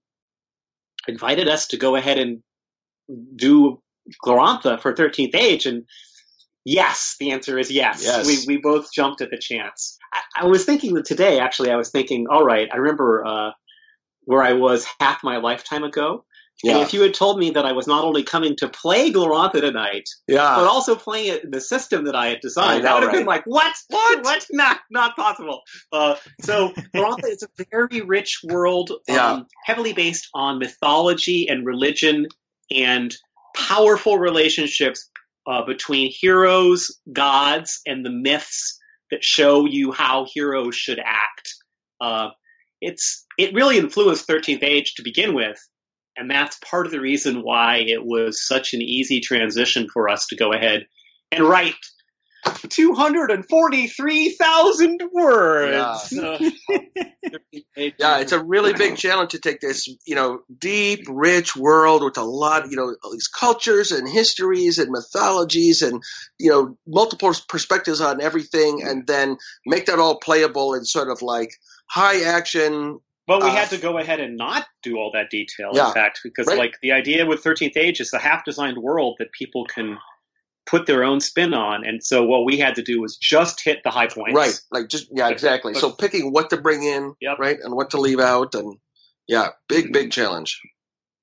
invited 1.08 1.48
us 1.48 1.68
to 1.68 1.76
go 1.76 1.96
ahead 1.96 2.18
and 2.18 2.42
do 3.34 3.82
Glorantha 4.24 4.80
for 4.80 4.92
13th 4.92 5.34
Age, 5.34 5.66
and 5.66 5.84
yes, 6.64 7.16
the 7.18 7.32
answer 7.32 7.58
is 7.58 7.70
yes. 7.70 8.02
yes. 8.04 8.26
We 8.26 8.56
we 8.56 8.60
both 8.60 8.92
jumped 8.92 9.20
at 9.20 9.30
the 9.30 9.38
chance. 9.38 9.98
I, 10.12 10.42
I, 10.42 10.46
was 10.46 10.64
thinking 10.64 10.94
that 10.94 11.04
today, 11.04 11.40
actually, 11.40 11.70
I 11.70 11.76
was 11.76 11.90
thinking, 11.90 12.26
all 12.30 12.44
right, 12.44 12.68
I 12.72 12.76
remember 12.76 13.24
uh, 13.26 13.50
where 14.24 14.42
I 14.42 14.54
was 14.54 14.86
half 15.00 15.24
my 15.24 15.38
lifetime 15.38 15.84
ago, 15.84 16.24
And 16.64 16.76
Yeah. 16.78 16.82
if 16.82 16.92
you 16.92 17.02
had 17.02 17.14
told 17.14 17.38
me 17.38 17.50
that 17.50 17.64
I 17.64 17.72
was 17.72 17.86
not 17.86 18.04
only 18.04 18.24
coming 18.24 18.56
to 18.56 18.68
play 18.68 19.12
Glorantha 19.12 19.60
tonight, 19.60 20.08
yeah. 20.26 20.56
but 20.56 20.66
also 20.66 20.96
playing 20.96 21.32
it 21.34 21.44
in 21.44 21.50
the 21.52 21.60
system 21.60 22.04
that 22.06 22.16
I 22.16 22.26
had 22.26 22.40
designed, 22.40 22.84
I 22.84 22.90
know, 22.90 22.90
I 22.90 22.94
would 22.94 23.02
have 23.04 23.12
been 23.12 23.26
like, 23.26 23.44
"What? 23.46 23.72
What? 23.88 24.24
What? 24.24 24.46
Not, 24.52 24.80
not 24.90 25.14
possible." 25.14 25.62
Uh, 25.92 26.16
so 26.40 26.72
Glorantha 26.96 27.26
is 27.28 27.44
a 27.44 27.64
very 27.70 28.00
rich 28.00 28.40
world, 28.42 28.90
um, 28.90 28.98
Yeah. 29.14 29.40
heavily 29.64 29.92
based 29.92 30.28
on 30.34 30.58
mythology 30.58 31.48
and 31.48 31.64
religion, 31.64 32.26
and 32.74 33.14
powerful 33.54 34.18
relationships 34.18 35.08
uh, 35.46 35.64
between 35.64 36.12
heroes, 36.12 36.98
gods, 37.12 37.80
and 37.86 38.04
the 38.04 38.10
myths 38.10 38.78
that 39.12 39.22
show 39.24 39.64
you 39.64 39.92
how 39.92 40.26
heroes 40.34 40.74
should 40.74 40.98
act. 40.98 41.54
Uh, 42.00 42.28
it's 42.80 43.24
it 43.38 43.54
really 43.54 43.78
influenced 43.78 44.26
Thirteenth 44.26 44.62
Age 44.62 44.94
to 44.94 45.02
begin 45.02 45.34
with, 45.34 45.58
and 46.18 46.30
that's 46.30 46.58
part 46.58 46.86
of 46.86 46.92
the 46.92 47.00
reason 47.00 47.42
why 47.42 47.84
it 47.86 48.04
was 48.04 48.46
such 48.46 48.74
an 48.74 48.82
easy 48.82 49.20
transition 49.20 49.88
for 49.88 50.08
us 50.08 50.26
to 50.26 50.36
go 50.36 50.52
ahead 50.52 50.86
and 51.30 51.44
write 51.44 51.74
243,000 52.68 55.00
words. 55.12 56.18
Uh, 56.18 56.38
Yeah, 57.76 58.18
it's 58.18 58.32
a 58.32 58.42
really 58.42 58.72
big 58.72 58.96
challenge 58.96 59.32
to 59.32 59.38
take 59.38 59.60
this, 59.60 59.86
you 60.04 60.14
know, 60.14 60.40
deep, 60.56 61.04
rich 61.08 61.54
world 61.54 62.02
with 62.02 62.16
a 62.18 62.24
lot, 62.24 62.70
you 62.70 62.76
know, 62.76 62.96
all 63.02 63.12
these 63.12 63.28
cultures 63.28 63.92
and 63.92 64.08
histories 64.08 64.78
and 64.78 64.90
mythologies 64.90 65.82
and, 65.82 66.02
you 66.38 66.50
know, 66.50 66.76
multiple 66.86 67.32
perspectives 67.48 68.00
on 68.00 68.20
everything 68.20 68.82
and 68.82 69.06
then 69.06 69.36
make 69.64 69.86
that 69.86 70.00
all 70.00 70.18
playable 70.18 70.74
and 70.74 70.88
sort 70.88 71.08
of 71.08 71.22
like 71.22 71.50
high 71.88 72.22
action. 72.22 72.98
But 73.28 73.42
we 73.44 73.50
Uh, 73.50 73.54
had 73.54 73.68
to 73.70 73.78
go 73.78 73.98
ahead 73.98 74.18
and 74.20 74.36
not 74.36 74.66
do 74.82 74.96
all 74.96 75.12
that 75.12 75.28
detail, 75.30 75.70
Yeah. 75.74 75.88
in 75.88 75.94
fact, 75.94 76.20
because 76.24 76.46
Right. 76.48 76.58
like 76.58 76.74
the 76.82 76.90
idea 76.92 77.26
with 77.26 77.44
13th 77.44 77.76
Age 77.76 78.00
is 78.00 78.12
a 78.14 78.18
half-designed 78.18 78.78
world 78.78 79.16
that 79.20 79.30
people 79.32 79.66
can 79.66 79.98
put 80.66 80.86
their 80.86 81.04
own 81.04 81.20
spin 81.20 81.54
on, 81.54 81.86
and 81.86 82.02
so 82.02 82.24
what 82.24 82.44
we 82.44 82.58
had 82.58 82.74
to 82.74 82.82
do 82.82 83.00
was 83.00 83.16
just 83.16 83.62
hit 83.62 83.82
the 83.84 83.90
high 83.90 84.06
points. 84.08 84.34
Right. 84.34 84.60
Like 84.70 84.88
just, 84.88 85.08
yeah, 85.12 85.28
exactly. 85.28 85.74
So 85.74 85.90
picking 85.92 86.32
what 86.32 86.50
to 86.50 86.56
bring 86.56 86.82
in, 86.82 87.14
Yep. 87.20 87.38
right, 87.38 87.58
and 87.62 87.74
what 87.74 87.90
to 87.90 87.98
leave 88.00 88.20
out. 88.20 88.54
And 88.54 88.78
yeah, 89.26 89.48
big, 89.68 89.92
big 89.92 90.10
challenge. 90.10 90.60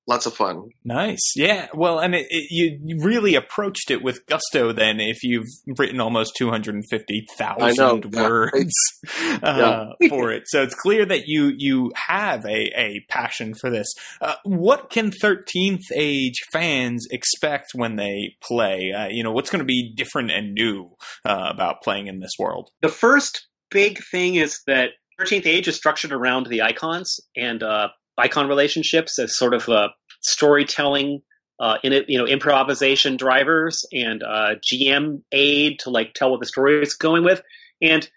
Lots 0.08 0.26
of 0.26 0.34
fun. 0.34 0.68
Nice. 0.84 1.32
Yeah. 1.34 1.66
Well, 1.74 1.98
and 1.98 2.14
it, 2.14 2.26
it, 2.30 2.46
you 2.50 2.78
you 2.84 3.04
really 3.04 3.34
approached 3.34 3.90
it 3.90 4.04
with 4.04 4.24
gusto 4.26 4.72
then 4.72 5.00
if 5.00 5.24
you've 5.24 5.48
written 5.78 6.00
almost 6.00 6.36
250,000 6.36 8.14
yeah. 8.14 8.22
words 8.22 8.72
uh, 9.42 9.86
for 10.08 10.30
it. 10.30 10.44
So 10.46 10.62
it's 10.62 10.76
clear 10.76 11.04
that 11.06 11.26
you 11.26 11.52
you 11.56 11.90
have 11.96 12.44
a, 12.44 12.70
a 12.78 13.04
passion 13.08 13.54
for 13.54 13.68
this. 13.68 13.92
Uh, 14.20 14.36
what 14.44 14.90
can 14.90 15.10
13th 15.10 15.90
Age 15.92 16.40
fans 16.52 17.06
expect 17.10 17.72
when 17.74 17.96
they 17.96 18.36
play? 18.40 18.92
Uh, 18.96 19.08
you 19.08 19.24
know, 19.24 19.32
what's 19.32 19.50
going 19.50 19.60
to 19.60 19.64
be 19.64 19.92
different 19.92 20.30
and 20.30 20.54
new 20.54 20.90
uh, 21.24 21.48
about 21.50 21.82
playing 21.82 22.06
in 22.06 22.20
this 22.20 22.32
world? 22.38 22.70
The 22.80 22.88
first 22.88 23.48
big 23.70 23.98
thing 24.04 24.36
is 24.36 24.60
that 24.68 24.90
13th 25.20 25.46
Age 25.46 25.66
is 25.66 25.76
structured 25.76 26.12
around 26.12 26.46
the 26.46 26.62
icons 26.62 27.18
and 27.36 27.62
uh, 27.62 27.88
icon 28.18 28.48
relationships 28.48 29.18
as 29.18 29.36
sort 29.36 29.54
of 29.54 29.68
uh, 29.68 29.88
storytelling, 30.20 31.22
uh, 31.58 31.78
in 31.82 31.92
it, 31.92 32.08
you 32.08 32.18
know, 32.18 32.26
improvisation 32.26 33.16
drivers 33.16 33.84
and 33.92 34.22
uh, 34.22 34.56
GM 34.62 35.22
aid 35.32 35.78
to 35.80 35.90
like 35.90 36.12
tell 36.14 36.30
what 36.30 36.40
the 36.40 36.46
story 36.46 36.82
is 36.82 36.94
going 36.94 37.24
with. 37.24 37.42
And 37.80 38.08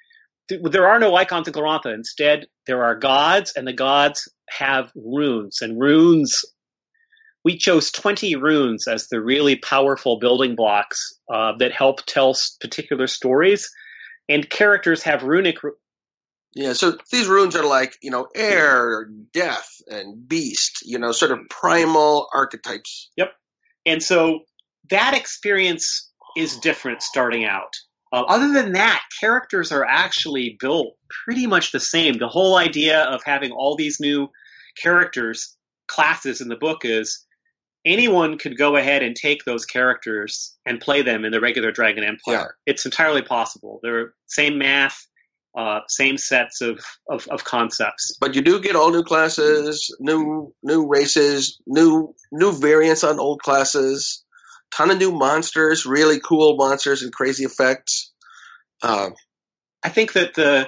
th- 0.50 0.62
there 0.72 0.88
are 0.88 1.00
no 1.00 1.16
icons 1.16 1.48
in 1.48 1.54
Glorantha. 1.54 1.94
Instead, 1.94 2.48
there 2.68 2.84
are 2.84 2.96
gods, 2.96 3.54
and 3.56 3.66
the 3.66 3.74
gods 3.74 4.28
have 4.50 4.92
runes. 4.96 5.62
And 5.62 5.80
runes, 5.80 6.44
we 7.46 7.58
chose 7.58 7.92
20 7.92 8.36
runes 8.36 8.88
as 8.88 9.08
the 9.08 9.22
really 9.22 9.56
powerful 9.56 10.20
building 10.20 10.56
blocks 10.56 11.18
uh, 11.34 11.54
that 11.60 11.72
help 11.72 12.06
tell 12.06 12.36
particular 12.60 13.08
stories. 13.08 13.70
And 14.28 14.50
characters 14.50 15.04
have 15.04 15.24
runic 15.24 15.64
ru- 15.64 15.78
Yeah, 16.56 16.74
so 16.74 16.98
these 17.12 17.28
runes 17.28 17.56
are 17.56 17.66
like, 17.66 17.96
you 18.02 18.10
know, 18.10 18.28
air, 18.36 19.08
death, 19.34 19.70
and 19.88 20.28
beast, 20.28 20.80
you 20.84 20.98
know, 20.98 21.12
sort 21.12 21.32
of 21.32 21.40
primal 21.50 22.28
archetypes. 22.34 23.12
Yep. 23.18 23.32
And 23.86 24.02
so 24.02 24.40
that 24.90 25.16
experience 25.16 26.12
is 26.36 26.58
different 26.58 27.02
starting 27.04 27.46
out. 27.46 27.74
Uh, 28.12 28.24
other 28.28 28.52
than 28.52 28.72
that, 28.74 29.04
characters 29.20 29.72
are 29.72 29.86
actually 29.86 30.58
built 30.60 30.96
pretty 31.24 31.46
much 31.46 31.72
the 31.72 31.80
same. 31.80 32.18
The 32.18 32.28
whole 32.28 32.58
idea 32.58 33.04
of 33.04 33.22
having 33.24 33.52
all 33.52 33.76
these 33.76 34.00
new 34.00 34.30
characters, 34.82 35.56
classes 35.88 36.42
in 36.42 36.48
the 36.48 36.56
book 36.56 36.80
is 36.84 37.26
anyone 37.86 38.38
could 38.38 38.58
go 38.58 38.76
ahead 38.76 39.04
and 39.04 39.16
take 39.16 39.46
those 39.46 39.66
characters 39.66 40.58
and 40.66 40.82
play 40.82 41.02
them 41.02 41.26
in 41.26 41.32
the 41.32 41.40
regular 41.40 41.72
Dragon 41.72 42.04
Empire. 42.04 42.56
It's 42.66 42.86
entirely 42.86 43.22
possible. 43.22 43.80
They're 43.84 44.14
same 44.28 44.58
math, 44.58 45.08
uh, 45.58 45.80
same 45.88 46.18
sets 46.18 46.62
of, 46.62 46.80
of, 47.10 47.28
of 47.28 47.44
concepts. 47.44 48.16
But 48.20 48.36
you 48.36 48.42
do 48.42 48.60
get 48.60 48.76
all 48.76 48.92
new 48.92 49.04
classes, 49.04 49.94
new 50.00 50.54
new 50.64 50.88
races, 50.88 51.60
new 51.66 52.14
new 52.32 52.52
variants 52.52 53.04
on 53.04 53.20
old 53.20 53.42
classes, 53.42 54.24
ton 54.72 54.92
of 54.92 54.98
new 54.98 55.12
monsters, 55.12 55.86
really 55.86 56.20
cool 56.20 56.56
monsters 56.56 57.02
and 57.02 57.12
crazy 57.12 57.46
effects. 57.46 58.12
Uh, 58.82 59.10
I 59.84 59.90
think 59.90 60.14
that 60.14 60.36
the 60.36 60.68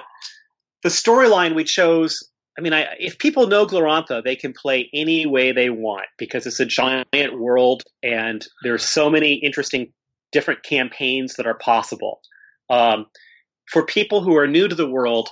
the 0.82 0.88
storyline 0.88 1.54
we 1.54 1.64
chose. 1.64 2.28
I 2.58 2.60
mean, 2.60 2.74
I, 2.74 2.96
if 2.98 3.18
people 3.18 3.46
know 3.46 3.66
Glorantha, 3.66 4.22
they 4.22 4.36
can 4.36 4.52
play 4.52 4.90
any 4.92 5.24
way 5.24 5.52
they 5.52 5.70
want 5.70 6.04
because 6.18 6.46
it's 6.46 6.60
a 6.60 6.66
giant 6.66 7.08
world 7.38 7.82
and 8.02 8.44
there's 8.62 8.84
so 8.84 9.08
many 9.08 9.34
interesting 9.34 9.94
different 10.32 10.62
campaigns 10.62 11.34
that 11.36 11.46
are 11.46 11.56
possible. 11.56 12.20
Um, 12.68 13.06
for 13.70 13.84
people 13.84 14.22
who 14.22 14.36
are 14.36 14.46
new 14.46 14.68
to 14.68 14.74
the 14.74 14.88
world, 14.88 15.28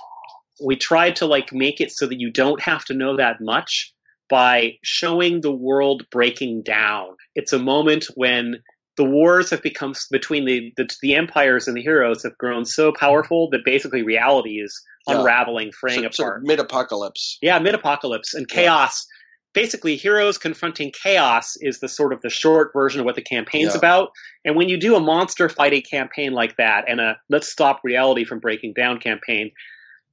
we 0.63 0.75
tried 0.75 1.15
to 1.17 1.25
like 1.25 1.51
make 1.53 1.81
it 1.81 1.91
so 1.91 2.07
that 2.07 2.19
you 2.19 2.31
don't 2.31 2.61
have 2.61 2.85
to 2.85 2.93
know 2.93 3.17
that 3.17 3.37
much 3.41 3.93
by 4.29 4.73
showing 4.83 5.41
the 5.41 5.51
world 5.51 6.03
breaking 6.11 6.63
down. 6.63 7.15
It's 7.35 7.51
a 7.53 7.59
moment 7.59 8.05
when 8.15 8.57
the 8.97 9.03
wars 9.03 9.49
have 9.49 9.61
become 9.61 9.93
between 10.11 10.45
the, 10.45 10.71
the 10.77 10.89
the 11.01 11.15
empires 11.15 11.67
and 11.67 11.75
the 11.75 11.81
heroes 11.81 12.23
have 12.23 12.37
grown 12.37 12.65
so 12.65 12.91
powerful 12.93 13.49
that 13.51 13.61
basically 13.65 14.03
reality 14.03 14.59
is 14.61 14.79
Yeah. 15.07 15.19
unraveling, 15.19 15.71
fraying 15.71 16.01
sort 16.11 16.27
apart. 16.27 16.37
of 16.41 16.47
mid 16.47 16.59
apocalypse. 16.59 17.37
Yeah, 17.41 17.57
mid 17.59 17.73
apocalypse 17.73 18.33
and 18.33 18.47
chaos. 18.47 19.05
Basically, 19.53 19.97
heroes 19.97 20.37
confronting 20.37 20.91
chaos 20.91 21.57
is 21.59 21.79
the 21.79 21.89
sort 21.89 22.13
of 22.13 22.21
the 22.21 22.29
short 22.29 22.71
version 22.73 23.01
of 23.01 23.05
what 23.05 23.15
the 23.15 23.21
campaign's 23.21 23.73
Yeah. 23.73 23.79
about. 23.79 24.11
And 24.45 24.55
when 24.55 24.69
you 24.69 24.77
do 24.77 24.95
a 24.95 24.99
monster 24.99 25.49
fighting 25.49 25.81
campaign 25.81 26.31
like 26.31 26.55
that 26.57 26.85
and 26.87 27.01
a 27.01 27.17
let's 27.29 27.47
stop 27.49 27.81
reality 27.83 28.23
from 28.23 28.39
breaking 28.39 28.73
down 28.73 28.99
campaign, 28.99 29.51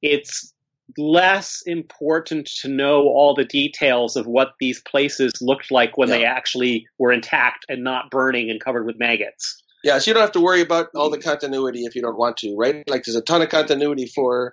it's 0.02 0.52
less 0.96 1.62
important 1.66 2.48
to 2.62 2.68
know 2.68 3.02
all 3.02 3.34
the 3.34 3.44
details 3.44 4.16
of 4.16 4.26
what 4.26 4.54
these 4.58 4.80
places 4.80 5.32
looked 5.40 5.70
like 5.70 5.98
when 5.98 6.08
they 6.08 6.24
actually 6.24 6.86
were 6.98 7.12
intact 7.12 7.66
and 7.68 7.84
not 7.84 8.10
burning 8.10 8.50
and 8.50 8.60
covered 8.60 8.86
with 8.86 8.98
maggots. 8.98 9.62
Yeah, 9.84 9.98
so 9.98 10.10
you 10.10 10.14
don't 10.14 10.22
have 10.22 10.32
to 10.32 10.40
worry 10.40 10.60
about 10.60 10.88
all 10.94 11.08
the 11.10 11.18
continuity 11.18 11.84
if 11.84 11.94
you 11.94 12.02
don't 12.02 12.18
want 12.18 12.36
to, 12.38 12.56
right? 12.56 12.82
Like 12.88 13.04
there's 13.04 13.16
a 13.16 13.22
ton 13.22 13.42
of 13.42 13.48
continuity 13.48 14.06
for 14.06 14.52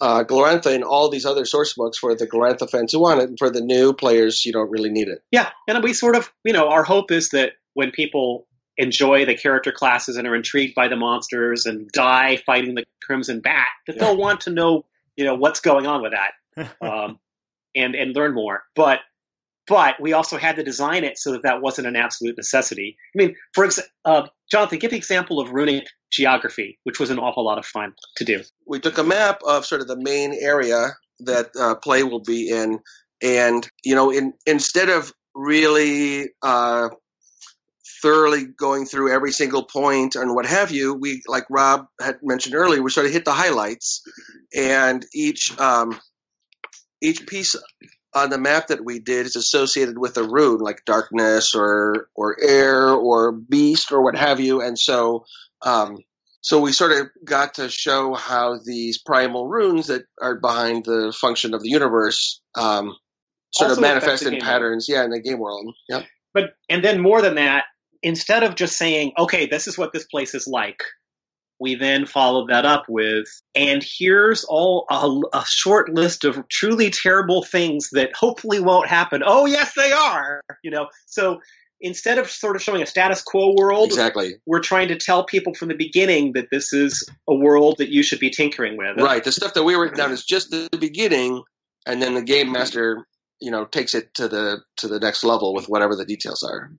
uh, 0.00 0.24
Glorantha 0.24 0.74
and 0.74 0.82
all 0.82 1.08
these 1.10 1.24
other 1.26 1.44
source 1.44 1.74
books 1.74 1.98
for 1.98 2.14
the 2.14 2.26
Glorantha 2.26 2.68
fans 2.68 2.92
who 2.92 3.00
want 3.00 3.20
it, 3.20 3.28
and 3.28 3.38
for 3.38 3.50
the 3.50 3.60
new 3.60 3.92
players, 3.92 4.44
you 4.44 4.52
don't 4.52 4.70
really 4.70 4.90
need 4.90 5.08
it. 5.08 5.22
Yeah, 5.30 5.50
and 5.68 5.82
we 5.84 5.92
sort 5.92 6.16
of, 6.16 6.32
you 6.44 6.52
know, 6.52 6.68
our 6.68 6.82
hope 6.82 7.10
is 7.12 7.28
that 7.30 7.52
when 7.74 7.90
people 7.90 8.46
enjoy 8.76 9.24
the 9.26 9.36
character 9.36 9.72
classes 9.72 10.16
and 10.16 10.26
are 10.26 10.34
intrigued 10.34 10.74
by 10.74 10.88
the 10.88 10.96
monsters 10.96 11.66
and 11.66 11.88
die 11.92 12.36
fighting 12.46 12.74
the 12.74 12.84
Crimson 13.02 13.40
Bat, 13.40 13.66
that 13.86 13.96
Yeah. 13.96 14.04
they'll 14.04 14.16
want 14.16 14.42
to 14.42 14.50
know, 14.50 14.84
you 15.16 15.24
know, 15.24 15.34
what's 15.34 15.60
going 15.60 15.86
on 15.86 16.02
with 16.02 16.12
that, 16.12 16.76
um, 16.80 17.18
and 17.76 17.94
and 17.94 18.14
learn 18.16 18.34
more. 18.34 18.62
But 18.74 19.00
but 19.68 20.00
we 20.00 20.12
also 20.12 20.38
had 20.38 20.56
to 20.56 20.64
design 20.64 21.04
it 21.04 21.18
so 21.18 21.32
that 21.32 21.42
that 21.42 21.60
wasn't 21.60 21.86
an 21.86 21.96
absolute 21.96 22.36
necessity. 22.36 22.96
I 23.14 23.18
mean, 23.18 23.36
for 23.52 23.64
example, 23.64 23.90
uh, 24.04 24.22
Jonathan, 24.50 24.78
give 24.78 24.90
the 24.90 24.96
example 24.96 25.40
of 25.40 25.50
runic 25.50 25.86
geography, 26.10 26.78
which 26.84 26.98
was 26.98 27.10
an 27.10 27.18
awful 27.18 27.44
lot 27.44 27.58
of 27.58 27.66
fun 27.66 27.92
to 28.16 28.24
do. 28.24 28.42
We 28.66 28.80
took 28.80 28.98
a 28.98 29.04
map 29.04 29.40
of 29.46 29.66
sort 29.66 29.82
of 29.82 29.88
the 29.88 30.00
main 30.00 30.32
area 30.32 30.96
that 31.20 31.50
uh, 31.58 31.74
play 31.74 32.02
will 32.02 32.22
be 32.22 32.50
in, 32.50 32.80
and 33.22 33.68
you 33.84 33.94
know, 33.94 34.10
in 34.10 34.32
instead 34.46 34.88
of 34.88 35.12
really 35.34 36.30
uh, 36.42 36.88
thoroughly 38.02 38.44
going 38.44 38.86
through 38.86 39.12
every 39.12 39.32
single 39.32 39.64
point 39.64 40.14
and 40.14 40.34
what 40.34 40.46
have 40.46 40.70
you, 40.70 40.94
we 40.94 41.22
like 41.26 41.44
Rob 41.50 41.86
had 42.00 42.18
mentioned 42.22 42.54
earlier, 42.54 42.82
we 42.82 42.90
sort 42.90 43.06
of 43.06 43.12
hit 43.12 43.24
the 43.24 43.32
highlights, 43.32 44.02
and 44.56 45.04
each 45.12 45.58
um, 45.58 45.98
each 47.02 47.26
piece 47.26 47.54
on 48.14 48.30
the 48.30 48.38
map 48.38 48.68
that 48.68 48.84
we 48.84 48.98
did 48.98 49.26
is 49.26 49.36
associated 49.36 49.98
with 49.98 50.16
a 50.16 50.22
rune 50.22 50.60
like 50.60 50.84
darkness 50.84 51.54
or 51.54 52.08
or 52.14 52.36
air 52.42 52.90
or 52.90 53.32
beast 53.32 53.92
or 53.92 54.02
what 54.02 54.16
have 54.16 54.40
you 54.40 54.60
and 54.60 54.78
so 54.78 55.24
um, 55.62 55.98
so 56.40 56.60
we 56.60 56.72
sort 56.72 56.92
of 56.92 57.08
got 57.24 57.54
to 57.54 57.68
show 57.68 58.14
how 58.14 58.58
these 58.64 58.98
primal 58.98 59.48
runes 59.48 59.88
that 59.88 60.04
are 60.22 60.36
behind 60.36 60.84
the 60.84 61.12
function 61.20 61.52
of 61.52 61.62
the 61.62 61.68
universe 61.68 62.40
um, 62.54 62.94
sort 63.52 63.70
Also 63.70 63.80
of 63.80 63.88
manifest 63.88 64.24
in 64.24 64.38
patterns. 64.40 64.86
Yeah, 64.88 65.04
in 65.04 65.10
the 65.10 65.20
game 65.20 65.38
world. 65.38 65.74
Yep. 65.88 66.06
But 66.34 66.50
and 66.68 66.84
then 66.84 67.00
more 67.00 67.22
than 67.22 67.34
that, 67.36 67.64
instead 68.02 68.44
of 68.44 68.54
just 68.54 68.76
saying, 68.76 69.12
"Okay, 69.18 69.46
this 69.46 69.66
is 69.66 69.76
what 69.76 69.92
this 69.92 70.04
place 70.04 70.34
is 70.34 70.46
like," 70.46 70.80
we 71.60 71.74
then 71.74 72.06
followed 72.06 72.48
that 72.50 72.64
up 72.64 72.84
with, 72.88 73.26
"And 73.54 73.84
here's 73.98 74.44
all 74.44 74.86
a, 74.90 75.38
a 75.38 75.44
short 75.46 75.92
list 75.92 76.24
of 76.24 76.46
truly 76.48 76.90
terrible 76.90 77.42
things 77.42 77.90
that 77.92 78.14
hopefully 78.14 78.60
won't 78.60 78.88
happen." 78.88 79.22
Oh, 79.24 79.46
yes, 79.46 79.72
they 79.76 79.92
are. 79.92 80.40
You 80.62 80.70
know, 80.70 80.88
so 81.06 81.40
instead 81.80 82.18
of 82.18 82.28
sort 82.30 82.56
of 82.56 82.62
showing 82.62 82.82
a 82.82 82.86
status 82.86 83.22
quo 83.22 83.54
world, 83.56 83.86
Exactly. 83.86 84.34
we're 84.46 84.60
trying 84.60 84.88
to 84.88 84.96
tell 84.96 85.24
people 85.24 85.54
from 85.54 85.68
the 85.68 85.76
beginning 85.76 86.32
that 86.32 86.48
this 86.50 86.72
is 86.72 87.08
a 87.28 87.34
world 87.34 87.76
that 87.78 87.88
you 87.90 88.02
should 88.02 88.18
be 88.18 88.30
tinkering 88.30 88.76
with. 88.76 88.96
Right. 88.98 89.22
The 89.22 89.30
stuff 89.32 89.54
that 89.54 89.62
we 89.64 89.74
written 89.74 89.96
down 89.96 90.10
is 90.10 90.24
just 90.24 90.50
the 90.50 90.68
beginning, 90.78 91.42
and 91.86 92.02
then 92.02 92.14
the 92.14 92.22
game 92.22 92.50
master, 92.52 93.06
you 93.40 93.50
know, 93.50 93.64
takes 93.64 93.94
it 93.94 94.12
to 94.14 94.26
the 94.28 94.58
to 94.78 94.88
the 94.88 94.98
next 94.98 95.22
level 95.24 95.54
with 95.54 95.68
whatever 95.68 95.94
the 95.94 96.04
details 96.04 96.42
are. 96.42 96.70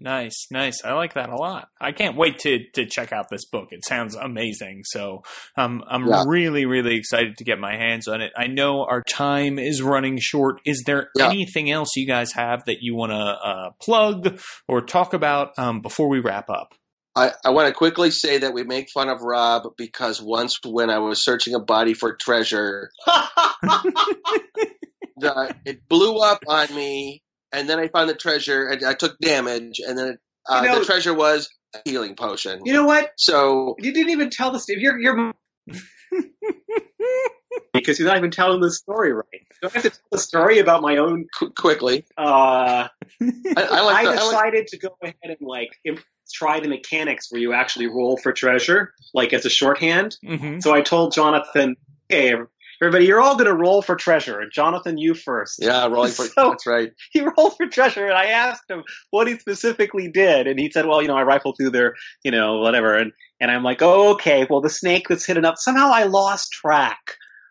Nice, 0.00 0.46
nice. 0.52 0.84
I 0.84 0.92
like 0.92 1.14
that 1.14 1.28
a 1.28 1.34
lot. 1.34 1.70
I 1.80 1.90
can't 1.90 2.16
wait 2.16 2.38
to 2.40 2.60
to 2.74 2.86
check 2.86 3.12
out 3.12 3.26
this 3.30 3.44
book. 3.44 3.68
It 3.72 3.84
sounds 3.84 4.14
amazing. 4.14 4.82
So 4.84 5.24
um, 5.56 5.82
I'm 5.90 6.06
Yeah. 6.08 6.22
really, 6.24 6.66
really 6.66 6.94
excited 6.96 7.36
to 7.38 7.44
get 7.44 7.58
my 7.58 7.74
hands 7.76 8.06
on 8.06 8.20
it. 8.20 8.32
I 8.36 8.46
know 8.46 8.84
our 8.84 9.02
time 9.02 9.58
is 9.58 9.82
running 9.82 10.18
short. 10.20 10.60
Is 10.64 10.84
there 10.86 11.10
Yeah. 11.16 11.26
anything 11.26 11.68
else 11.70 11.96
you 11.96 12.06
guys 12.06 12.32
have 12.34 12.64
that 12.66 12.76
you 12.80 12.94
want 12.94 13.10
to 13.10 13.16
uh, 13.16 13.70
plug 13.80 14.38
or 14.68 14.82
talk 14.82 15.14
about 15.14 15.58
um, 15.58 15.80
before 15.80 16.08
we 16.08 16.20
wrap 16.20 16.48
up? 16.48 16.74
I, 17.16 17.32
I 17.44 17.50
want 17.50 17.66
to 17.66 17.74
quickly 17.74 18.12
say 18.12 18.38
that 18.38 18.54
we 18.54 18.62
make 18.62 18.90
fun 18.90 19.08
of 19.08 19.22
Rob 19.22 19.64
because 19.76 20.22
once 20.22 20.60
when 20.64 20.90
I 20.90 21.00
was 21.00 21.24
searching 21.24 21.54
a 21.56 21.58
body 21.58 21.94
for 21.94 22.14
treasure, 22.14 22.90
the, 25.16 25.54
it 25.64 25.88
blew 25.88 26.18
up 26.18 26.44
on 26.46 26.72
me, 26.74 27.22
and 27.52 27.68
then 27.68 27.78
I 27.78 27.88
found 27.88 28.08
the 28.10 28.14
treasure, 28.14 28.66
and 28.68 28.84
I 28.84 28.94
took 28.94 29.18
damage, 29.18 29.80
and 29.86 29.96
then 29.98 30.18
uh, 30.48 30.60
You 30.64 30.68
know- 30.70 30.78
the 30.80 30.84
treasure 30.84 31.14
was 31.14 31.48
a 31.74 31.78
healing 31.88 32.14
potion. 32.16 32.60
you 32.64 32.72
know 32.72 32.86
what? 32.86 33.10
So 33.16 33.76
You 33.78 33.92
didn't 33.92 34.10
even 34.10 34.30
tell 34.30 34.50
the 34.50 34.58
story. 34.60 34.80
You're, 34.80 34.98
you're 34.98 35.32
because 37.74 37.98
you're 37.98 38.08
not 38.08 38.16
even 38.16 38.30
telling 38.30 38.60
the 38.60 38.70
story 38.70 39.12
right. 39.12 39.24
Do 39.62 39.68
I 39.68 39.70
have 39.72 39.82
to 39.82 39.90
tell 39.90 39.98
the 40.12 40.18
story 40.18 40.58
about 40.60 40.82
my 40.82 40.96
own? 40.96 41.26
qu- 41.38 41.50
quickly, 41.50 42.04
Uh, 42.16 42.88
I, 43.20 43.28
I 43.56 43.80
like. 43.82 43.96
I 43.96 44.04
the, 44.04 44.10
I 44.10 44.14
like 44.14 44.14
decided 44.14 44.66
to 44.68 44.78
go 44.78 44.96
ahead 45.02 45.14
and 45.22 45.36
like 45.40 45.70
imp- 45.84 46.00
try 46.32 46.60
the 46.60 46.68
mechanics 46.68 47.30
where 47.30 47.40
you 47.40 47.52
actually 47.52 47.86
roll 47.86 48.16
for 48.16 48.32
treasure, 48.32 48.92
like 49.14 49.32
as 49.32 49.44
a 49.46 49.50
shorthand. 49.50 50.16
Mm-hmm. 50.24 50.60
So 50.60 50.72
I 50.74 50.80
told 50.80 51.12
Jonathan, 51.12 51.76
"Hey, 52.08 52.34
everybody, 52.82 53.06
you're 53.06 53.20
all 53.20 53.34
going 53.34 53.46
to 53.46 53.54
roll 53.54 53.82
for 53.82 53.96
treasure, 53.96 54.40
and 54.40 54.52
Jonathan, 54.52 54.98
you 54.98 55.14
first. 55.14 55.58
yeah, 55.60 55.86
rolling 55.86 56.12
for 56.12 56.24
So- 56.34 56.50
that's 56.50 56.66
right. 56.66 56.92
he 57.12 57.20
rolled 57.20 57.56
for 57.56 57.66
treasure 57.66 58.06
and 58.06 58.14
I 58.14 58.26
asked 58.26 58.70
him 58.70 58.84
what 59.10 59.28
he 59.28 59.38
specifically 59.38 60.10
did 60.10 60.46
and 60.46 60.58
he 60.58 60.70
said, 60.70 60.86
well, 60.86 61.02
you 61.02 61.08
know, 61.08 61.16
I 61.16 61.22
rifled 61.22 61.56
through 61.58 61.70
their, 61.70 61.94
you 62.24 62.30
know, 62.30 62.58
whatever. 62.58 62.94
And, 62.96 63.12
and 63.40 63.50
I'm 63.50 63.62
like, 63.62 63.82
oh, 63.82 64.12
okay, 64.14 64.46
well, 64.48 64.60
the 64.60 64.70
snake 64.70 65.08
that's 65.08 65.26
hidden 65.26 65.44
up, 65.44 65.56
somehow 65.58 65.90
I 65.92 66.04
lost 66.04 66.52
track 66.52 66.98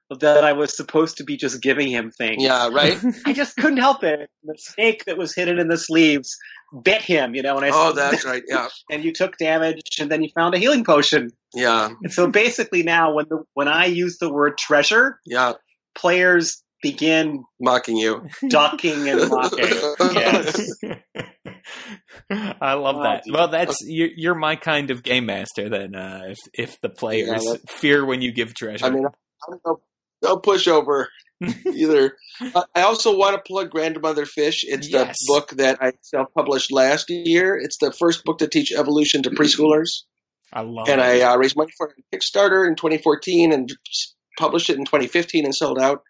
that 0.09 0.43
I 0.43 0.53
was 0.53 0.75
supposed 0.75 1.17
to 1.17 1.23
be 1.23 1.35
just 1.37 1.61
giving 1.61 1.89
him 1.89 2.11
things. 2.11 2.41
Yeah, 2.43 2.69
right. 2.71 2.97
I 3.25 3.33
just 3.33 3.55
couldn't 3.57 3.77
help 3.79 4.03
it. 4.03 4.29
The 4.43 4.55
snake 4.57 5.05
that 5.05 5.17
was 5.17 5.35
hidden 5.35 5.59
in 5.59 5.67
the 5.67 5.77
sleeves 5.77 6.35
bit 6.83 7.01
him, 7.01 7.33
you 7.35 7.41
know, 7.41 7.55
and 7.57 7.65
I 7.65 7.69
Oh, 7.73 7.93
that's 7.93 8.25
right. 8.25 8.43
Yeah, 8.47 8.67
and 8.91 9.03
you 9.03 9.13
took 9.13 9.37
damage 9.37 9.81
and 9.99 10.09
then 10.11 10.21
you 10.23 10.29
found 10.35 10.53
a 10.55 10.57
healing 10.57 10.83
potion. 10.83 11.29
yeah, 11.53 11.89
And 12.03 12.11
so 12.11 12.27
basically 12.29 12.83
now 12.83 13.13
when 13.13 13.25
the, 13.29 13.43
when 13.53 13.67
I 13.67 13.85
use 13.85 14.17
the 14.19 14.31
word 14.31 14.57
treasure, 14.57 15.19
yeah. 15.25 15.53
players 15.95 16.61
begin 16.83 17.43
Mocking 17.59 17.97
you. 17.97 18.27
ducking 18.49 19.09
and 19.09 19.29
mocking. 19.29 19.59
Yes. 20.13 20.69
I 22.29 22.73
love 22.73 22.97
Oh, 22.97 23.03
that. 23.03 23.23
Well, 23.29 23.47
that's 23.47 23.77
you're, 23.85 24.09
you're 24.15 24.35
my 24.35 24.55
kind 24.55 24.91
of 24.91 25.03
game 25.03 25.25
master. 25.25 25.69
Then, 25.69 25.95
uh, 25.95 26.21
if 26.27 26.37
if 26.53 26.81
the 26.81 26.89
players 26.89 27.43
Yeah, 27.45 27.55
fear 27.69 28.05
when 28.05 28.21
you 28.21 28.31
give 28.31 28.53
treasure, 28.53 28.85
I 28.85 28.89
mean, 28.89 29.05
I'm 29.05 29.59
no, 29.65 29.79
no 30.21 30.37
pushover 30.37 31.05
either. 31.65 32.15
Uh, 32.55 32.63
I 32.75 32.81
also 32.81 33.15
want 33.17 33.35
to 33.35 33.41
plug 33.41 33.69
Grandmother 33.69 34.25
Fish. 34.25 34.63
It's 34.67 34.89
Yes. 34.89 35.17
the 35.19 35.33
book 35.33 35.49
that 35.57 35.77
I 35.81 35.93
self-published 36.01 36.71
last 36.71 37.09
year. 37.09 37.55
It's 37.57 37.77
the 37.77 37.91
first 37.91 38.23
book 38.23 38.39
to 38.39 38.47
teach 38.47 38.71
evolution 38.71 39.23
to 39.23 39.29
preschoolers, 39.29 40.03
I 40.51 40.61
love 40.61 40.87
and 40.89 40.99
it. 40.99 41.03
And 41.03 41.23
I 41.23 41.33
uh, 41.33 41.37
raised 41.37 41.55
money 41.55 41.71
for 41.77 41.87
it 41.89 41.93
on 41.97 42.19
Kickstarter 42.19 42.67
in 42.67 42.75
2014 42.75 43.51
and 43.53 43.69
published 44.39 44.69
it 44.69 44.77
in 44.77 44.85
2015 44.85 45.45
and 45.45 45.53
sold 45.55 45.79
out. 45.79 46.01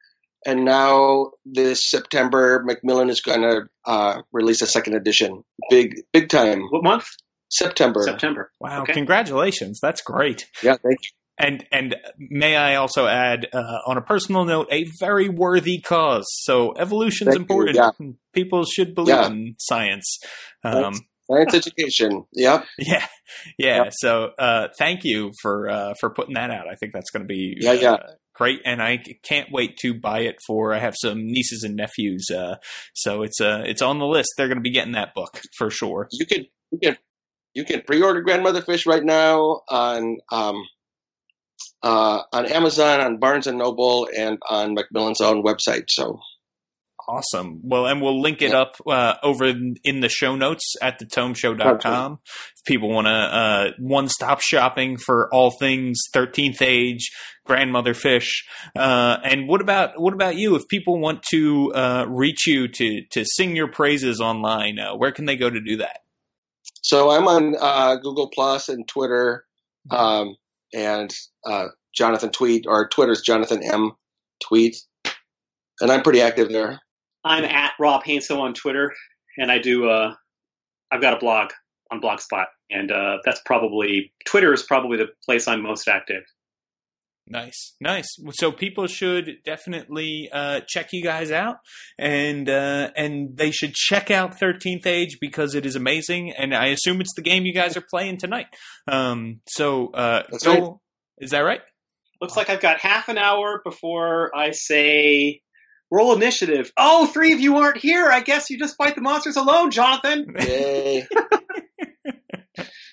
And 0.45 0.64
now 0.64 1.32
this 1.45 1.89
September, 1.89 2.64
Macmillan 2.66 3.10
is 3.10 3.20
going 3.22 3.41
to 3.41 3.62
uh, 3.86 4.22
release 4.32 4.62
a 4.62 4.68
second 4.68 4.93
edition. 4.95 5.43
Big, 5.70 5.95
big 6.14 6.30
time. 6.30 6.62
What 6.70 6.84
month? 6.84 7.05
September. 7.49 8.03
September. 8.03 8.51
wow! 8.60 8.82
Okay. 8.84 8.91
Congratulations, 8.93 9.80
that's 9.82 10.01
great. 10.01 10.47
Yeah, 10.62 10.76
thank 10.84 10.99
you. 11.01 11.10
And 11.39 11.65
and 11.71 11.95
may 12.17 12.55
I 12.55 12.75
also 12.75 13.05
add, 13.07 13.47
uh, 13.53 13.79
on 13.85 13.97
a 13.97 14.01
personal 14.01 14.43
note, 14.45 14.67
a 14.71 14.85
very 14.99 15.29
worthy 15.29 15.79
cause. 15.79 16.25
So 16.29 16.73
evolution's 16.73 17.35
Thank 17.35 17.38
you, 17.38 17.41
important. 17.41 17.75
yeah. 17.75 17.91
People 18.33 18.65
should 18.65 18.95
believe 18.95 19.15
Yeah. 19.15 19.27
in 19.27 19.55
science. 19.59 20.19
Um, 20.63 20.93
Science 21.29 21.53
education. 21.53 22.23
Yep. 22.33 22.65
yeah, 22.79 23.05
yeah. 23.57 23.89
So 23.91 24.31
uh, 24.39 24.69
thank 24.79 25.03
you 25.03 25.31
for 25.41 25.69
uh, 25.69 25.93
for 25.99 26.09
putting 26.09 26.35
that 26.35 26.49
out. 26.51 26.67
I 26.69 26.75
think 26.75 26.93
that's 26.93 27.09
going 27.11 27.23
to 27.23 27.27
be 27.27 27.57
Yeah, 27.59 27.73
yeah. 27.73 27.91
uh, 27.95 28.07
great, 28.33 28.61
and 28.63 28.81
I 28.81 29.03
can't 29.23 29.49
wait 29.51 29.75
to 29.79 29.93
buy 29.93 30.21
it 30.21 30.38
for. 30.47 30.73
I 30.73 30.79
have 30.79 30.95
some 30.97 31.27
nieces 31.27 31.63
and 31.63 31.75
nephews, 31.75 32.27
uh, 32.33 32.55
so 32.93 33.23
it's 33.23 33.41
uh, 33.41 33.61
it's 33.65 33.81
on 33.81 33.99
the 33.99 34.05
list. 34.05 34.29
They're 34.38 34.47
going 34.47 34.57
to 34.57 34.61
be 34.63 34.71
getting 34.71 34.93
that 34.93 35.13
book 35.13 35.41
for 35.57 35.69
sure. 35.69 36.07
you 36.13 36.25
can 36.25 36.45
you 36.71 36.79
can 36.81 36.97
you 37.53 37.65
can 37.65 37.81
pre-order 37.81 38.21
grandmother 38.21 38.61
fish 38.61 38.85
right 38.85 39.03
now 39.03 39.61
on 39.69 40.17
um, 40.31 40.55
uh, 41.84 42.21
on 42.34 42.45
Amazon, 42.47 42.99
on 43.01 43.17
Barnes 43.19 43.47
and 43.47 43.57
Noble, 43.57 44.07
and 44.15 44.39
on 44.49 44.75
Macmillan's 44.75 45.21
own 45.21 45.43
website. 45.43 45.86
So 45.89 46.19
Awesome. 47.09 47.61
Well, 47.63 47.86
and 47.86 48.01
we'll 48.01 48.21
link 48.21 48.41
it 48.41 48.51
Yeah. 48.51 48.63
up 48.63 48.75
uh, 48.86 49.13
over 49.23 49.45
in 49.45 50.01
the 50.01 50.09
show 50.09 50.36
notes 50.36 50.75
at 50.82 50.99
thetomeshow.com. 50.99 52.19
If 52.25 52.65
people 52.65 52.89
want 52.89 53.07
to 53.07 53.11
uh, 53.11 53.71
one 53.80 54.09
stop 54.09 54.41
shopping 54.41 54.97
for 54.97 55.34
all 55.34 55.51
things 55.57 56.01
13th 56.13 56.61
age, 56.61 57.09
grandmother 57.45 57.93
fish. 57.93 58.45
Uh, 58.75 59.15
and 59.23 59.47
what 59.47 59.61
about 59.61 59.97
what 60.01 60.13
about 60.13 60.36
you? 60.36 60.55
If 60.55 60.67
people 60.67 60.99
want 60.99 61.23
to 61.32 61.71
uh, 61.73 62.05
reach 62.09 62.45
you 62.45 62.67
to 62.67 63.01
to 63.11 63.23
sing 63.23 63.55
your 63.55 63.69
praises 63.71 64.19
online, 64.19 64.78
uh, 64.78 64.93
where 64.97 65.13
can 65.13 65.23
they 65.23 65.38
go 65.38 65.49
to 65.49 65.61
do 65.61 65.78
that? 65.78 65.99
so 66.82 67.09
I'm 67.09 67.28
on 67.30 67.55
uh, 67.59 67.95
Google 67.95 68.30
Plus 68.30 68.67
and 68.69 68.86
Twitter, 68.88 69.45
um, 69.89 70.36
and 70.74 71.13
uh, 71.45 71.68
Jonathan 71.95 72.32
Tweet 72.32 72.65
or 72.68 72.88
Twitter's 72.89 73.22
Jonathan 73.22 73.63
M 73.63 73.91
Tweet, 74.43 74.78
and 75.82 75.91
I'm 75.91 76.01
pretty 76.01 76.22
active 76.22 76.49
there. 76.49 76.80
I'm 77.24 77.43
at 77.43 77.74
Rob 77.80 78.03
Heinsoo 78.03 78.39
on 78.39 78.53
Twitter, 78.53 78.93
and 79.38 79.51
I 79.51 79.59
do. 79.59 79.89
Uh, 79.89 80.13
I've 80.91 81.01
got 81.01 81.13
a 81.13 81.20
blog 81.20 81.51
on 81.91 82.01
Blogspot, 82.01 82.45
and 82.70 82.91
uh, 82.91 83.18
that's 83.26 83.41
probably 83.45 84.11
Twitter 84.26 84.53
is 84.53 84.63
probably 84.63 84.97
the 84.97 85.07
place 85.26 85.47
I'm 85.47 85.61
most 85.61 85.88
active. 85.88 86.24
Nice, 87.30 87.75
nice. 87.82 88.07
So 88.32 88.53
people 88.53 88.88
should 88.88 89.30
definitely 89.45 90.30
uh, 90.32 90.61
check 90.65 90.89
you 90.93 91.03
guys 91.03 91.30
out, 91.30 91.57
and 91.99 92.47
uh, 92.49 92.91
and 92.95 93.36
they 93.36 93.51
should 93.51 93.73
check 93.73 94.09
out 94.09 94.39
Thirteenth 94.39 94.88
Age 94.88 95.17
because 95.19 95.53
it 95.53 95.65
is 95.65 95.75
amazing, 95.75 96.32
and 96.32 96.55
I 96.55 96.67
assume 96.67 97.01
it's 97.01 97.13
the 97.15 97.21
game 97.21 97.43
you 97.45 97.53
guys 97.53 97.75
are 97.75 97.84
playing 97.89 98.17
tonight. 98.17 98.45
Um, 98.88 99.41
so 99.45 99.88
uh, 99.93 100.23
That's 100.32 100.45
go. 100.45 100.53
right. 100.53 100.71
Is 101.19 101.32
that 101.32 101.41
right? 101.41 101.61
Looks 102.21 102.38
like 102.38 102.49
I've 102.49 102.61
got 102.61 102.80
half 102.80 103.09
an 103.09 103.17
hour 103.17 103.61
before 103.63 104.32
I 104.36 104.51
say 104.51 105.41
roll 105.91 106.15
initiative. 106.15 106.71
Oh, 106.78 107.07
three 107.07 107.34
of 107.34 107.41
you 107.41 107.57
aren't 107.57 107.78
here. 107.78 108.07
I 108.09 108.21
guess 108.21 108.49
you 108.49 108.57
just 108.57 108.78
fight 108.78 108.95
the 108.95 109.01
monsters 109.01 109.36
alone, 109.36 109.71
Jonathan. 109.71 110.34
Yay! 110.39 111.07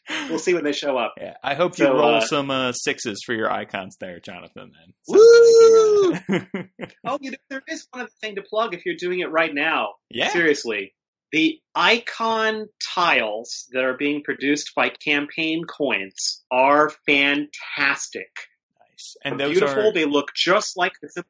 We'll 0.28 0.38
see 0.38 0.54
when 0.54 0.64
they 0.64 0.72
show 0.72 0.96
up. 0.98 1.14
Yeah, 1.18 1.34
I 1.42 1.54
hope 1.54 1.78
you 1.78 1.86
So, 1.86 1.94
roll 1.94 2.16
uh, 2.16 2.20
some 2.20 2.50
uh, 2.50 2.72
sixes 2.72 3.22
for 3.24 3.34
your 3.34 3.50
icons 3.50 3.96
there, 4.00 4.20
Jonathan. 4.20 4.72
Then. 4.74 4.94
Woo! 5.08 6.14
Oh, 7.06 7.18
you 7.20 7.30
know, 7.32 7.36
there 7.50 7.62
is 7.68 7.86
one 7.90 8.02
other 8.02 8.10
thing 8.20 8.34
to 8.36 8.42
plug 8.42 8.74
if 8.74 8.84
you're 8.86 8.96
doing 8.96 9.20
it 9.20 9.30
right 9.30 9.54
now. 9.54 9.94
yeah. 10.10 10.28
Seriously. 10.28 10.94
The 11.32 11.58
icon 11.74 12.66
tiles 12.94 13.66
that 13.72 13.82
are 13.82 13.96
being 13.96 14.22
produced 14.22 14.72
by 14.76 14.88
Campaign 14.90 15.64
Coins 15.64 16.44
are 16.50 16.90
fantastic. 17.06 18.30
Nice. 18.90 19.16
And 19.24 19.38
They're 19.38 19.48
those 19.48 19.58
beautiful. 19.58 19.88
are 19.88 19.92
They 19.92 20.04
look 20.04 20.28
just 20.34 20.76
like 20.76 20.92
the 21.02 21.24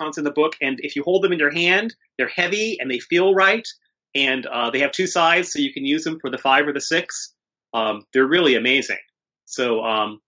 icons 0.00 0.18
in 0.18 0.24
the 0.24 0.30
book. 0.32 0.56
And 0.60 0.78
if 0.82 0.96
you 0.96 1.02
hold 1.02 1.22
them 1.22 1.32
in 1.32 1.38
your 1.38 1.52
hand, 1.52 1.94
they're 2.18 2.28
heavy 2.28 2.78
and 2.80 2.90
they 2.90 2.98
feel 2.98 3.34
right. 3.34 3.66
And 4.14 4.46
uh, 4.46 4.70
they 4.70 4.80
have 4.80 4.92
two 4.92 5.08
sides, 5.08 5.52
so 5.52 5.58
you 5.58 5.72
can 5.72 5.84
use 5.84 6.04
them 6.04 6.18
for 6.20 6.30
the 6.30 6.38
five 6.38 6.68
or 6.68 6.72
the 6.72 6.80
six. 6.80 7.33
Um, 7.74 8.04
they're 8.12 8.26
really 8.26 8.54
amazing. 8.54 8.98
So 9.44 9.82
um, 9.82 10.20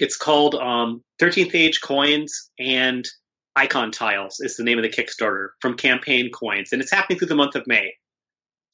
it's 0.00 0.16
called 0.16 0.54
um, 0.54 1.04
13th 1.20 1.54
Age 1.54 1.80
Coins, 1.80 2.50
and 2.58 3.04
Icon 3.54 3.92
Tiles 3.92 4.40
is 4.40 4.56
the 4.56 4.64
name 4.64 4.78
of 4.78 4.82
the 4.82 4.88
Kickstarter 4.88 5.48
from 5.60 5.76
Campaign 5.76 6.30
Coins, 6.30 6.70
and 6.72 6.80
it's 6.80 6.90
happening 6.90 7.18
through 7.18 7.28
the 7.28 7.36
month 7.36 7.54
of 7.54 7.66
May. 7.66 7.92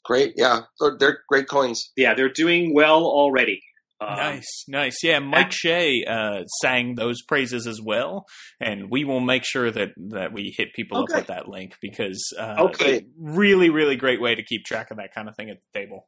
Great, 0.05 0.35
yeah, 0.37 0.63
so 0.77 0.97
they're 0.97 1.19
great 1.29 1.49
coins. 1.49 1.93
Yeah, 1.97 2.15
they're 2.15 2.33
doing 2.33 2.73
well 2.73 3.05
already. 3.05 3.61
Um, 4.01 4.17
nice, 4.17 4.65
nice. 4.69 5.03
Yeah, 5.03 5.19
Mike 5.19 5.51
Shea 5.51 6.05
uh, 6.09 6.45
sang 6.63 6.95
those 6.95 7.21
praises 7.23 7.67
as 7.67 7.81
well, 7.83 8.27
and 8.61 8.91
we 8.91 9.05
will 9.05 9.21
make 9.21 9.45
sure 9.45 9.71
that 9.73 9.89
that 10.11 10.33
we 10.33 10.55
hit 10.57 10.73
people 10.73 10.99
okay. 10.99 11.13
up 11.13 11.19
with 11.19 11.27
that 11.27 11.49
link 11.49 11.75
because 11.83 12.33
uh, 12.39 12.55
okay, 12.61 13.07
really, 13.19 13.71
really 13.71 13.97
great 13.97 14.21
way 14.21 14.37
to 14.37 14.43
keep 14.43 14.65
track 14.65 14.93
of 14.93 14.99
that 14.99 15.13
kind 15.13 15.29
of 15.29 15.35
thing 15.35 15.51
at 15.51 15.59
the 15.73 15.81
table. 15.81 16.07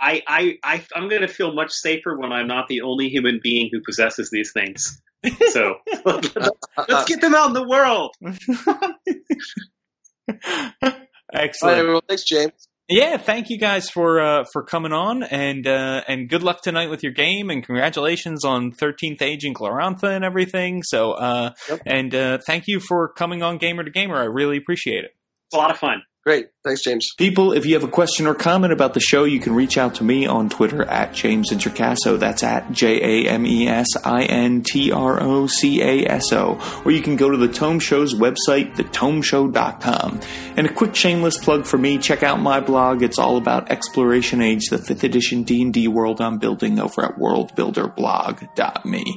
I, 0.00 0.22
I, 0.26 0.58
I 0.62 0.84
I'm 0.94 1.08
going 1.08 1.22
to 1.22 1.28
feel 1.28 1.52
much 1.52 1.72
safer 1.72 2.16
when 2.16 2.32
I'm 2.32 2.46
not 2.46 2.68
the 2.68 2.82
only 2.82 3.08
human 3.08 3.40
being 3.42 3.68
who 3.72 3.80
possesses 3.82 4.30
these 4.30 4.52
things. 4.52 5.02
So 5.50 5.74
let's 6.04 7.04
get 7.06 7.20
them 7.20 7.34
out 7.34 7.48
in 7.48 7.52
the 7.52 7.68
world. 7.68 8.14
Excellent. 11.32 11.88
well, 11.88 12.02
thanks, 12.08 12.24
James. 12.24 12.52
Yeah, 12.88 13.18
thank 13.18 13.50
you 13.50 13.58
guys 13.58 13.88
for 13.88 14.20
uh, 14.20 14.44
for 14.52 14.64
coming 14.64 14.92
on, 14.92 15.22
and 15.22 15.64
uh, 15.64 16.02
and 16.08 16.28
good 16.28 16.42
luck 16.42 16.60
tonight 16.60 16.90
with 16.90 17.04
your 17.04 17.12
game, 17.12 17.48
and 17.48 17.62
congratulations 17.62 18.44
on 18.44 18.72
Thirteenth 18.72 19.22
Age 19.22 19.44
and 19.44 19.54
Glorantha 19.54 20.08
and 20.08 20.24
everything. 20.24 20.82
So, 20.82 21.12
uh, 21.12 21.52
yep. 21.68 21.82
and 21.86 22.12
uh, 22.12 22.38
thank 22.44 22.66
you 22.66 22.80
for 22.80 23.12
coming 23.12 23.44
on 23.44 23.58
Gamer 23.58 23.84
to 23.84 23.92
Gamer. 23.92 24.16
I 24.16 24.24
really 24.24 24.56
appreciate 24.56 25.04
it. 25.04 25.12
It's 25.46 25.54
a 25.54 25.58
lot 25.58 25.70
of 25.70 25.78
fun. 25.78 26.02
Great. 26.26 26.48
Thanks, 26.62 26.82
James. 26.82 27.14
People, 27.16 27.54
if 27.54 27.64
you 27.64 27.72
have 27.72 27.84
a 27.84 27.88
question 27.88 28.26
or 28.26 28.34
comment 28.34 28.70
about 28.70 28.92
the 28.92 29.00
show, 29.00 29.24
you 29.24 29.40
can 29.40 29.54
reach 29.54 29.78
out 29.78 29.94
to 29.94 30.04
me 30.04 30.26
on 30.26 30.50
Twitter 30.50 30.82
at 30.82 31.14
James 31.14 31.50
Introcaso. 31.50 32.18
That's 32.18 32.42
at 32.42 32.70
J 32.70 33.24
A 33.24 33.30
M 33.30 33.46
E 33.46 33.66
S 33.66 33.86
I 34.04 34.24
N 34.24 34.62
T 34.62 34.92
R 34.92 35.22
O 35.22 35.46
C 35.46 35.80
A 35.80 36.06
S 36.06 36.34
O. 36.34 36.82
Or 36.84 36.90
you 36.90 37.00
can 37.00 37.16
go 37.16 37.30
to 37.30 37.38
the 37.38 37.48
Tome 37.48 37.80
Show's 37.80 38.12
website, 38.12 38.76
thetomeshow.com. 38.76 40.20
And 40.58 40.66
a 40.66 40.72
quick 40.72 40.94
shameless 40.94 41.38
plug 41.38 41.64
for 41.64 41.78
me, 41.78 41.96
check 41.96 42.22
out 42.22 42.40
my 42.40 42.60
blog. 42.60 43.02
It's 43.02 43.18
all 43.18 43.38
about 43.38 43.70
Exploration 43.70 44.42
Age, 44.42 44.66
the 44.68 44.76
5th 44.76 45.02
edition 45.02 45.44
D&D 45.44 45.88
world 45.88 46.20
I'm 46.20 46.36
building 46.36 46.78
over 46.78 47.06
at 47.06 47.16
worldbuilderblog.me. 47.16 49.16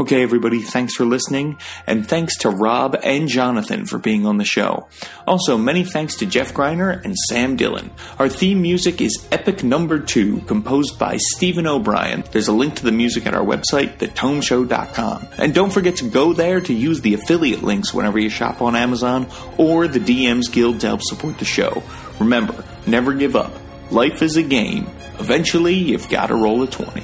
Okay, 0.00 0.22
everybody, 0.22 0.62
thanks 0.62 0.94
for 0.94 1.04
listening, 1.04 1.58
and 1.86 2.08
thanks 2.08 2.38
to 2.38 2.48
Rob 2.48 2.96
and 3.04 3.28
Jonathan 3.28 3.84
for 3.84 3.98
being 3.98 4.24
on 4.24 4.38
the 4.38 4.46
show. 4.46 4.88
Also, 5.26 5.58
many 5.58 5.84
thanks 5.84 6.16
to 6.16 6.24
Jeff 6.24 6.54
And 6.88 7.14
Sam 7.28 7.56
Dillon. 7.56 7.90
Our 8.18 8.28
theme 8.28 8.62
music 8.62 9.02
is 9.02 9.28
Epic 9.30 9.62
Number 9.62 9.98
2, 9.98 10.42
composed 10.46 10.98
by 10.98 11.18
Stephen 11.18 11.66
O'Brien. 11.66 12.24
There's 12.32 12.48
a 12.48 12.52
link 12.52 12.76
to 12.76 12.84
the 12.84 12.92
music 12.92 13.26
at 13.26 13.34
our 13.34 13.44
website, 13.44 13.98
thetomeshow.com. 13.98 15.26
And 15.36 15.54
don't 15.54 15.72
forget 15.72 15.96
to 15.96 16.08
go 16.08 16.32
there 16.32 16.60
to 16.62 16.72
use 16.72 17.02
the 17.02 17.14
affiliate 17.14 17.62
links 17.62 17.92
whenever 17.92 18.18
you 18.18 18.30
shop 18.30 18.62
on 18.62 18.74
Amazon 18.74 19.28
or 19.58 19.86
the 19.86 20.00
DMs 20.00 20.50
Guild 20.50 20.80
to 20.80 20.86
help 20.86 21.02
support 21.02 21.38
the 21.38 21.44
show. 21.44 21.82
Remember, 22.18 22.64
never 22.86 23.12
give 23.12 23.36
up. 23.36 23.52
Life 23.90 24.22
is 24.22 24.36
a 24.36 24.42
game. 24.42 24.86
Eventually, 25.18 25.74
you've 25.74 26.08
got 26.08 26.28
to 26.28 26.34
roll 26.34 26.62
a 26.62 26.66
20. 26.66 27.02